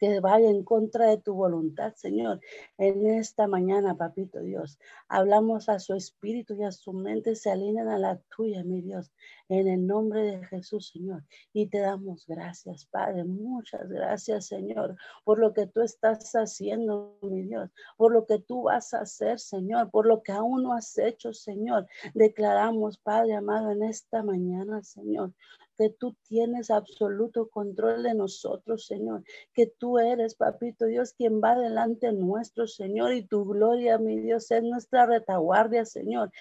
que 0.04 0.20
vaya 0.20 0.50
en 0.50 0.66
contra 0.66 1.06
de 1.06 1.18
tu 1.18 1.34
voluntad, 1.34 1.94
Señor. 1.96 2.42
En 2.78 3.08
esta 3.08 3.48
mañana, 3.48 3.96
papito 3.96 4.42
Dios, 4.42 4.78
hablamos 5.08 5.70
a 5.70 5.80
su 5.80 5.94
espíritu 5.94 6.56
y 6.56 6.66
a 6.66 6.74
su 6.74 6.92
mente 6.92 7.36
se 7.38 7.50
alinean 7.50 7.88
a 7.88 7.98
la 7.98 8.20
tuya, 8.36 8.66
mi 8.66 8.82
Dios, 8.82 9.14
en 9.48 9.70
el 9.70 9.88
nombre 9.88 10.24
de 10.24 10.46
Jesús, 10.48 10.90
Señor. 10.90 11.24
Y 11.54 11.68
te 11.68 11.80
damos 11.80 12.26
gracias, 12.28 12.86
Padre. 12.88 13.24
Muchas 13.24 13.88
gracias, 13.88 14.48
Señor, 14.48 14.98
por 15.24 15.40
lo 15.40 15.54
que 15.54 15.68
tú 15.68 15.80
estás 15.80 16.34
haciendo, 16.34 17.18
mi 17.22 17.44
Dios, 17.44 17.70
por 17.96 18.12
lo 18.12 18.26
que 18.26 18.40
tú 18.40 18.64
vas 18.64 18.94
a 18.94 19.04
hacer, 19.04 19.40
Señor, 19.40 19.90
por 19.90 20.06
lo 20.06 20.22
que 20.22 20.34
aún 20.34 20.64
no 20.64 20.74
has 20.74 20.98
hecho, 20.98 21.32
Señor. 21.32 21.88
Declaramos, 22.14 22.98
Padre 22.98 23.36
amado, 23.36 23.72
en 23.72 23.84
esta 23.84 24.22
mañana, 24.22 24.84
Señor, 24.84 25.32
que 25.78 25.90
tú 25.90 26.16
tienes 26.28 26.70
absoluto 26.70 27.50
control 27.50 28.04
de 28.04 28.14
nosotros, 28.14 28.86
Señor, 28.86 29.24
que 29.54 29.68
tú 29.68 30.00
eres, 30.00 30.36
papito 30.36 30.86
Dios, 30.86 31.14
quien 31.14 31.42
va 31.42 31.56
delante 31.56 32.12
nuestro, 32.12 32.68
Señor, 32.68 33.14
y 33.14 33.26
tu 33.26 33.46
gloria, 33.46 33.98
mi 33.98 34.20
Dios, 34.20 34.52
es 34.52 34.64
nuestra 34.64 35.06
retaguardia, 35.06 35.86
Señor. 35.86 36.32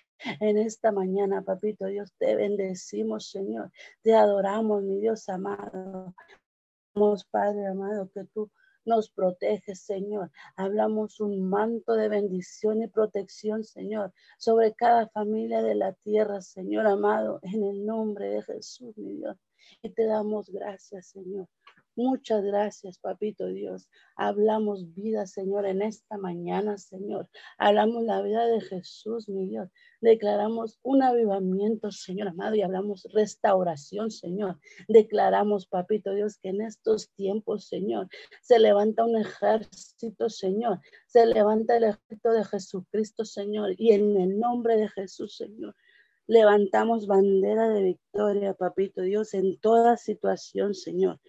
En 0.41 0.57
esta 0.57 0.93
mañana, 0.93 1.43
papito 1.43 1.87
Dios, 1.87 2.13
te 2.19 2.37
bendecimos, 2.37 3.31
Señor, 3.31 3.71
te 4.03 4.15
adoramos, 4.15 4.83
mi 4.83 5.01
Dios 5.01 5.29
amado. 5.29 6.15
Padre 7.31 7.67
amado, 7.67 8.11
que 8.13 8.25
tú 8.35 8.51
nos 8.85 9.11
proteges, 9.11 9.81
Señor. 9.81 10.31
Hablamos 10.57 11.21
un 11.21 11.49
manto 11.49 11.95
de 11.95 12.09
bendición 12.09 12.83
y 12.83 12.89
protección, 12.89 13.65
Señor, 13.65 14.13
sobre 14.39 14.75
cada 14.75 15.09
familia 15.09 15.63
de 15.63 15.75
la 15.75 15.93
tierra, 15.93 16.41
Señor 16.41 16.87
amado, 16.87 17.41
en 17.43 17.65
el 17.65 17.85
nombre 17.85 18.29
de 18.29 18.43
Jesús, 18.43 18.97
mi 18.99 19.17
Dios. 19.17 19.37
Y 19.83 19.91
te 19.91 20.07
damos 20.07 20.51
gracias, 20.51 21.09
Señor. 21.09 21.49
Muchas 21.95 22.43
gracias, 22.43 22.99
papito 22.99 23.49
Dios. 23.49 23.87
Hablamos 24.17 24.95
vida, 24.95 25.27
Señor, 25.27 25.67
en 25.67 25.83
esta 25.83 26.17
mañana, 26.17 26.79
Señor. 26.79 27.29
Hablamos 27.59 28.05
la 28.05 28.23
vida 28.23 28.47
de 28.47 28.63
Jesús, 28.63 29.29
mi 29.29 29.47
Dios. 29.47 29.69
Declaramos 30.01 30.79
un 30.83 31.03
avivamiento, 31.03 31.91
Señor 31.91 32.29
amado, 32.29 32.55
y 32.55 32.63
hablamos 32.63 33.07
restauración, 33.13 34.11
Señor. 34.11 34.59
Declaramos, 34.89 35.67
papito 35.67 36.15
Dios, 36.15 36.39
que 36.39 36.49
en 36.49 36.63
estos 36.63 37.11
tiempos, 37.11 37.67
Señor, 37.67 38.09
se 38.41 38.59
levanta 38.59 39.05
un 39.05 39.19
ejército, 39.19 40.31
Señor. 40.31 40.81
Se 41.07 41.27
levanta 41.27 41.77
el 41.77 41.85
ejército 41.85 42.31
de 42.33 42.45
Jesucristo, 42.47 43.27
Señor. 43.27 43.75
Y 43.77 43.93
en 43.93 44.19
el 44.19 44.39
nombre 44.39 44.79
de 44.79 44.89
Jesús, 44.89 45.37
Señor. 45.37 45.77
Levantamos 46.27 47.07
bandera 47.07 47.69
de 47.69 47.83
victoria, 47.83 48.55
papito 48.55 49.03
Dios, 49.03 49.35
en 49.35 49.61
toda 49.61 49.99
situación, 49.99 50.73
Señor. 50.73 51.21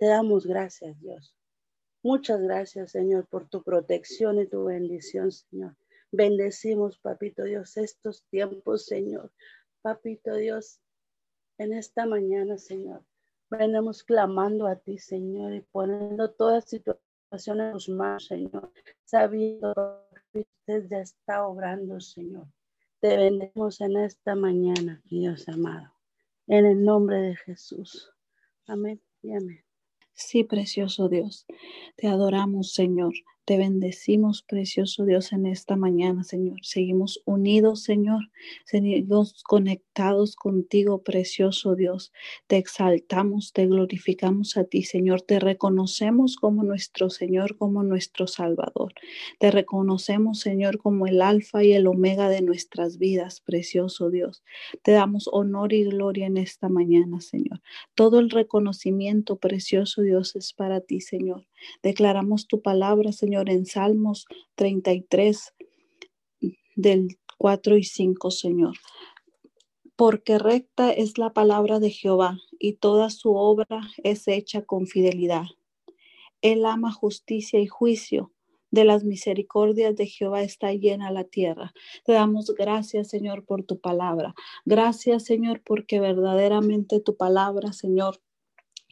Te 0.00 0.06
damos 0.06 0.46
gracias, 0.46 0.98
Dios. 0.98 1.36
Muchas 2.02 2.40
gracias, 2.40 2.92
Señor, 2.92 3.26
por 3.26 3.50
tu 3.50 3.62
protección 3.62 4.40
y 4.40 4.46
tu 4.46 4.64
bendición, 4.64 5.30
Señor. 5.30 5.76
Bendecimos, 6.10 6.98
Papito 6.98 7.44
Dios, 7.44 7.76
estos 7.76 8.24
tiempos, 8.30 8.86
Señor. 8.86 9.30
Papito 9.82 10.34
Dios, 10.36 10.80
en 11.58 11.74
esta 11.74 12.06
mañana, 12.06 12.56
Señor, 12.56 13.04
venimos 13.50 14.02
clamando 14.02 14.66
a 14.66 14.76
ti, 14.76 14.96
Señor, 14.96 15.52
y 15.52 15.60
poniendo 15.60 16.30
toda 16.30 16.62
situación 16.62 17.60
en 17.60 17.72
tus 17.72 17.90
manos, 17.90 18.24
Señor, 18.24 18.72
sabiendo 19.04 19.74
que 20.32 20.40
usted 20.40 20.88
ya 20.88 21.00
está 21.00 21.46
obrando, 21.46 22.00
Señor. 22.00 22.46
Te 23.00 23.18
bendecimos 23.18 23.82
en 23.82 23.98
esta 23.98 24.34
mañana, 24.34 25.02
Dios 25.04 25.46
amado. 25.46 25.92
En 26.46 26.64
el 26.64 26.82
nombre 26.82 27.18
de 27.18 27.36
Jesús. 27.36 28.10
Amén 28.66 28.98
y 29.20 29.34
amén. 29.34 29.62
Sí, 30.16 30.44
precioso 30.44 31.08
Dios, 31.08 31.46
te 31.96 32.08
adoramos, 32.08 32.72
Señor. 32.72 33.14
Te 33.50 33.58
bendecimos, 33.58 34.42
precioso 34.42 35.04
Dios, 35.04 35.32
en 35.32 35.44
esta 35.44 35.74
mañana, 35.74 36.22
Señor. 36.22 36.60
Seguimos 36.62 37.20
unidos, 37.24 37.82
Señor. 37.82 38.30
Seguimos 38.64 39.42
conectados 39.42 40.36
contigo, 40.36 41.02
precioso 41.02 41.74
Dios. 41.74 42.12
Te 42.46 42.58
exaltamos, 42.58 43.52
te 43.52 43.66
glorificamos 43.66 44.56
a 44.56 44.62
ti, 44.62 44.84
Señor. 44.84 45.22
Te 45.22 45.40
reconocemos 45.40 46.36
como 46.36 46.62
nuestro 46.62 47.10
Señor, 47.10 47.56
como 47.56 47.82
nuestro 47.82 48.28
Salvador. 48.28 48.94
Te 49.40 49.50
reconocemos, 49.50 50.38
Señor, 50.38 50.78
como 50.78 51.08
el 51.08 51.20
alfa 51.20 51.64
y 51.64 51.72
el 51.72 51.88
omega 51.88 52.28
de 52.28 52.42
nuestras 52.42 52.98
vidas, 52.98 53.40
precioso 53.40 54.10
Dios. 54.10 54.44
Te 54.84 54.92
damos 54.92 55.28
honor 55.32 55.72
y 55.72 55.82
gloria 55.82 56.26
en 56.26 56.36
esta 56.36 56.68
mañana, 56.68 57.20
Señor. 57.20 57.62
Todo 57.96 58.20
el 58.20 58.30
reconocimiento, 58.30 59.38
precioso 59.38 60.02
Dios, 60.02 60.36
es 60.36 60.52
para 60.52 60.80
ti, 60.80 61.00
Señor. 61.00 61.48
Declaramos 61.82 62.46
tu 62.46 62.62
palabra, 62.62 63.12
Señor, 63.12 63.39
en 63.48 63.64
Salmos 63.66 64.26
33 64.56 65.54
del 66.76 67.18
4 67.38 67.76
y 67.76 67.84
5, 67.84 68.30
Señor. 68.30 68.76
Porque 69.96 70.38
recta 70.38 70.92
es 70.92 71.18
la 71.18 71.32
palabra 71.32 71.78
de 71.78 71.90
Jehová 71.90 72.38
y 72.58 72.74
toda 72.74 73.10
su 73.10 73.34
obra 73.34 73.80
es 74.02 74.28
hecha 74.28 74.62
con 74.62 74.86
fidelidad. 74.86 75.46
Él 76.42 76.64
ama 76.64 76.92
justicia 76.92 77.60
y 77.60 77.66
juicio. 77.66 78.32
De 78.70 78.84
las 78.84 79.02
misericordias 79.02 79.96
de 79.96 80.06
Jehová 80.06 80.42
está 80.42 80.72
llena 80.72 81.10
la 81.10 81.24
tierra. 81.24 81.72
Te 82.04 82.12
damos 82.12 82.54
gracias, 82.54 83.08
Señor, 83.08 83.44
por 83.44 83.64
tu 83.64 83.80
palabra. 83.80 84.34
Gracias, 84.64 85.24
Señor, 85.24 85.60
porque 85.64 85.98
verdaderamente 85.98 87.00
tu 87.00 87.16
palabra, 87.16 87.72
Señor, 87.72 88.20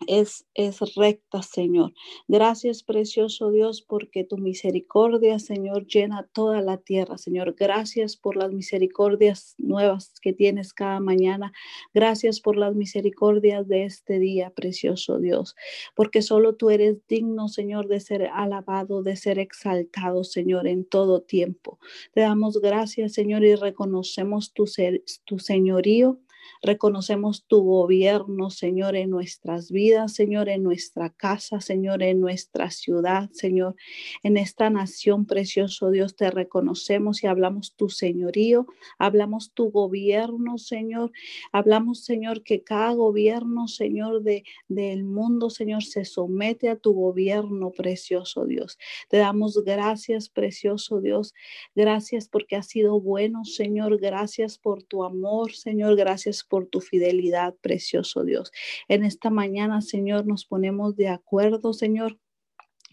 es, 0.06 0.46
es 0.54 0.80
recta, 0.94 1.42
Señor. 1.42 1.92
Gracias, 2.28 2.82
precioso 2.82 3.50
Dios, 3.50 3.82
porque 3.82 4.24
tu 4.24 4.38
misericordia, 4.38 5.38
Señor, 5.38 5.86
llena 5.86 6.28
toda 6.32 6.62
la 6.62 6.78
tierra, 6.78 7.18
Señor. 7.18 7.54
Gracias 7.58 8.16
por 8.16 8.36
las 8.36 8.52
misericordias 8.52 9.54
nuevas 9.58 10.14
que 10.20 10.32
tienes 10.32 10.72
cada 10.72 11.00
mañana. 11.00 11.52
Gracias 11.92 12.40
por 12.40 12.56
las 12.56 12.74
misericordias 12.74 13.68
de 13.68 13.84
este 13.84 14.18
día, 14.18 14.50
precioso 14.50 15.18
Dios, 15.18 15.56
porque 15.94 16.22
solo 16.22 16.54
tú 16.54 16.70
eres 16.70 17.06
digno, 17.08 17.48
Señor, 17.48 17.88
de 17.88 18.00
ser 18.00 18.26
alabado, 18.32 19.02
de 19.02 19.16
ser 19.16 19.38
exaltado, 19.38 20.24
Señor, 20.24 20.66
en 20.66 20.84
todo 20.84 21.22
tiempo. 21.22 21.78
Te 22.12 22.20
damos 22.20 22.60
gracias, 22.60 23.12
Señor, 23.12 23.44
y 23.44 23.54
reconocemos 23.54 24.52
tu, 24.52 24.66
ser, 24.66 25.02
tu 25.24 25.38
señorío 25.38 26.20
Reconocemos 26.62 27.44
tu 27.46 27.62
gobierno, 27.62 28.50
Señor, 28.50 28.96
en 28.96 29.10
nuestras 29.10 29.70
vidas, 29.70 30.14
Señor, 30.14 30.48
en 30.48 30.62
nuestra 30.62 31.10
casa, 31.10 31.60
Señor, 31.60 32.02
en 32.02 32.20
nuestra 32.20 32.70
ciudad, 32.70 33.30
Señor, 33.32 33.76
en 34.22 34.36
esta 34.36 34.70
nación, 34.70 35.26
precioso 35.26 35.90
Dios, 35.90 36.16
te 36.16 36.30
reconocemos 36.30 37.22
y 37.22 37.26
hablamos 37.26 37.74
tu 37.76 37.88
señorío, 37.88 38.66
hablamos 38.98 39.52
tu 39.52 39.70
gobierno, 39.70 40.58
Señor, 40.58 41.12
hablamos, 41.52 42.04
Señor, 42.04 42.42
que 42.42 42.62
cada 42.62 42.92
gobierno, 42.92 43.68
Señor, 43.68 44.22
de, 44.22 44.44
del 44.68 45.04
mundo, 45.04 45.50
Señor, 45.50 45.84
se 45.84 46.04
somete 46.04 46.68
a 46.68 46.76
tu 46.76 46.92
gobierno, 46.92 47.70
precioso 47.70 48.46
Dios. 48.46 48.78
Te 49.08 49.18
damos 49.18 49.62
gracias, 49.64 50.28
precioso 50.28 51.00
Dios. 51.00 51.34
Gracias 51.74 52.28
porque 52.28 52.56
has 52.56 52.66
sido 52.66 53.00
bueno, 53.00 53.44
Señor. 53.44 53.98
Gracias 53.98 54.58
por 54.58 54.82
tu 54.82 55.04
amor, 55.04 55.52
Señor. 55.52 55.96
Gracias 55.96 56.37
por 56.44 56.66
tu 56.66 56.80
fidelidad, 56.80 57.54
precioso 57.60 58.24
Dios. 58.24 58.52
En 58.88 59.04
esta 59.04 59.30
mañana, 59.30 59.80
Señor, 59.80 60.26
nos 60.26 60.44
ponemos 60.44 60.96
de 60.96 61.08
acuerdo, 61.08 61.72
Señor 61.72 62.18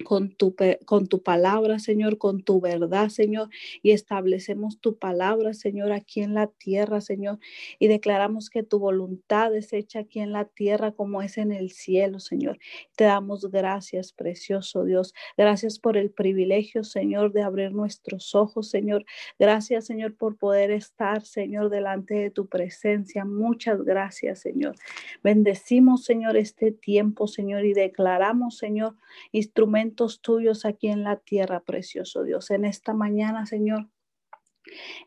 con 0.04 0.36
tu, 0.36 0.56
con 0.86 1.08
tu 1.08 1.24
palabra, 1.24 1.80
Señor, 1.80 2.18
con 2.18 2.44
tu 2.44 2.60
verdad, 2.60 3.10
Señor, 3.10 3.50
y 3.82 3.92
establecemos 3.92 4.80
tu 4.80 4.98
palabra, 4.98 5.54
Señor, 5.54 5.94
aquí 5.94 6.22
en 6.22 6.34
la 6.34 6.48
tierra, 6.48 7.00
Señor, 7.00 7.40
y 7.80 7.88
declaramos 7.88 8.50
que 8.50 8.64
tu 8.64 8.80
voluntad 8.80 9.56
es 9.56 9.72
hecha 9.72 10.00
aquí 10.00 10.20
en 10.20 10.34
la 10.34 10.46
tierra 10.46 10.92
como 10.92 11.22
es 11.22 11.38
en 11.38 11.52
el 11.52 11.72
cielo, 11.72 12.20
Señor. 12.20 12.60
Te 12.98 13.06
damos 13.06 13.50
gracias, 13.50 14.12
precioso 14.12 14.84
Dios. 14.84 15.14
Gracias 15.38 15.80
por 15.80 15.96
el 15.96 16.12
privilegio, 16.12 16.84
Señor, 16.84 17.32
de 17.32 17.44
abrir 17.44 17.72
nuestros 17.72 18.36
ojos, 18.36 18.70
Señor. 18.70 19.06
Gracias, 19.40 19.86
Señor, 19.86 20.16
por 20.16 20.38
poder 20.38 20.72
estar, 20.72 21.26
Señor, 21.26 21.70
delante 21.70 22.16
de 22.16 22.32
tu 22.32 22.48
presencia. 22.48 23.24
Muchas 23.24 23.82
gracias, 23.84 24.40
Señor. 24.40 24.76
Bendecimos, 25.24 26.04
Señor, 26.04 26.36
este 26.36 26.72
tiempo, 26.72 27.28
Señor, 27.28 27.64
y 27.66 27.74
declaramos, 27.74 28.58
Señor, 28.58 28.96
instrumentos 29.32 29.85
tuyos 29.94 30.66
aquí 30.66 30.88
en 30.88 31.04
la 31.04 31.18
tierra, 31.18 31.62
precioso 31.62 32.24
Dios. 32.24 32.50
En 32.52 32.66
esta 32.66 32.94
mañana, 32.94 33.46
Señor, 33.46 33.90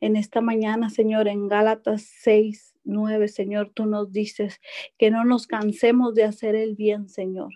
en 0.00 0.16
esta 0.16 0.40
mañana, 0.40 0.90
Señor, 0.90 1.26
en 1.28 1.48
Gálatas 1.48 2.02
6, 2.20 2.74
9, 2.84 3.28
Señor, 3.28 3.72
tú 3.74 3.86
nos 3.86 4.12
dices 4.12 4.60
que 4.96 5.10
no 5.10 5.24
nos 5.24 5.46
cansemos 5.46 6.14
de 6.14 6.24
hacer 6.24 6.54
el 6.54 6.76
bien, 6.76 7.08
Señor 7.08 7.50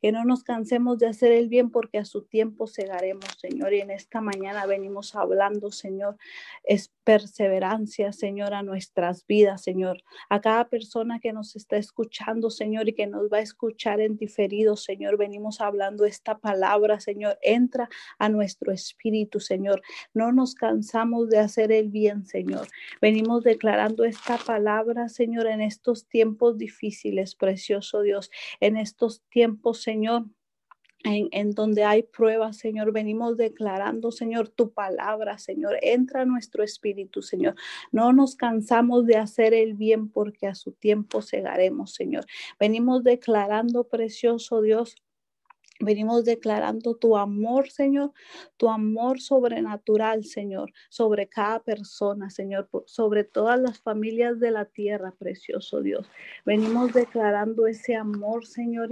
que 0.00 0.12
no 0.12 0.24
nos 0.24 0.44
cansemos 0.44 0.98
de 0.98 1.06
hacer 1.06 1.32
el 1.32 1.48
bien 1.48 1.70
porque 1.70 1.98
a 1.98 2.04
su 2.04 2.22
tiempo 2.22 2.66
segaremos, 2.66 3.26
Señor. 3.38 3.74
Y 3.74 3.80
en 3.80 3.90
esta 3.90 4.20
mañana 4.20 4.66
venimos 4.66 5.14
hablando, 5.14 5.70
Señor, 5.70 6.16
es 6.64 6.92
perseverancia, 7.04 8.12
Señor, 8.12 8.54
a 8.54 8.62
nuestras 8.62 9.26
vidas, 9.26 9.62
Señor. 9.62 10.02
A 10.28 10.40
cada 10.40 10.68
persona 10.68 11.20
que 11.20 11.32
nos 11.32 11.56
está 11.56 11.76
escuchando, 11.76 12.50
Señor, 12.50 12.88
y 12.88 12.94
que 12.94 13.06
nos 13.06 13.30
va 13.32 13.38
a 13.38 13.42
escuchar 13.42 14.00
en 14.00 14.16
diferido, 14.16 14.76
Señor, 14.76 15.16
venimos 15.16 15.60
hablando 15.60 16.04
esta 16.04 16.38
palabra, 16.38 17.00
Señor. 17.00 17.38
Entra 17.42 17.88
a 18.18 18.28
nuestro 18.28 18.72
espíritu, 18.72 19.40
Señor. 19.40 19.82
No 20.14 20.32
nos 20.32 20.54
cansamos 20.54 21.28
de 21.28 21.38
hacer 21.38 21.72
el 21.72 21.88
bien, 21.88 22.26
Señor. 22.26 22.68
Venimos 23.00 23.44
declarando 23.44 24.04
esta 24.04 24.38
palabra, 24.38 25.08
Señor, 25.08 25.46
en 25.46 25.60
estos 25.60 26.06
tiempos 26.06 26.56
difíciles, 26.58 27.34
precioso 27.34 28.02
Dios, 28.02 28.30
en 28.60 28.76
estos 28.76 29.22
tiempos, 29.30 29.82
Señor, 29.90 30.26
en, 31.02 31.50
donde 31.52 31.82
hay 31.82 32.04
pruebas, 32.04 32.58
Señor, 32.58 32.92
venimos 32.92 33.36
declarando, 33.36 34.12
Señor, 34.12 34.48
tu 34.48 34.72
palabra, 34.72 35.36
Señor. 35.38 35.78
Entra 35.82 36.24
nuestro 36.24 36.62
espíritu, 36.62 37.22
Señor. 37.22 37.56
No 37.90 38.12
nos 38.12 38.36
cansamos 38.36 39.04
de 39.06 39.16
hacer 39.16 39.52
el 39.52 39.74
bien 39.74 40.10
porque 40.10 40.46
a 40.46 40.54
su 40.54 40.72
tiempo 40.72 41.22
segaremos, 41.22 41.94
Señor. 41.94 42.24
Venimos 42.60 43.02
declarando, 43.02 43.84
precioso 43.84 44.60
Dios, 44.60 44.94
Venimos 45.82 46.26
declarando 46.26 46.94
tu 46.94 47.16
amor, 47.16 47.70
Señor, 47.70 48.12
tu 48.58 48.68
amor 48.68 49.18
sobrenatural, 49.18 50.24
Señor, 50.24 50.72
sobre 50.90 51.26
cada 51.26 51.60
persona, 51.60 52.28
Señor, 52.28 52.68
sobre 52.84 53.24
todas 53.24 53.58
las 53.58 53.78
familias 53.78 54.38
de 54.40 54.50
la 54.50 54.66
tierra, 54.66 55.14
precioso 55.18 55.80
Dios. 55.80 56.06
Venimos 56.44 56.92
declarando 56.92 57.66
ese 57.66 57.96
amor, 57.96 58.44
Señor, 58.44 58.90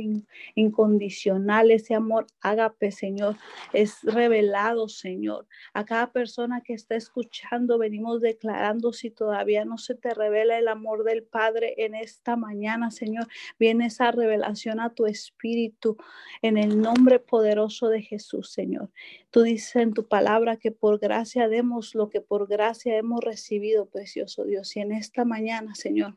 incondicional, 0.54 1.70
ese 1.70 1.94
amor 1.94 2.26
ágape, 2.40 2.90
Señor, 2.90 3.36
es 3.74 4.02
revelado, 4.04 4.88
Señor. 4.88 5.46
A 5.74 5.84
cada 5.84 6.10
persona 6.10 6.62
que 6.62 6.72
está 6.72 6.96
escuchando, 6.96 7.76
venimos 7.76 8.22
declarando 8.22 8.94
si 8.94 9.10
todavía 9.10 9.66
no 9.66 9.76
se 9.76 9.94
te 9.94 10.14
revela 10.14 10.56
el 10.56 10.68
amor 10.68 11.04
del 11.04 11.22
Padre 11.22 11.74
en 11.76 11.94
esta 11.94 12.36
mañana, 12.36 12.90
Señor, 12.90 13.28
viene 13.58 13.86
esa 13.86 14.10
revelación 14.10 14.80
a 14.80 14.94
tu 14.94 15.04
espíritu 15.04 15.98
en 16.40 16.56
el 16.56 16.77
nombre 16.80 17.18
poderoso 17.18 17.88
de 17.88 18.02
Jesús, 18.02 18.50
Señor. 18.52 18.90
Tú 19.30 19.42
dices 19.42 19.76
en 19.76 19.94
tu 19.94 20.06
palabra 20.06 20.56
que 20.56 20.70
por 20.70 20.98
gracia 20.98 21.48
demos 21.48 21.94
lo 21.94 22.08
que 22.08 22.20
por 22.20 22.48
gracia 22.48 22.96
hemos 22.96 23.22
recibido, 23.22 23.86
precioso 23.86 24.44
Dios. 24.44 24.76
Y 24.76 24.80
en 24.80 24.92
esta 24.92 25.24
mañana, 25.24 25.74
Señor, 25.74 26.16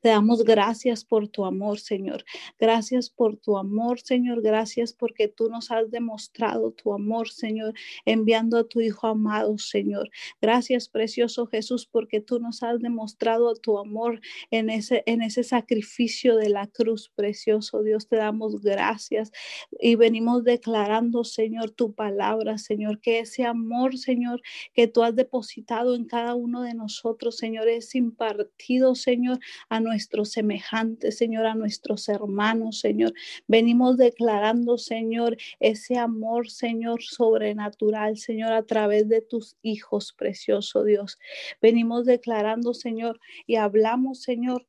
te 0.00 0.08
damos 0.08 0.44
gracias 0.44 1.04
por 1.04 1.28
tu 1.28 1.44
amor, 1.44 1.78
Señor. 1.78 2.24
Gracias 2.58 3.10
por 3.10 3.36
tu 3.36 3.56
amor, 3.58 4.00
Señor. 4.00 4.42
Gracias 4.42 4.92
porque 4.92 5.28
tú 5.28 5.48
nos 5.48 5.70
has 5.70 5.90
demostrado 5.90 6.72
tu 6.72 6.92
amor, 6.92 7.28
Señor, 7.28 7.74
enviando 8.04 8.58
a 8.58 8.64
tu 8.64 8.80
Hijo 8.80 9.06
amado, 9.06 9.58
Señor. 9.58 10.10
Gracias, 10.40 10.88
precioso 10.88 11.46
Jesús, 11.46 11.86
porque 11.86 12.20
tú 12.20 12.38
nos 12.38 12.62
has 12.62 12.80
demostrado 12.80 13.54
tu 13.56 13.78
amor 13.78 14.20
en 14.50 14.70
ese, 14.70 15.02
en 15.06 15.22
ese 15.22 15.42
sacrificio 15.44 16.36
de 16.36 16.48
la 16.48 16.66
cruz, 16.66 17.10
precioso 17.14 17.82
Dios. 17.82 18.08
Te 18.08 18.16
damos 18.16 18.60
gracias 18.60 19.32
y 19.70 19.94
venimos 19.96 20.44
declarando, 20.44 21.24
Señor, 21.24 21.70
tu 21.70 21.94
palabra, 21.94 22.58
Señor, 22.58 23.00
que 23.00 23.20
ese 23.20 23.44
amor, 23.44 23.96
Señor, 23.98 24.40
que 24.74 24.86
tú 24.86 25.02
has 25.02 25.14
depositado 25.14 25.94
en 25.94 26.04
cada 26.04 26.34
uno 26.34 26.62
de 26.62 26.74
nosotros, 26.74 27.36
Señor, 27.36 27.68
es 27.68 27.94
impartido, 27.94 28.94
Señor, 28.94 29.38
a 29.68 29.80
nuestros 29.80 30.30
semejantes, 30.30 31.18
Señor, 31.18 31.46
a 31.46 31.54
nuestros 31.54 32.08
hermanos, 32.08 32.80
Señor. 32.80 33.12
Venimos 33.46 33.96
declarando, 33.96 34.78
Señor, 34.78 35.36
ese 35.60 35.98
amor, 35.98 36.50
Señor, 36.50 37.02
sobrenatural, 37.02 38.16
Señor, 38.18 38.52
a 38.52 38.64
través 38.64 39.08
de 39.08 39.22
tus 39.22 39.56
hijos, 39.62 40.12
precioso 40.12 40.84
Dios. 40.84 41.18
Venimos 41.60 42.06
declarando, 42.06 42.74
Señor, 42.74 43.20
y 43.46 43.56
hablamos, 43.56 44.22
Señor, 44.22 44.66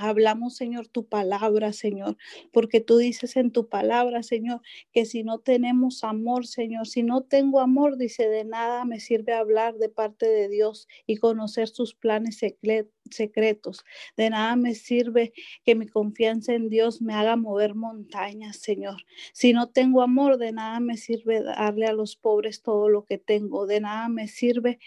Hablamos, 0.00 0.54
Señor, 0.54 0.86
tu 0.86 1.08
palabra, 1.08 1.72
Señor, 1.72 2.16
porque 2.52 2.80
tú 2.80 2.98
dices 2.98 3.36
en 3.36 3.50
tu 3.50 3.68
palabra, 3.68 4.22
Señor, 4.22 4.60
que 4.92 5.04
si 5.04 5.24
no 5.24 5.40
tenemos 5.40 6.04
amor, 6.04 6.46
Señor, 6.46 6.86
si 6.86 7.02
no 7.02 7.22
tengo 7.22 7.58
amor, 7.58 7.96
dice, 7.96 8.28
de 8.28 8.44
nada 8.44 8.84
me 8.84 9.00
sirve 9.00 9.34
hablar 9.34 9.76
de 9.76 9.88
parte 9.88 10.28
de 10.28 10.48
Dios 10.48 10.86
y 11.06 11.16
conocer 11.16 11.68
sus 11.68 11.94
planes 11.94 12.38
secretos 12.38 12.97
secretos. 13.10 13.84
De 14.16 14.30
nada 14.30 14.56
me 14.56 14.74
sirve 14.74 15.32
que 15.64 15.74
mi 15.74 15.86
confianza 15.86 16.54
en 16.54 16.68
Dios 16.68 17.00
me 17.02 17.14
haga 17.14 17.36
mover 17.36 17.74
montañas, 17.74 18.56
Señor. 18.58 19.04
Si 19.32 19.52
no 19.52 19.68
tengo 19.68 20.02
amor, 20.02 20.38
de 20.38 20.52
nada 20.52 20.80
me 20.80 20.96
sirve 20.96 21.42
darle 21.42 21.86
a 21.86 21.92
los 21.92 22.16
pobres 22.16 22.62
todo 22.62 22.88
lo 22.88 23.04
que 23.04 23.18
tengo. 23.18 23.66
De 23.66 23.80
nada 23.80 24.08
me 24.08 24.28
sirve 24.28 24.78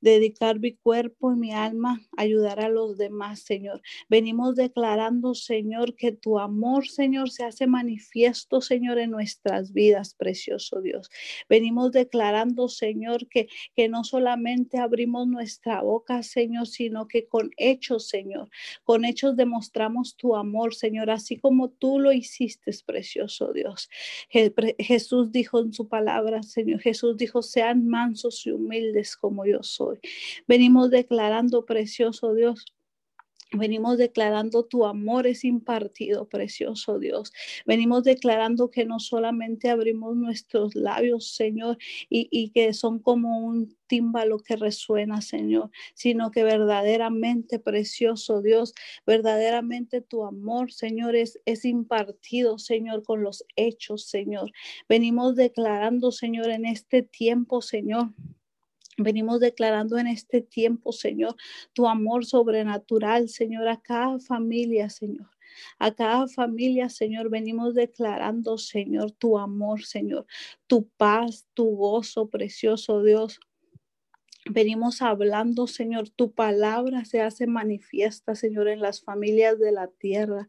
dedicar 0.00 0.58
mi 0.60 0.74
cuerpo 0.74 1.32
y 1.32 1.36
mi 1.36 1.52
alma 1.52 2.00
a 2.16 2.22
ayudar 2.22 2.60
a 2.60 2.68
los 2.68 2.96
demás, 2.96 3.40
Señor. 3.40 3.82
Venimos 4.08 4.56
declarando, 4.56 5.34
Señor, 5.34 5.94
que 5.96 6.12
tu 6.12 6.38
amor, 6.38 6.88
Señor, 6.88 7.30
se 7.30 7.44
hace 7.44 7.66
manifiesto, 7.66 8.60
Señor, 8.60 8.98
en 8.98 9.10
nuestras 9.10 9.72
vidas, 9.72 10.14
precioso 10.14 10.80
Dios. 10.80 11.10
Venimos 11.48 11.92
declarando, 11.92 12.68
Señor, 12.68 13.28
que, 13.28 13.48
que 13.74 13.88
no 13.88 14.04
solamente 14.04 14.78
abrimos 14.78 15.26
nuestra 15.26 15.82
boca, 15.82 16.22
Señor, 16.22 16.66
sino 16.66 17.08
que 17.08 17.26
con 17.26 17.50
hechos, 17.70 18.08
Señor. 18.08 18.48
Con 18.84 19.04
hechos 19.04 19.36
demostramos 19.36 20.16
tu 20.16 20.36
amor, 20.36 20.74
Señor, 20.74 21.10
así 21.10 21.36
como 21.36 21.70
tú 21.70 21.98
lo 21.98 22.12
hiciste, 22.12 22.70
precioso 22.84 23.52
Dios. 23.52 23.88
Jesús 24.78 25.32
dijo 25.32 25.60
en 25.60 25.72
su 25.72 25.88
palabra, 25.88 26.42
Señor, 26.42 26.80
Jesús 26.80 27.16
dijo, 27.16 27.42
sean 27.42 27.86
mansos 27.86 28.46
y 28.46 28.50
humildes 28.50 29.16
como 29.16 29.46
yo 29.46 29.62
soy. 29.62 29.98
Venimos 30.46 30.90
declarando, 30.90 31.64
precioso 31.64 32.34
Dios, 32.34 32.64
Venimos 33.52 33.96
declarando 33.96 34.64
tu 34.64 34.84
amor 34.84 35.26
es 35.28 35.44
impartido, 35.44 36.28
precioso 36.28 36.98
Dios. 36.98 37.32
Venimos 37.64 38.02
declarando 38.02 38.70
que 38.70 38.84
no 38.84 38.98
solamente 38.98 39.70
abrimos 39.70 40.16
nuestros 40.16 40.74
labios, 40.74 41.34
Señor, 41.34 41.78
y, 42.10 42.28
y, 42.32 42.50
que 42.50 42.74
son 42.74 42.98
como 42.98 43.38
un 43.38 43.76
tímbalo 43.86 44.38
que 44.38 44.56
resuena, 44.56 45.20
Señor, 45.20 45.70
sino 45.94 46.32
que 46.32 46.42
verdaderamente, 46.42 47.60
precioso 47.60 48.42
Dios, 48.42 48.74
verdaderamente 49.06 50.00
tu 50.00 50.24
amor, 50.24 50.72
Señor, 50.72 51.14
es, 51.14 51.38
es 51.44 51.64
impartido, 51.64 52.58
Señor, 52.58 53.04
con 53.04 53.22
los 53.22 53.44
hechos, 53.54 54.06
Señor. 54.06 54.50
Venimos 54.88 55.36
declarando, 55.36 56.10
Señor, 56.10 56.50
en 56.50 56.64
este 56.64 57.02
tiempo, 57.02 57.62
Señor 57.62 58.10
Venimos 58.98 59.40
declarando 59.40 59.98
en 59.98 60.06
este 60.06 60.40
tiempo, 60.40 60.92
Señor, 60.92 61.36
tu 61.74 61.86
amor 61.86 62.24
sobrenatural, 62.24 63.28
Señor, 63.28 63.68
a 63.68 63.80
cada 63.80 64.18
familia, 64.18 64.88
Señor. 64.90 65.28
A 65.78 65.94
cada 65.94 66.28
familia, 66.28 66.88
Señor, 66.88 67.30
venimos 67.30 67.74
declarando, 67.74 68.58
Señor, 68.58 69.12
tu 69.12 69.38
amor, 69.38 69.84
Señor, 69.84 70.26
tu 70.66 70.88
paz, 70.96 71.46
tu 71.54 71.76
gozo, 71.76 72.28
precioso 72.28 73.02
Dios. 73.02 73.40
Venimos 74.48 75.02
hablando, 75.02 75.66
Señor, 75.66 76.08
tu 76.08 76.30
palabra 76.30 77.04
se 77.04 77.20
hace 77.20 77.48
manifiesta, 77.48 78.36
Señor, 78.36 78.68
en 78.68 78.80
las 78.80 79.02
familias 79.02 79.58
de 79.58 79.72
la 79.72 79.88
tierra. 79.88 80.48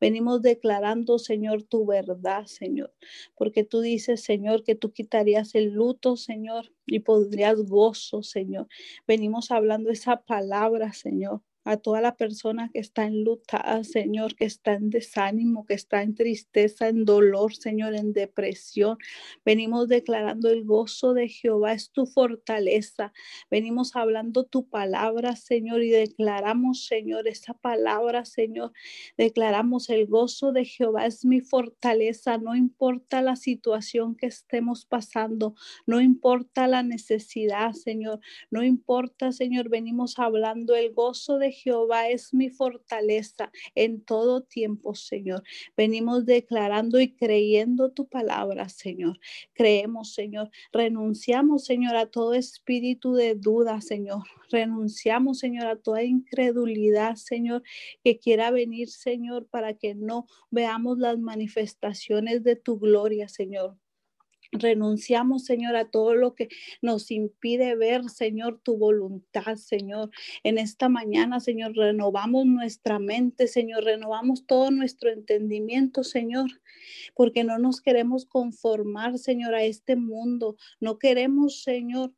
Venimos 0.00 0.40
declarando, 0.40 1.18
Señor, 1.18 1.62
tu 1.62 1.84
verdad, 1.84 2.46
Señor, 2.46 2.94
porque 3.36 3.62
tú 3.62 3.82
dices, 3.82 4.22
Señor, 4.22 4.64
que 4.64 4.74
tú 4.74 4.92
quitarías 4.92 5.54
el 5.54 5.72
luto, 5.72 6.16
Señor, 6.16 6.72
y 6.86 7.00
podrías 7.00 7.60
gozo, 7.62 8.22
Señor. 8.22 8.66
Venimos 9.06 9.50
hablando 9.50 9.90
esa 9.90 10.22
palabra, 10.22 10.94
Señor 10.94 11.42
a 11.64 11.78
toda 11.78 12.00
la 12.00 12.16
persona 12.16 12.70
que 12.72 12.78
está 12.78 13.04
en 13.04 13.24
luta, 13.24 13.82
Señor, 13.84 14.34
que 14.34 14.44
está 14.44 14.74
en 14.74 14.90
desánimo, 14.90 15.64
que 15.64 15.74
está 15.74 16.02
en 16.02 16.14
tristeza, 16.14 16.88
en 16.88 17.04
dolor, 17.04 17.54
Señor, 17.54 17.94
en 17.94 18.12
depresión. 18.12 18.98
Venimos 19.44 19.88
declarando 19.88 20.50
el 20.50 20.64
gozo 20.64 21.14
de 21.14 21.28
Jehová 21.28 21.72
es 21.72 21.90
tu 21.90 22.06
fortaleza. 22.06 23.12
Venimos 23.50 23.96
hablando 23.96 24.44
tu 24.44 24.68
palabra, 24.68 25.36
Señor, 25.36 25.82
y 25.82 25.90
declaramos, 25.90 26.86
Señor, 26.86 27.26
esa 27.28 27.54
palabra, 27.54 28.24
Señor. 28.24 28.72
Declaramos 29.16 29.88
el 29.88 30.06
gozo 30.06 30.52
de 30.52 30.64
Jehová 30.66 31.06
es 31.06 31.24
mi 31.24 31.40
fortaleza. 31.40 32.38
No 32.38 32.54
importa 32.54 33.22
la 33.22 33.36
situación 33.36 34.16
que 34.16 34.26
estemos 34.26 34.84
pasando, 34.84 35.54
no 35.86 36.00
importa 36.00 36.66
la 36.66 36.82
necesidad, 36.82 37.72
Señor. 37.72 38.20
No 38.50 38.62
importa, 38.62 39.32
Señor, 39.32 39.70
venimos 39.70 40.18
hablando 40.18 40.74
el 40.74 40.92
gozo 40.92 41.38
de 41.38 41.53
Jehová 41.54 42.08
es 42.08 42.34
mi 42.34 42.50
fortaleza 42.50 43.50
en 43.74 44.02
todo 44.02 44.42
tiempo, 44.42 44.94
Señor. 44.94 45.42
Venimos 45.76 46.26
declarando 46.26 47.00
y 47.00 47.14
creyendo 47.14 47.90
tu 47.90 48.06
palabra, 48.08 48.68
Señor. 48.68 49.18
Creemos, 49.54 50.12
Señor. 50.12 50.50
Renunciamos, 50.72 51.64
Señor, 51.64 51.96
a 51.96 52.06
todo 52.06 52.34
espíritu 52.34 53.14
de 53.14 53.34
duda, 53.34 53.80
Señor. 53.80 54.24
Renunciamos, 54.50 55.38
Señor, 55.38 55.66
a 55.66 55.76
toda 55.76 56.02
incredulidad, 56.02 57.16
Señor, 57.16 57.62
que 58.02 58.18
quiera 58.18 58.50
venir, 58.50 58.90
Señor, 58.90 59.46
para 59.46 59.74
que 59.74 59.94
no 59.94 60.26
veamos 60.50 60.98
las 60.98 61.18
manifestaciones 61.18 62.42
de 62.42 62.56
tu 62.56 62.78
gloria, 62.78 63.28
Señor. 63.28 63.78
Renunciamos, 64.54 65.44
Señor, 65.44 65.74
a 65.74 65.90
todo 65.90 66.14
lo 66.14 66.36
que 66.36 66.48
nos 66.80 67.10
impide 67.10 67.74
ver, 67.74 68.08
Señor, 68.08 68.60
tu 68.62 68.76
voluntad, 68.76 69.56
Señor. 69.56 70.10
En 70.44 70.58
esta 70.58 70.88
mañana, 70.88 71.40
Señor, 71.40 71.74
renovamos 71.74 72.46
nuestra 72.46 73.00
mente, 73.00 73.48
Señor, 73.48 73.82
renovamos 73.82 74.46
todo 74.46 74.70
nuestro 74.70 75.10
entendimiento, 75.10 76.04
Señor, 76.04 76.50
porque 77.14 77.42
no 77.42 77.58
nos 77.58 77.80
queremos 77.80 78.26
conformar, 78.26 79.18
Señor, 79.18 79.56
a 79.56 79.64
este 79.64 79.96
mundo. 79.96 80.56
No 80.78 80.98
queremos, 81.00 81.62
Señor, 81.64 82.12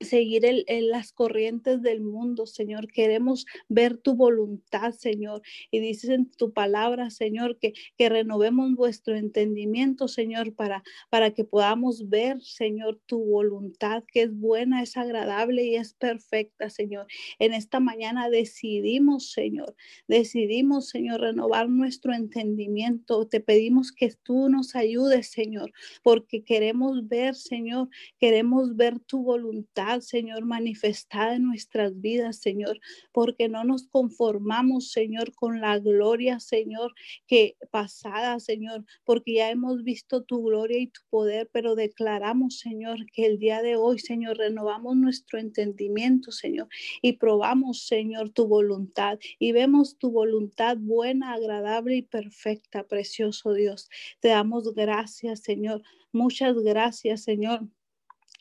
seguir 0.00 0.44
el, 0.44 0.64
las 0.90 1.12
corrientes 1.12 1.82
del 1.82 2.00
mundo, 2.00 2.46
Señor. 2.46 2.88
Queremos 2.88 3.46
ver 3.68 3.96
tu 3.96 4.14
voluntad, 4.14 4.92
Señor. 4.92 5.42
Y 5.70 5.80
dices 5.80 6.10
en 6.10 6.30
tu 6.30 6.52
palabra, 6.52 7.10
Señor, 7.10 7.58
que, 7.58 7.72
que 7.96 8.08
renovemos 8.08 8.74
vuestro 8.74 9.16
entendimiento, 9.16 10.08
Señor, 10.08 10.54
para, 10.54 10.82
para 11.10 11.32
que 11.32 11.44
podamos 11.44 12.08
ver, 12.08 12.40
Señor, 12.42 13.00
tu 13.06 13.24
voluntad, 13.24 14.04
que 14.12 14.22
es 14.22 14.34
buena, 14.34 14.82
es 14.82 14.96
agradable 14.96 15.64
y 15.64 15.76
es 15.76 15.94
perfecta, 15.94 16.70
Señor. 16.70 17.06
En 17.38 17.52
esta 17.52 17.80
mañana 17.80 18.30
decidimos, 18.30 19.32
Señor, 19.32 19.74
decidimos, 20.06 20.88
Señor, 20.88 21.22
renovar 21.22 21.68
nuestro 21.68 22.14
entendimiento. 22.14 23.26
Te 23.26 23.40
pedimos 23.40 23.92
que 23.92 24.12
tú 24.22 24.48
nos 24.48 24.76
ayudes, 24.76 25.30
Señor, 25.30 25.72
porque 26.02 26.44
queremos 26.44 27.08
ver, 27.08 27.34
Señor, 27.34 27.88
queremos 28.18 28.76
ver 28.76 29.00
tu 29.00 29.22
voluntad 29.22 29.87
Señor, 30.02 30.44
manifestada 30.44 31.36
en 31.36 31.44
nuestras 31.44 32.00
vidas, 32.00 32.36
Señor, 32.36 32.78
porque 33.12 33.48
no 33.48 33.64
nos 33.64 33.86
conformamos, 33.88 34.90
Señor, 34.92 35.34
con 35.34 35.60
la 35.60 35.78
gloria, 35.78 36.40
Señor, 36.40 36.92
que 37.26 37.56
pasada, 37.70 38.38
Señor, 38.40 38.84
porque 39.04 39.34
ya 39.34 39.50
hemos 39.50 39.82
visto 39.82 40.22
tu 40.22 40.42
gloria 40.42 40.78
y 40.78 40.88
tu 40.88 41.00
poder, 41.10 41.48
pero 41.52 41.74
declaramos, 41.74 42.58
Señor, 42.58 43.06
que 43.12 43.26
el 43.26 43.38
día 43.38 43.62
de 43.62 43.76
hoy, 43.76 43.98
Señor, 43.98 44.36
renovamos 44.36 44.96
nuestro 44.96 45.38
entendimiento, 45.38 46.30
Señor, 46.32 46.68
y 47.02 47.14
probamos, 47.14 47.86
Señor, 47.86 48.30
tu 48.30 48.46
voluntad 48.46 49.18
y 49.38 49.52
vemos 49.52 49.98
tu 49.98 50.10
voluntad 50.10 50.76
buena, 50.78 51.32
agradable 51.32 51.96
y 51.96 52.02
perfecta, 52.02 52.86
precioso 52.86 53.52
Dios. 53.52 53.88
Te 54.20 54.28
damos 54.28 54.74
gracias, 54.74 55.40
Señor. 55.40 55.82
Muchas 56.12 56.56
gracias, 56.58 57.22
Señor 57.22 57.68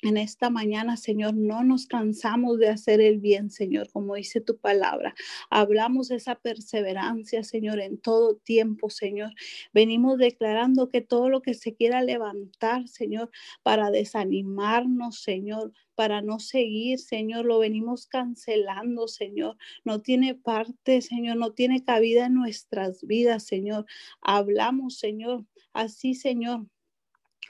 en 0.04 0.18
esta 0.18 0.50
mañana, 0.50 0.96
Señor, 0.96 1.34
no 1.36 1.64
nos 1.64 1.88
cansamos 1.88 2.60
de 2.60 2.70
hacer 2.70 3.02
el 3.02 3.20
bien, 3.20 3.50
Señor, 3.50 3.90
como 3.92 4.16
dice 4.16 4.42
tu 4.42 4.58
palabra. 4.58 5.16
Hablamos 5.50 6.10
de 6.10 6.18
esa 6.18 6.36
perseverancia, 6.36 7.44
Señor, 7.44 7.80
en 7.80 7.98
todo 7.98 8.36
tiempo, 8.36 8.90
Señor. 8.92 9.34
Venimos 9.74 10.20
declarando 10.20 10.90
que 10.90 11.02
todo 11.02 11.30
lo 11.30 11.42
que 11.42 11.56
se 11.56 11.76
quiera 11.76 12.04
levantar, 12.04 12.88
Señor, 12.88 13.32
para 13.64 13.90
desanimarnos, 13.90 15.22
Señor, 15.22 15.74
para 15.96 16.22
no 16.22 16.40
seguir, 16.40 17.00
Señor, 17.00 17.46
lo 17.46 17.58
venimos 17.58 18.06
cancelando, 18.06 19.08
Señor. 19.08 19.58
No 19.84 20.02
tiene 20.02 20.36
parte, 20.36 21.02
Señor, 21.02 21.38
no 21.38 21.54
tiene 21.54 21.84
cabida 21.84 22.28
en 22.28 22.36
nuestras 22.36 23.04
vidas, 23.04 23.48
Señor. 23.48 23.86
Hablamos, 24.22 25.00
Señor, 25.00 25.46
así, 25.74 26.14
Señor 26.14 26.68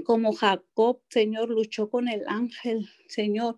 como 0.05 0.33
Jacob, 0.33 1.01
Señor, 1.09 1.49
luchó 1.49 1.89
con 1.89 2.07
el 2.07 2.23
ángel, 2.27 2.89
Señor, 3.07 3.55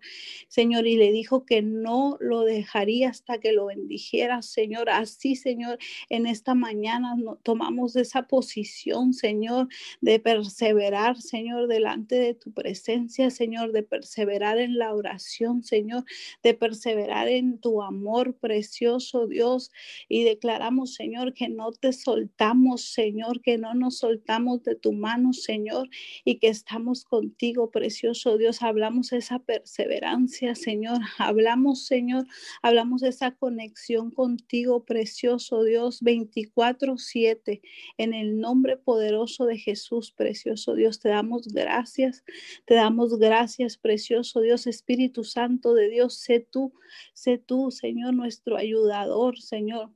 Señor, 0.48 0.86
y 0.86 0.96
le 0.96 1.12
dijo 1.12 1.44
que 1.44 1.62
no 1.62 2.16
lo 2.20 2.44
dejaría 2.44 3.10
hasta 3.10 3.38
que 3.38 3.52
lo 3.52 3.66
bendijera, 3.66 4.42
Señor. 4.42 4.90
Así, 4.90 5.36
Señor, 5.36 5.78
en 6.08 6.26
esta 6.26 6.54
mañana 6.54 7.14
tomamos 7.42 7.96
esa 7.96 8.26
posición, 8.26 9.12
Señor, 9.12 9.68
de 10.00 10.20
perseverar, 10.20 11.20
Señor, 11.20 11.68
delante 11.68 12.16
de 12.16 12.34
tu 12.34 12.52
presencia, 12.52 13.30
Señor, 13.30 13.72
de 13.72 13.82
perseverar 13.82 14.58
en 14.58 14.78
la 14.78 14.94
oración, 14.94 15.62
Señor, 15.62 16.04
de 16.42 16.54
perseverar 16.54 17.28
en 17.28 17.58
tu 17.58 17.82
amor 17.82 18.36
precioso, 18.36 19.26
Dios, 19.26 19.70
y 20.08 20.24
declaramos, 20.24 20.94
Señor, 20.94 21.34
que 21.34 21.48
no 21.48 21.72
te 21.72 21.92
soltamos, 21.92 22.92
Señor, 22.92 23.40
que 23.42 23.58
no 23.58 23.74
nos 23.74 23.98
soltamos 23.98 24.62
de 24.62 24.76
tu 24.76 24.92
mano, 24.92 25.32
Señor, 25.32 25.88
y 26.24 26.38
que 26.38 26.48
estamos 26.48 27.04
contigo, 27.04 27.70
precioso 27.70 28.38
Dios. 28.38 28.62
Hablamos 28.62 29.12
esa 29.12 29.39
perseverancia, 29.44 30.54
Señor. 30.54 30.98
Hablamos, 31.18 31.86
Señor, 31.86 32.26
hablamos 32.62 33.00
de 33.00 33.08
esa 33.08 33.32
conexión 33.32 34.10
contigo, 34.10 34.84
precioso 34.84 35.64
Dios, 35.64 36.02
24/7. 36.02 37.62
En 37.98 38.14
el 38.14 38.40
nombre 38.40 38.76
poderoso 38.76 39.46
de 39.46 39.58
Jesús, 39.58 40.12
precioso 40.12 40.74
Dios, 40.74 41.00
te 41.00 41.08
damos 41.08 41.48
gracias. 41.48 42.24
Te 42.66 42.74
damos 42.74 43.18
gracias, 43.18 43.76
precioso 43.76 44.40
Dios, 44.40 44.66
Espíritu 44.66 45.24
Santo 45.24 45.74
de 45.74 45.88
Dios. 45.88 46.14
Sé 46.14 46.40
tú, 46.40 46.72
sé 47.14 47.38
tú, 47.38 47.70
Señor, 47.70 48.14
nuestro 48.14 48.56
ayudador, 48.56 49.38
Señor. 49.38 49.90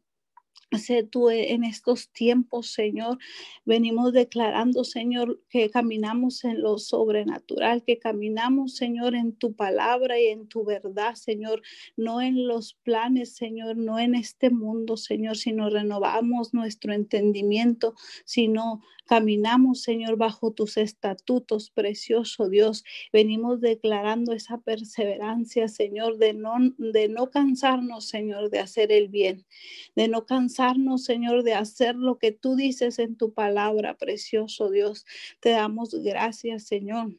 Sé 0.79 1.03
tú 1.05 1.31
e, 1.31 1.53
en 1.53 1.65
estos 1.65 2.11
tiempos, 2.11 2.73
Señor. 2.73 3.19
Venimos 3.65 4.13
declarando, 4.13 4.85
Señor, 4.85 5.41
que 5.49 5.71
caminamos 5.71 6.45
en 6.45 6.63
lo 6.63 6.79
sobrenatural, 6.79 7.83
que 7.85 7.99
caminamos, 7.99 8.77
Señor, 8.77 9.15
en 9.15 9.33
tu 9.35 9.55
palabra 9.55 10.21
y 10.21 10.27
en 10.27 10.49
tu 10.49 10.65
verdad, 10.65 11.15
Señor. 11.15 11.63
No 11.97 12.21
en 12.21 12.47
los 12.47 12.75
planes, 12.75 13.35
Señor, 13.37 13.77
no 13.77 13.99
en 13.99 14.15
este 14.15 14.51
mundo, 14.51 14.97
Señor, 14.97 15.37
sino 15.37 15.71
renovamos 15.71 16.55
nuestro 16.55 16.93
entendimiento, 16.93 17.95
sino 18.25 18.83
caminamos, 19.07 19.83
Señor, 19.83 20.17
bajo 20.17 20.53
tus 20.53 20.77
estatutos, 20.77 21.71
precioso 21.71 22.49
Dios. 22.49 22.85
Venimos 23.13 23.61
declarando 23.61 24.33
esa 24.33 24.59
perseverancia, 24.59 25.69
Señor, 25.69 26.19
de 26.19 26.35
no, 26.35 26.55
de 26.79 27.09
no 27.09 27.31
cansarnos, 27.31 28.07
Señor, 28.09 28.51
de 28.51 28.61
hacer 28.61 28.91
el 28.93 29.09
bien, 29.09 29.47
de 29.95 30.09
no 30.09 30.27
cansarnos 30.27 31.05
Señor, 31.05 31.43
de 31.43 31.55
hacer 31.55 31.95
lo 31.97 32.19
que 32.19 32.33
tú 32.33 32.57
dices 32.57 32.99
en 32.99 33.17
tu 33.17 33.33
palabra, 33.33 33.97
precioso 33.97 34.71
Dios. 34.71 35.07
Te 35.41 35.51
damos 35.51 35.95
gracias, 35.95 36.65
Señor. 36.65 37.19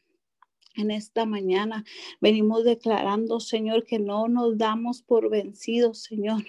En 0.75 0.91
esta 0.91 1.25
mañana 1.25 1.85
venimos 2.19 2.65
declarando, 2.65 3.39
Señor, 3.39 3.85
que 3.85 3.99
no 3.99 4.27
nos 4.27 4.57
damos 4.57 5.01
por 5.01 5.29
vencidos, 5.29 6.03
Señor, 6.03 6.43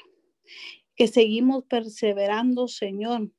que 0.97 1.07
seguimos 1.07 1.65
perseverando, 1.65 2.67
Señor. 2.67 3.31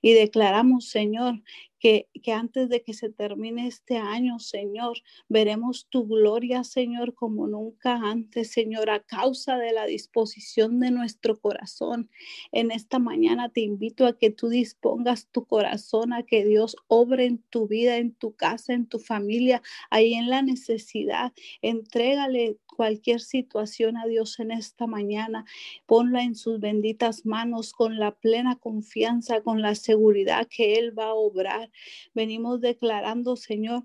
Y 0.00 0.14
declaramos, 0.14 0.88
Señor, 0.88 1.42
que, 1.80 2.06
antes 2.32 2.68
de 2.68 2.82
que 2.82 2.92
se 2.92 3.10
termine 3.10 3.66
este 3.66 3.96
año, 3.96 4.38
Señor, 4.38 4.98
veremos 5.28 5.88
tu 5.88 6.06
gloria, 6.06 6.62
Señor, 6.62 7.14
como 7.14 7.46
nunca 7.48 7.94
antes, 7.94 8.52
Señor, 8.52 8.90
a 8.90 9.00
causa 9.00 9.56
de 9.56 9.72
la 9.72 9.86
disposición 9.86 10.78
de 10.78 10.90
nuestro 10.90 11.40
corazón. 11.40 12.10
En 12.52 12.70
esta 12.70 12.98
mañana 12.98 13.48
te 13.48 13.62
invito 13.62 14.06
a 14.06 14.16
que 14.16 14.30
tú 14.30 14.48
dispongas 14.48 15.28
tu 15.32 15.46
corazón, 15.46 16.12
a 16.12 16.22
que 16.22 16.44
Dios 16.44 16.76
obre 16.86 17.24
en 17.24 17.38
tu 17.50 17.66
vida, 17.66 17.96
en 17.96 18.14
tu 18.14 18.34
casa, 18.34 18.74
en 18.74 18.86
tu 18.86 18.98
familia, 18.98 19.62
ahí 19.88 20.14
en 20.14 20.28
la 20.28 20.42
necesidad. 20.42 21.32
Entrégale 21.62 22.58
cualquier 22.76 23.20
situación 23.20 23.96
a 23.96 24.06
Dios 24.06 24.38
en 24.40 24.50
esta 24.50 24.86
mañana. 24.86 25.44
Ponla 25.86 26.22
en 26.22 26.34
sus 26.34 26.60
benditas 26.60 27.26
manos 27.26 27.72
con 27.72 27.98
la 27.98 28.12
plena 28.12 28.56
confianza, 28.56 29.42
con 29.42 29.60
la 29.60 29.74
seguridad 29.74 30.46
que 30.48 30.74
Él 30.78 30.98
va 30.98 31.08
a 31.08 31.14
obrar. 31.14 31.69
Venimos 32.14 32.60
declarando, 32.60 33.36
Señor, 33.36 33.84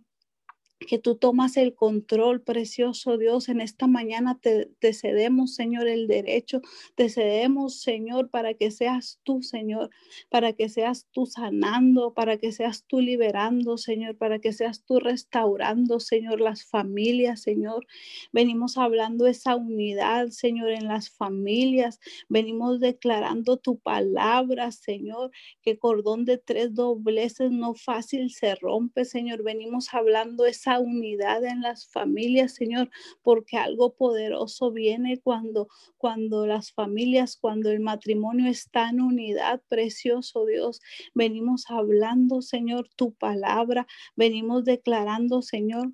que 0.86 1.00
tú 1.00 1.16
tomas 1.16 1.58
el 1.58 1.76
control, 1.76 2.42
precioso 2.42 3.18
Dios. 3.18 3.50
En 3.50 3.62
esta 3.62 3.88
mañana 3.88 4.40
te, 4.40 4.94
cedemos, 4.94 5.56
Señor, 5.56 5.88
el 5.88 6.08
derecho. 6.08 6.62
Te 6.96 7.10
cedemos, 7.10 7.82
Señor, 7.82 8.30
para 8.30 8.54
que 8.54 8.72
seas 8.72 9.20
tú, 9.24 9.42
Señor, 9.42 9.90
para 10.30 10.54
que 10.54 10.70
seas 10.70 11.08
tú 11.12 11.26
sanando, 11.26 12.14
para 12.14 12.38
que 12.38 12.52
seas 12.52 12.86
tú 12.88 13.02
liberando, 13.02 13.78
Señor, 13.78 14.18
para 14.18 14.40
que 14.40 14.54
seas 14.54 14.84
tú 14.86 15.00
restaurando, 15.00 16.00
Señor, 16.00 16.40
las 16.40 16.64
familias, 16.64 17.42
Señor. 17.42 17.86
Venimos 18.32 18.78
hablando 18.78 19.28
esa 19.28 19.56
unidad, 19.56 20.30
Señor, 20.30 20.72
en 20.72 20.88
las 20.88 21.10
familias. 21.10 22.00
Venimos 22.30 22.80
declarando 22.80 23.58
tu 23.58 23.80
palabra, 23.80 24.72
Señor, 24.72 25.32
que 25.62 25.78
cordón 25.78 26.26
de 26.26 26.38
tres 26.38 26.74
dobleces 26.74 27.52
no 27.52 27.74
fácil 27.74 28.32
se 28.32 28.56
rompe, 28.56 29.06
Señor. 29.06 29.44
Venimos 29.44 29.94
hablando 29.94 30.46
esa 30.46 30.75
unidad 30.80 31.44
en 31.44 31.62
las 31.62 31.88
familias, 31.88 32.54
Señor, 32.54 32.90
porque 33.22 33.58
algo 33.58 33.96
poderoso 33.96 34.72
viene 34.72 35.20
cuando, 35.20 35.68
cuando 35.98 36.46
las 36.46 36.72
familias, 36.72 37.38
cuando 37.38 37.72
el 37.72 37.80
matrimonio 37.80 38.50
está 38.50 38.90
en 38.90 39.02
unidad, 39.02 39.62
precioso 39.68 40.46
Dios. 40.46 40.82
Venimos 41.14 41.66
hablando, 41.70 42.42
Señor, 42.42 42.90
tu 42.96 43.14
palabra, 43.14 43.88
venimos 44.16 44.66
declarando, 44.66 45.42
Señor, 45.42 45.94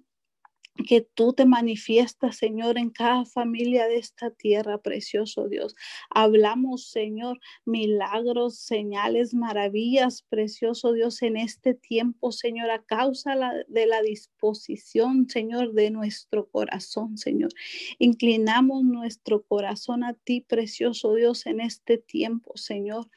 que 0.88 1.02
tú 1.02 1.34
te 1.34 1.46
manifiestas, 1.46 2.38
Señor, 2.38 2.78
en 2.78 2.90
cada 2.90 3.26
familia 3.26 3.88
de 3.88 3.98
esta 3.98 4.32
tierra, 4.32 4.78
precioso 4.78 5.48
Dios. 5.48 5.76
Hablamos, 6.10 6.90
Señor, 6.90 7.40
milagros, 7.66 8.58
señales, 8.58 9.34
maravillas, 9.34 10.24
precioso 10.24 10.94
Dios, 10.94 11.22
en 11.22 11.38
este 11.38 11.74
tiempo, 11.74 12.32
Señor, 12.32 12.72
a 12.72 12.84
causa 12.84 13.36
de 13.68 13.86
la 13.86 14.02
disposición, 14.02 15.30
Señor, 15.30 15.74
de 15.74 15.92
nuestro 15.92 16.48
corazón, 16.50 17.18
Señor. 17.18 17.52
Inclinamos 18.00 18.84
nuestro 18.84 19.44
corazón 19.44 20.04
a 20.04 20.14
ti, 20.14 20.42
precioso 20.42 21.14
Dios, 21.14 21.46
en 21.46 21.60
este 21.60 21.98
tiempo, 21.98 22.56
Señor. 22.56 23.10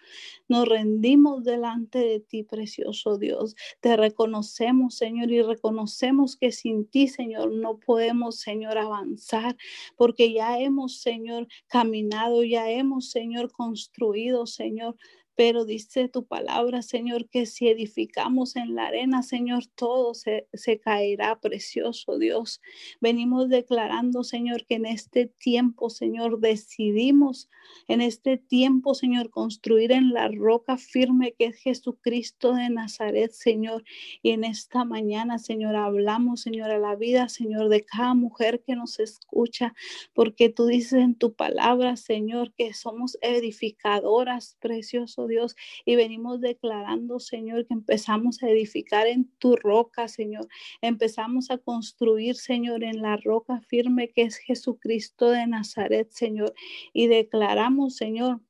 Nos 0.48 0.68
rendimos 0.68 1.44
delante 1.44 1.98
de 1.98 2.20
ti, 2.20 2.42
precioso 2.42 3.16
Dios. 3.16 3.54
Te 3.80 3.96
reconocemos, 3.96 4.96
Señor, 4.96 5.30
y 5.30 5.42
reconocemos 5.42 6.36
que 6.36 6.52
sin 6.52 6.86
ti, 6.86 7.08
Señor, 7.08 7.43
No 7.50 7.78
podemos, 7.78 8.40
Señor, 8.40 8.78
avanzar 8.78 9.56
porque 9.96 10.32
ya 10.32 10.58
hemos, 10.58 11.00
Señor, 11.00 11.46
caminado, 11.66 12.44
ya 12.44 12.70
hemos, 12.70 13.10
Señor, 13.10 13.50
construido, 13.52 14.46
Señor, 14.46 14.96
pero 15.36 15.64
dice 15.64 16.08
tu 16.08 16.24
palabra, 16.26 16.82
Señor, 16.82 17.28
que 17.28 17.46
si 17.46 17.68
edificamos 17.68 18.54
en 18.56 18.74
la 18.74 18.86
arena, 18.86 19.22
Señor, 19.22 19.66
todo 19.74 20.14
se, 20.14 20.46
caerá, 20.80 21.40
precioso 21.40 22.18
Dios. 22.18 22.60
Venimos 23.00 23.48
declarando, 23.48 24.22
Señor, 24.22 24.64
que 24.64 24.76
en 24.76 24.86
este 24.86 25.26
tiempo, 25.26 25.90
Señor, 25.90 26.38
decidimos 26.38 27.48
en 27.88 28.00
este 28.00 28.36
tiempo, 28.36 28.94
Señor, 28.94 29.30
construir 29.30 29.90
en 29.92 30.12
la 30.12 30.28
roca 30.28 30.76
firme 30.76 31.34
que 31.36 31.46
es 31.46 31.56
Jesucristo 31.56 32.54
de 32.54 32.70
Nazaret, 32.70 33.32
Señor. 33.32 33.84
Y 34.22 34.30
en 34.30 34.44
esta 34.44 34.84
mañana, 34.84 35.38
Señor, 35.38 35.74
hablamos, 35.74 36.42
Señor, 36.42 36.70
a 36.70 36.78
la 36.78 36.94
vida, 36.94 37.28
Señor, 37.28 37.68
de 37.68 37.84
cada 37.84 38.14
mujer 38.14 38.62
que 38.64 38.76
nos 38.76 39.00
escucha, 39.00 39.74
porque 40.12 40.48
tú 40.48 40.66
dices 40.66 40.94
en 40.94 41.16
tu 41.16 41.34
palabra, 41.34 41.96
Señor, 41.96 42.52
que 42.54 42.72
somos 42.74 43.18
edificadoras, 43.20 44.56
precioso 44.60 45.23
Dios, 45.26 45.56
y 45.84 45.96
venimos 45.96 46.40
declarando, 46.40 47.18
Señor, 47.20 47.66
que 47.66 47.74
empezamos 47.74 48.42
a 48.42 48.48
edificar 48.48 49.06
en 49.06 49.30
tu 49.38 49.56
roca, 49.56 50.08
Señor. 50.08 50.48
Empezamos 50.80 51.50
a 51.50 51.58
construir, 51.58 52.36
Señor, 52.36 52.84
en 52.84 53.02
la 53.02 53.16
roca 53.16 53.60
firme 53.60 54.10
que 54.10 54.22
es 54.22 54.36
Jesucristo 54.36 55.30
de 55.30 55.46
Nazaret, 55.46 56.10
Señor. 56.10 56.54
Y 56.92 57.06
declaramos, 57.06 57.96
Señor, 57.96 58.40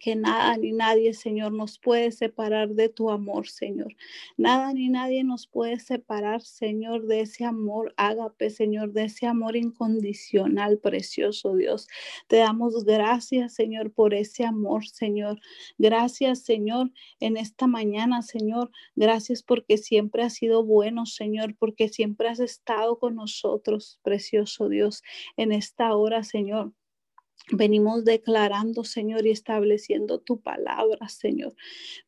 que 0.00 0.16
nada 0.16 0.56
ni 0.56 0.72
nadie, 0.72 1.14
Señor, 1.14 1.52
nos 1.52 1.78
puede 1.78 2.12
separar 2.12 2.70
de 2.70 2.88
tu 2.88 3.10
amor, 3.10 3.48
Señor. 3.48 3.94
Nada 4.36 4.72
ni 4.72 4.88
nadie 4.88 5.24
nos 5.24 5.46
puede 5.46 5.78
separar, 5.80 6.42
Señor, 6.42 7.06
de 7.06 7.20
ese 7.20 7.44
amor 7.44 7.94
ágape, 7.96 8.50
Señor, 8.50 8.92
de 8.92 9.04
ese 9.04 9.26
amor 9.26 9.56
incondicional, 9.56 10.78
precioso 10.78 11.54
Dios. 11.54 11.88
Te 12.28 12.36
damos 12.36 12.84
gracias, 12.84 13.54
Señor, 13.54 13.92
por 13.92 14.14
ese 14.14 14.44
amor, 14.44 14.86
Señor. 14.86 15.40
Gracias, 15.78 16.40
Señor, 16.40 16.90
en 17.20 17.36
esta 17.36 17.66
mañana, 17.66 18.22
Señor. 18.22 18.70
Gracias 18.94 19.42
porque 19.42 19.78
siempre 19.78 20.22
has 20.22 20.34
sido 20.34 20.64
bueno, 20.64 21.06
Señor, 21.06 21.56
porque 21.58 21.88
siempre 21.88 22.28
has 22.28 22.40
estado 22.40 22.98
con 22.98 23.16
nosotros, 23.16 24.00
precioso 24.02 24.68
Dios, 24.68 25.02
en 25.36 25.52
esta 25.52 25.94
hora, 25.94 26.22
Señor. 26.24 26.72
Venimos 27.52 28.04
declarando, 28.04 28.82
Señor, 28.82 29.24
y 29.24 29.30
estableciendo 29.30 30.18
tu 30.18 30.40
palabra, 30.40 31.08
Señor. 31.08 31.54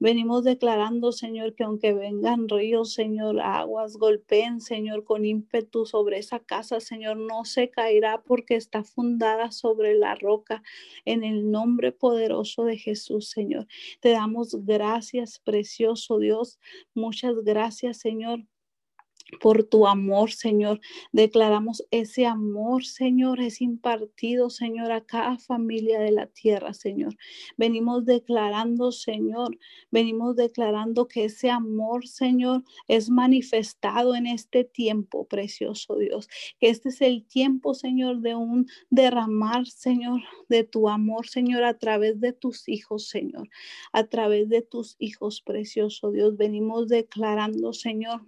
Venimos 0.01 0.43
declarando, 0.43 1.13
Señor, 1.13 1.55
que 1.55 1.63
aunque 1.63 1.93
vengan 1.93 2.49
ríos, 2.49 2.93
Señor, 2.93 3.41
aguas 3.41 3.99
golpeen, 3.99 4.61
Señor, 4.61 5.05
con 5.05 5.25
ímpetu 5.25 5.87
sobre 5.87 6.19
esa 6.19 6.41
casa, 6.41 6.81
Señor, 6.81 7.19
no 7.19 7.45
se 7.45 7.71
caerá 7.71 8.21
porque 8.25 8.57
está 8.57 8.83
fundada 8.83 9.53
sobre 9.53 9.95
la 9.95 10.17
roca. 10.17 10.65
En 11.05 11.23
el 11.23 11.53
nombre 11.53 11.93
poderoso 11.93 12.65
de 12.65 12.77
Jesús, 12.77 13.31
Señor. 13.31 13.69
Te 14.01 14.11
damos 14.11 14.65
gracias, 14.65 15.39
precioso 15.39 16.19
Dios. 16.19 16.59
Muchas 16.95 17.45
gracias, 17.45 17.99
Señor 17.99 18.41
por 19.41 19.65
tu 19.65 19.87
amor, 19.87 20.33
Señor. 20.33 20.81
Declaramos 21.13 21.85
ese 21.91 22.27
amor, 22.27 22.85
Señor, 22.85 23.41
es 23.41 23.61
impartido, 23.61 24.51
Señor, 24.51 24.93
a 24.93 25.05
cada 25.05 25.39
familia 25.39 26.01
de 26.01 26.11
la 26.11 26.27
tierra, 26.27 26.73
Señor. 26.75 27.17
Venimos 27.57 28.05
declarando, 28.05 28.93
Señor, 28.93 29.59
venimos 29.91 30.37
declarando 30.37 31.09
que 31.09 31.27
ese 31.27 31.51
amor, 31.51 32.07
Señor, 32.07 32.65
es 32.89 33.11
manifestado 33.11 34.15
en 34.15 34.27
este 34.27 34.65
tiempo, 34.65 35.27
precioso 35.27 35.97
Dios. 35.97 36.29
Que 36.59 36.71
este 36.71 36.89
es 36.89 37.01
el 37.01 37.25
tiempo, 37.27 37.75
Señor, 37.75 38.21
de 38.21 38.35
un 38.35 38.67
derramar, 38.91 39.67
Señor, 39.67 40.23
de 40.49 40.65
tu 40.65 40.89
amor, 40.89 41.29
Señor, 41.29 41.65
a 41.65 41.79
través 41.79 42.21
de 42.21 42.33
tus 42.33 42.69
hijos, 42.69 43.09
Señor. 43.09 43.49
A 43.93 44.05
través 44.05 44.49
de 44.49 44.63
tus 44.63 44.97
hijos, 44.99 45.43
precioso 45.43 46.11
Dios. 46.11 46.37
Venimos 46.37 46.89
declarando, 46.89 47.73
Señor 47.73 48.23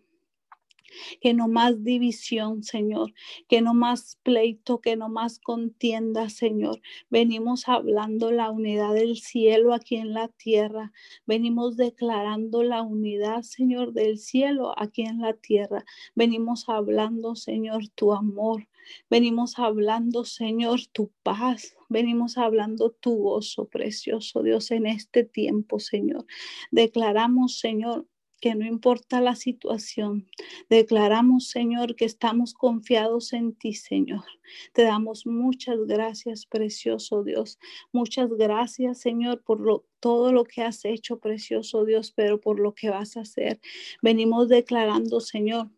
que 1.20 1.34
no 1.34 1.49
más 1.49 1.82
división, 1.84 2.62
Señor, 2.62 3.12
que 3.49 3.61
no 3.61 3.74
más 3.74 4.18
pleito, 4.22 4.80
que 4.80 4.97
no 4.97 5.09
más 5.09 5.38
contienda, 5.38 6.28
Señor. 6.28 6.80
Venimos 7.09 7.68
hablando 7.68 8.30
la 8.32 8.51
unidad 8.51 8.95
del 8.95 9.16
cielo 9.16 9.74
aquí 9.74 9.97
en 9.97 10.14
la 10.14 10.28
tierra. 10.28 10.93
Venimos 11.26 11.76
declarando 11.76 12.62
la 12.62 12.82
unidad, 12.82 13.43
Señor, 13.43 13.93
del 13.93 14.18
cielo 14.18 14.74
aquí 14.76 15.03
en 15.03 15.20
la 15.20 15.34
tierra. 15.34 15.84
Venimos 16.14 16.68
hablando, 16.68 17.34
Señor, 17.36 17.88
tu 17.95 18.12
amor. 18.12 18.66
Venimos 19.09 19.59
hablando, 19.59 20.24
Señor, 20.24 20.80
tu 20.93 21.12
paz. 21.22 21.76
Venimos 21.88 22.38
hablando 22.38 22.91
tu 22.91 23.16
gozo, 23.16 23.66
precioso 23.66 24.43
Dios, 24.43 24.70
en 24.70 24.86
este 24.86 25.24
tiempo, 25.24 25.78
Señor. 25.78 26.24
Declaramos, 26.70 27.59
Señor, 27.59 28.07
que 28.41 28.55
no 28.55 28.66
importa 28.66 29.20
la 29.20 29.36
situación, 29.36 30.26
declaramos, 30.68 31.49
Señor, 31.49 31.95
que 31.95 32.05
estamos 32.07 32.55
confiados 32.55 33.32
en 33.32 33.55
ti, 33.55 33.74
Señor. 33.74 34.24
Te 34.72 34.82
damos 34.82 35.26
muchas 35.26 35.78
gracias, 35.86 36.47
precioso 36.47 37.22
Dios. 37.22 37.59
Muchas 37.93 38.30
gracias, 38.30 39.01
Señor, 39.01 39.43
por 39.43 39.84
todo 40.01 40.32
lo 40.32 40.45
que 40.45 40.62
has 40.62 40.84
hecho, 40.84 41.20
precioso 41.20 41.84
Dios, 41.84 42.12
pero 42.16 42.41
por 42.41 42.59
lo 42.59 42.74
que 42.74 42.91
vas 42.91 43.16
a 43.16 43.20
hacer. 43.20 43.61
Venimos 44.03 44.49
declarando, 44.49 45.20
Señor. 45.20 45.68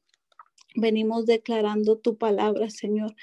Venimos 0.75 1.27
declarando 1.27 1.99
tu 1.99 2.17
palabra, 2.17 2.71
Señor. 2.71 3.15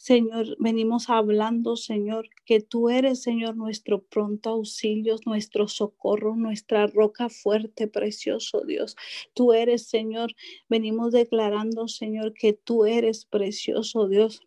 Señor, 0.00 0.56
venimos 0.58 1.10
hablando, 1.10 1.76
Señor, 1.76 2.30
que 2.46 2.62
tú 2.62 2.88
eres, 2.88 3.22
Señor, 3.22 3.54
nuestro 3.54 4.02
pronto 4.02 4.48
auxilio, 4.48 5.16
nuestro 5.26 5.68
socorro, 5.68 6.36
nuestra 6.36 6.86
roca 6.86 7.28
fuerte, 7.28 7.86
precioso 7.86 8.62
Dios. 8.62 8.96
Tú 9.34 9.52
eres, 9.52 9.88
Señor, 9.88 10.32
venimos 10.70 11.12
declarando, 11.12 11.86
Señor, 11.86 12.32
que 12.32 12.54
tú 12.54 12.86
eres 12.86 13.26
precioso 13.26 14.08
Dios 14.08 14.40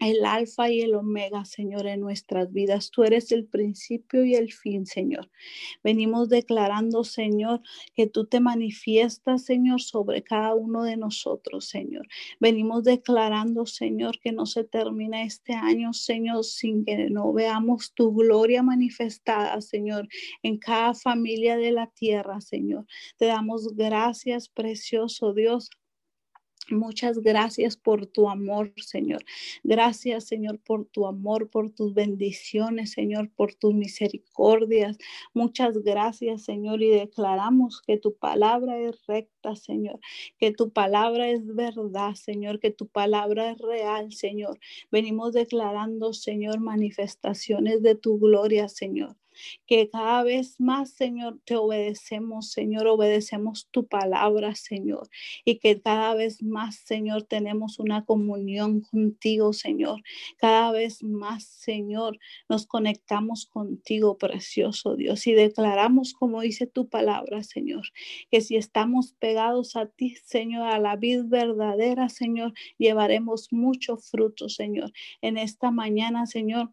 el 0.00 0.24
alfa 0.24 0.70
y 0.70 0.80
el 0.80 0.94
omega, 0.94 1.44
Señor, 1.44 1.86
en 1.86 2.00
nuestras 2.00 2.52
vidas. 2.52 2.90
Tú 2.90 3.04
eres 3.04 3.30
el 3.32 3.46
principio 3.46 4.24
y 4.24 4.34
el 4.34 4.52
fin, 4.52 4.86
Señor. 4.86 5.30
Venimos 5.84 6.28
declarando, 6.30 7.04
Señor, 7.04 7.60
que 7.94 8.06
tú 8.06 8.26
te 8.26 8.40
manifiestas, 8.40 9.44
Señor, 9.44 9.82
sobre 9.82 10.22
cada 10.22 10.54
uno 10.54 10.84
de 10.84 10.96
nosotros, 10.96 11.66
Señor. 11.66 12.08
Venimos 12.40 12.84
declarando, 12.84 13.66
Señor, 13.66 14.18
que 14.20 14.32
no 14.32 14.46
se 14.46 14.64
termina 14.64 15.22
este 15.22 15.52
año, 15.52 15.92
Señor, 15.92 16.44
sin 16.44 16.84
que 16.84 17.10
no 17.10 17.32
veamos 17.32 17.92
tu 17.92 18.14
gloria 18.14 18.62
manifestada, 18.62 19.60
Señor, 19.60 20.08
en 20.42 20.58
cada 20.58 20.94
familia 20.94 21.56
de 21.58 21.72
la 21.72 21.88
tierra, 21.88 22.40
Señor. 22.40 22.86
Te 23.18 23.26
damos 23.26 23.76
gracias, 23.76 24.48
precioso 24.48 25.34
Dios. 25.34 25.70
Muchas 26.70 27.18
gracias 27.18 27.76
por 27.76 28.06
tu 28.06 28.28
amor, 28.28 28.72
Señor. 28.76 29.24
Gracias, 29.64 30.24
Señor, 30.24 30.58
por 30.60 30.86
tu 30.86 31.06
amor, 31.06 31.50
por 31.50 31.70
tus 31.70 31.94
bendiciones, 31.94 32.92
Señor, 32.92 33.30
por 33.34 33.54
tus 33.54 33.74
misericordias. 33.74 34.98
Muchas 35.34 35.78
gracias, 35.82 36.42
Señor, 36.42 36.82
y 36.82 36.90
declaramos 36.90 37.82
que 37.82 37.96
tu 37.96 38.14
palabra 38.14 38.78
es 38.78 39.04
recta, 39.06 39.56
Señor, 39.56 40.00
que 40.38 40.52
tu 40.52 40.70
palabra 40.70 41.28
es 41.30 41.46
verdad, 41.54 42.14
Señor, 42.14 42.60
que 42.60 42.70
tu 42.70 42.86
palabra 42.86 43.50
es 43.52 43.58
real, 43.58 44.12
Señor. 44.12 44.58
Venimos 44.90 45.32
declarando, 45.32 46.12
Señor, 46.12 46.60
manifestaciones 46.60 47.82
de 47.82 47.94
tu 47.94 48.18
gloria, 48.18 48.68
Señor 48.68 49.16
que 49.66 49.88
cada 49.90 50.22
vez 50.22 50.60
más, 50.60 50.90
Señor, 50.90 51.40
te 51.44 51.56
obedecemos, 51.56 52.50
Señor, 52.50 52.86
obedecemos 52.86 53.68
tu 53.70 53.86
palabra, 53.86 54.54
Señor, 54.54 55.08
y 55.44 55.58
que 55.58 55.80
cada 55.80 56.14
vez 56.14 56.42
más, 56.42 56.76
Señor, 56.76 57.24
tenemos 57.24 57.78
una 57.78 58.04
comunión 58.04 58.80
contigo, 58.80 59.52
Señor. 59.52 60.02
Cada 60.38 60.72
vez 60.72 61.02
más, 61.02 61.44
Señor, 61.44 62.18
nos 62.48 62.66
conectamos 62.66 63.46
contigo, 63.46 64.18
precioso 64.18 64.96
Dios, 64.96 65.26
y 65.26 65.32
declaramos, 65.32 66.14
como 66.14 66.40
dice 66.40 66.66
tu 66.66 66.88
palabra, 66.88 67.42
Señor, 67.42 67.82
que 68.30 68.40
si 68.40 68.56
estamos 68.56 69.12
pegados 69.18 69.76
a 69.76 69.86
ti, 69.86 70.16
Señor, 70.24 70.66
a 70.66 70.78
la 70.78 70.96
vida 70.96 71.24
verdadera, 71.26 72.08
Señor, 72.08 72.52
llevaremos 72.78 73.52
mucho 73.52 73.96
fruto, 73.96 74.48
Señor. 74.48 74.92
En 75.20 75.38
esta 75.38 75.70
mañana, 75.70 76.26
Señor, 76.26 76.72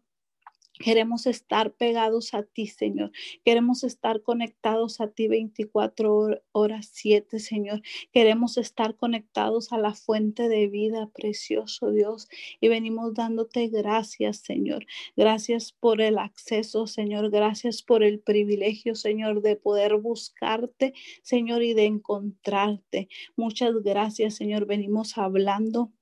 Queremos 0.78 1.26
estar 1.26 1.72
pegados 1.72 2.34
a 2.34 2.42
ti, 2.42 2.66
Señor. 2.66 3.10
Queremos 3.44 3.84
estar 3.84 4.22
conectados 4.22 5.00
a 5.00 5.08
ti 5.08 5.28
24 5.28 6.40
horas 6.52 6.90
7, 6.92 7.40
Señor. 7.40 7.82
Queremos 8.12 8.56
estar 8.58 8.96
conectados 8.96 9.72
a 9.72 9.78
la 9.78 9.94
fuente 9.94 10.48
de 10.48 10.68
vida, 10.68 11.10
precioso 11.12 11.90
Dios. 11.90 12.28
Y 12.60 12.68
venimos 12.68 13.14
dándote 13.14 13.68
gracias, 13.68 14.38
Señor. 14.38 14.86
Gracias 15.16 15.72
por 15.72 16.00
el 16.00 16.18
acceso, 16.18 16.86
Señor. 16.86 17.30
Gracias 17.30 17.82
por 17.82 18.02
el 18.02 18.20
privilegio, 18.20 18.94
Señor, 18.94 19.42
de 19.42 19.56
poder 19.56 19.96
buscarte, 19.96 20.94
Señor, 21.22 21.62
y 21.62 21.74
de 21.74 21.86
encontrarte. 21.86 23.08
Muchas 23.36 23.74
gracias, 23.82 24.34
Señor. 24.34 24.66
Venimos 24.66 25.18
hablando 25.18 25.92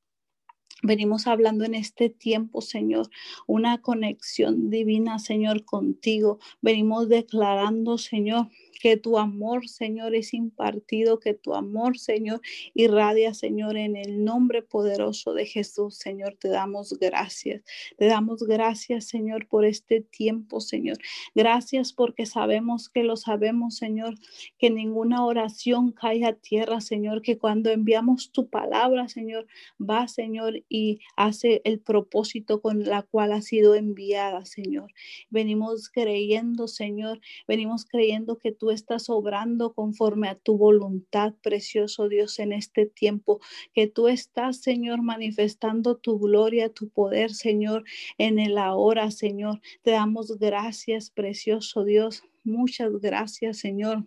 Venimos 0.82 1.26
hablando 1.26 1.64
en 1.64 1.74
este 1.74 2.10
tiempo, 2.10 2.60
Señor, 2.60 3.08
una 3.46 3.80
conexión 3.80 4.68
divina, 4.68 5.18
Señor, 5.18 5.64
contigo. 5.64 6.38
Venimos 6.60 7.08
declarando, 7.08 7.96
Señor, 7.96 8.48
que 8.80 8.98
tu 8.98 9.16
amor, 9.18 9.68
Señor, 9.68 10.14
es 10.14 10.34
impartido, 10.34 11.18
que 11.18 11.32
tu 11.32 11.54
amor, 11.54 11.98
Señor, 11.98 12.42
irradia, 12.74 13.32
Señor, 13.32 13.78
en 13.78 13.96
el 13.96 14.22
nombre 14.22 14.62
poderoso 14.62 15.32
de 15.32 15.46
Jesús, 15.46 15.96
Señor, 15.96 16.36
te 16.38 16.48
damos 16.48 16.98
gracias. 16.98 17.62
Te 17.96 18.04
damos 18.04 18.42
gracias, 18.42 19.06
Señor, 19.06 19.48
por 19.48 19.64
este 19.64 20.02
tiempo, 20.02 20.60
Señor. 20.60 20.98
Gracias 21.34 21.94
porque 21.94 22.26
sabemos 22.26 22.90
que 22.90 23.02
lo 23.02 23.16
sabemos, 23.16 23.76
Señor, 23.76 24.14
que 24.58 24.68
ninguna 24.68 25.24
oración 25.24 25.92
cae 25.92 26.26
a 26.26 26.34
tierra, 26.34 26.82
Señor, 26.82 27.22
que 27.22 27.38
cuando 27.38 27.70
enviamos 27.70 28.30
tu 28.30 28.50
palabra, 28.50 29.08
Señor, 29.08 29.46
va, 29.80 30.06
Señor, 30.06 30.62
y 30.68 31.00
hace 31.16 31.62
el 31.64 31.80
propósito 31.80 32.60
con 32.60 32.84
la 32.84 33.02
cual 33.02 33.32
ha 33.32 33.42
sido 33.42 33.74
enviada, 33.74 34.44
Señor. 34.44 34.92
Venimos 35.30 35.88
creyendo, 35.90 36.68
Señor, 36.68 37.20
venimos 37.46 37.84
creyendo 37.84 38.38
que 38.38 38.52
tú 38.52 38.70
estás 38.70 39.08
obrando 39.08 39.74
conforme 39.74 40.28
a 40.28 40.34
tu 40.34 40.56
voluntad, 40.58 41.34
precioso 41.42 42.08
Dios, 42.08 42.38
en 42.38 42.52
este 42.52 42.86
tiempo, 42.86 43.40
que 43.74 43.86
tú 43.86 44.08
estás, 44.08 44.62
Señor, 44.62 45.02
manifestando 45.02 45.96
tu 45.96 46.18
gloria, 46.18 46.72
tu 46.72 46.88
poder, 46.88 47.32
Señor, 47.32 47.84
en 48.18 48.38
el 48.38 48.58
ahora, 48.58 49.10
Señor. 49.10 49.60
Te 49.82 49.92
damos 49.92 50.38
gracias, 50.38 51.10
precioso 51.10 51.84
Dios. 51.84 52.22
Muchas 52.44 52.92
gracias, 53.00 53.58
Señor. 53.58 54.06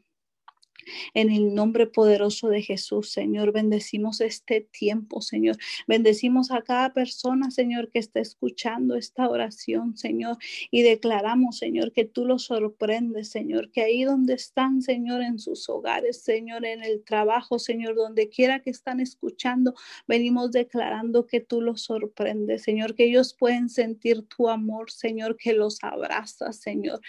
En 1.13 1.31
el 1.31 1.53
nombre 1.53 1.87
poderoso 1.87 2.49
de 2.49 2.61
Jesús, 2.61 3.11
Señor, 3.11 3.51
bendecimos 3.51 4.21
este 4.21 4.61
tiempo, 4.61 5.21
Señor. 5.21 5.57
Bendecimos 5.87 6.51
a 6.51 6.61
cada 6.61 6.93
persona, 6.93 7.51
Señor, 7.51 7.89
que 7.89 7.99
está 7.99 8.19
escuchando 8.19 8.95
esta 8.95 9.29
oración, 9.29 9.97
Señor. 9.97 10.37
Y 10.71 10.83
declaramos, 10.83 11.57
Señor, 11.57 11.91
que 11.91 12.05
tú 12.05 12.25
los 12.25 12.45
sorprendes, 12.45 13.29
Señor, 13.29 13.71
que 13.71 13.81
ahí 13.81 14.03
donde 14.03 14.33
están, 14.33 14.81
Señor, 14.81 15.21
en 15.21 15.39
sus 15.39 15.67
hogares, 15.69 16.21
Señor, 16.21 16.65
en 16.65 16.83
el 16.83 17.03
trabajo, 17.03 17.59
Señor, 17.59 17.95
donde 17.95 18.29
quiera 18.29 18.61
que 18.61 18.69
están 18.69 18.99
escuchando, 18.99 19.73
venimos 20.07 20.51
declarando 20.51 21.25
que 21.25 21.39
tú 21.39 21.61
los 21.61 21.81
sorprendes, 21.81 22.63
Señor, 22.63 22.95
que 22.95 23.05
ellos 23.05 23.35
pueden 23.37 23.69
sentir 23.69 24.23
tu 24.23 24.49
amor, 24.49 24.91
Señor, 24.91 25.37
que 25.37 25.53
los 25.53 25.83
abraza, 25.83 26.53
Señor. 26.53 27.01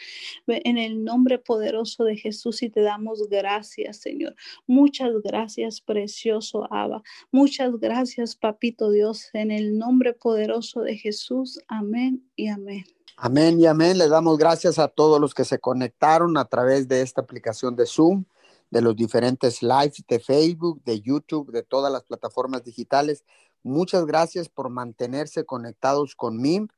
En 0.47 0.79
el 0.79 1.05
nombre 1.05 1.39
poderoso 1.39 2.05
de 2.05 2.17
Jesús 2.17 2.63
y 2.63 2.71
te 2.71 2.81
damos 2.81 3.29
gracias 3.29 3.60
gracias, 3.61 3.99
Señor. 3.99 4.35
Muchas 4.67 5.11
gracias, 5.23 5.83
precioso 5.83 6.67
Abba. 6.73 7.03
Muchas 7.31 7.79
gracias, 7.79 8.35
Papito 8.35 8.91
Dios, 8.91 9.29
en 9.35 9.51
el 9.51 9.77
nombre 9.77 10.15
poderoso 10.15 10.81
de 10.81 10.97
Jesús. 10.97 11.61
Amén 11.69 12.27
y 12.37 12.49
amén. 12.49 12.85
Amén 13.19 13.61
y 13.61 13.67
amén. 13.67 13.99
Le 13.99 14.09
damos 14.09 14.39
gracias 14.39 14.79
a 14.79 14.89
todos 14.89 15.21
los 15.21 15.35
que 15.35 15.45
se 15.45 15.59
conectaron 15.59 16.39
a 16.39 16.47
través 16.47 16.89
de 16.89 17.03
esta 17.03 17.21
aplicación 17.21 17.77
de 17.77 17.85
Zoom, 17.85 18.25
de 18.71 18.81
los 18.81 18.97
diferentes 18.97 19.63
lives 19.63 20.03
de 20.09 20.21
Facebook, 20.21 20.83
de 20.85 21.03
YouTube, 21.03 21.53
de 21.53 21.63
todas 21.63 21.93
las 21.93 22.05
plataformas 22.05 22.65
digitales. 22.65 23.25
Muchas 23.63 24.07
gracias 24.07 24.49
por 24.49 24.71
mantenerse 24.71 25.45
conectados 25.45 26.15
con 26.17 26.41
MIM. 26.41 26.69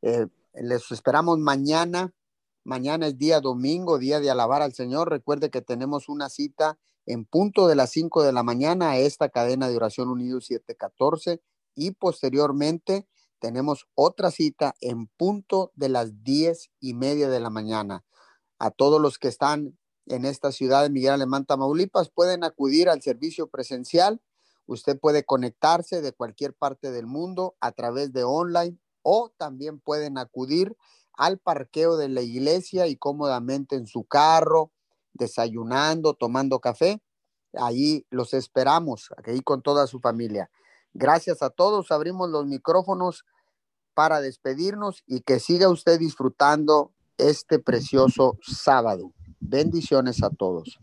Eh, 0.00 0.28
les 0.54 0.90
esperamos 0.90 1.38
mañana 1.38 2.10
Mañana 2.64 3.08
es 3.08 3.18
día 3.18 3.40
domingo, 3.40 3.98
día 3.98 4.20
de 4.20 4.30
alabar 4.30 4.62
al 4.62 4.72
Señor. 4.72 5.10
Recuerde 5.10 5.50
que 5.50 5.62
tenemos 5.62 6.08
una 6.08 6.28
cita 6.28 6.78
en 7.06 7.24
punto 7.24 7.66
de 7.66 7.74
las 7.74 7.90
5 7.90 8.22
de 8.22 8.32
la 8.32 8.44
mañana 8.44 8.92
a 8.92 8.98
esta 8.98 9.28
cadena 9.30 9.68
de 9.68 9.76
oración 9.76 10.08
unido 10.08 10.40
714 10.40 11.42
y 11.74 11.90
posteriormente 11.90 13.08
tenemos 13.40 13.88
otra 13.96 14.30
cita 14.30 14.76
en 14.80 15.08
punto 15.08 15.72
de 15.74 15.88
las 15.88 16.22
10 16.22 16.70
y 16.78 16.94
media 16.94 17.28
de 17.28 17.40
la 17.40 17.50
mañana. 17.50 18.04
A 18.60 18.70
todos 18.70 19.00
los 19.00 19.18
que 19.18 19.26
están 19.26 19.76
en 20.06 20.24
esta 20.24 20.52
ciudad 20.52 20.84
de 20.84 20.90
Miguel 20.90 21.14
Alemán, 21.14 21.44
Tamaulipas, 21.44 22.10
pueden 22.10 22.44
acudir 22.44 22.88
al 22.88 23.02
servicio 23.02 23.48
presencial. 23.48 24.20
Usted 24.66 25.00
puede 25.00 25.24
conectarse 25.24 26.00
de 26.00 26.12
cualquier 26.12 26.54
parte 26.54 26.92
del 26.92 27.06
mundo 27.06 27.56
a 27.60 27.72
través 27.72 28.12
de 28.12 28.22
online 28.22 28.78
o 29.02 29.32
también 29.36 29.80
pueden 29.80 30.16
acudir 30.16 30.76
al 31.22 31.38
parqueo 31.38 31.96
de 31.96 32.08
la 32.08 32.20
iglesia 32.20 32.88
y 32.88 32.96
cómodamente 32.96 33.76
en 33.76 33.86
su 33.86 34.02
carro, 34.02 34.72
desayunando, 35.12 36.14
tomando 36.14 36.58
café. 36.58 37.00
Ahí 37.52 38.04
los 38.10 38.34
esperamos, 38.34 39.10
ahí 39.24 39.40
con 39.40 39.62
toda 39.62 39.86
su 39.86 40.00
familia. 40.00 40.50
Gracias 40.94 41.40
a 41.42 41.50
todos. 41.50 41.92
Abrimos 41.92 42.28
los 42.28 42.46
micrófonos 42.46 43.24
para 43.94 44.20
despedirnos 44.20 45.04
y 45.06 45.20
que 45.20 45.38
siga 45.38 45.68
usted 45.68 46.00
disfrutando 46.00 46.92
este 47.18 47.60
precioso 47.60 48.36
sábado. 48.42 49.12
Bendiciones 49.38 50.24
a 50.24 50.30
todos. 50.30 50.80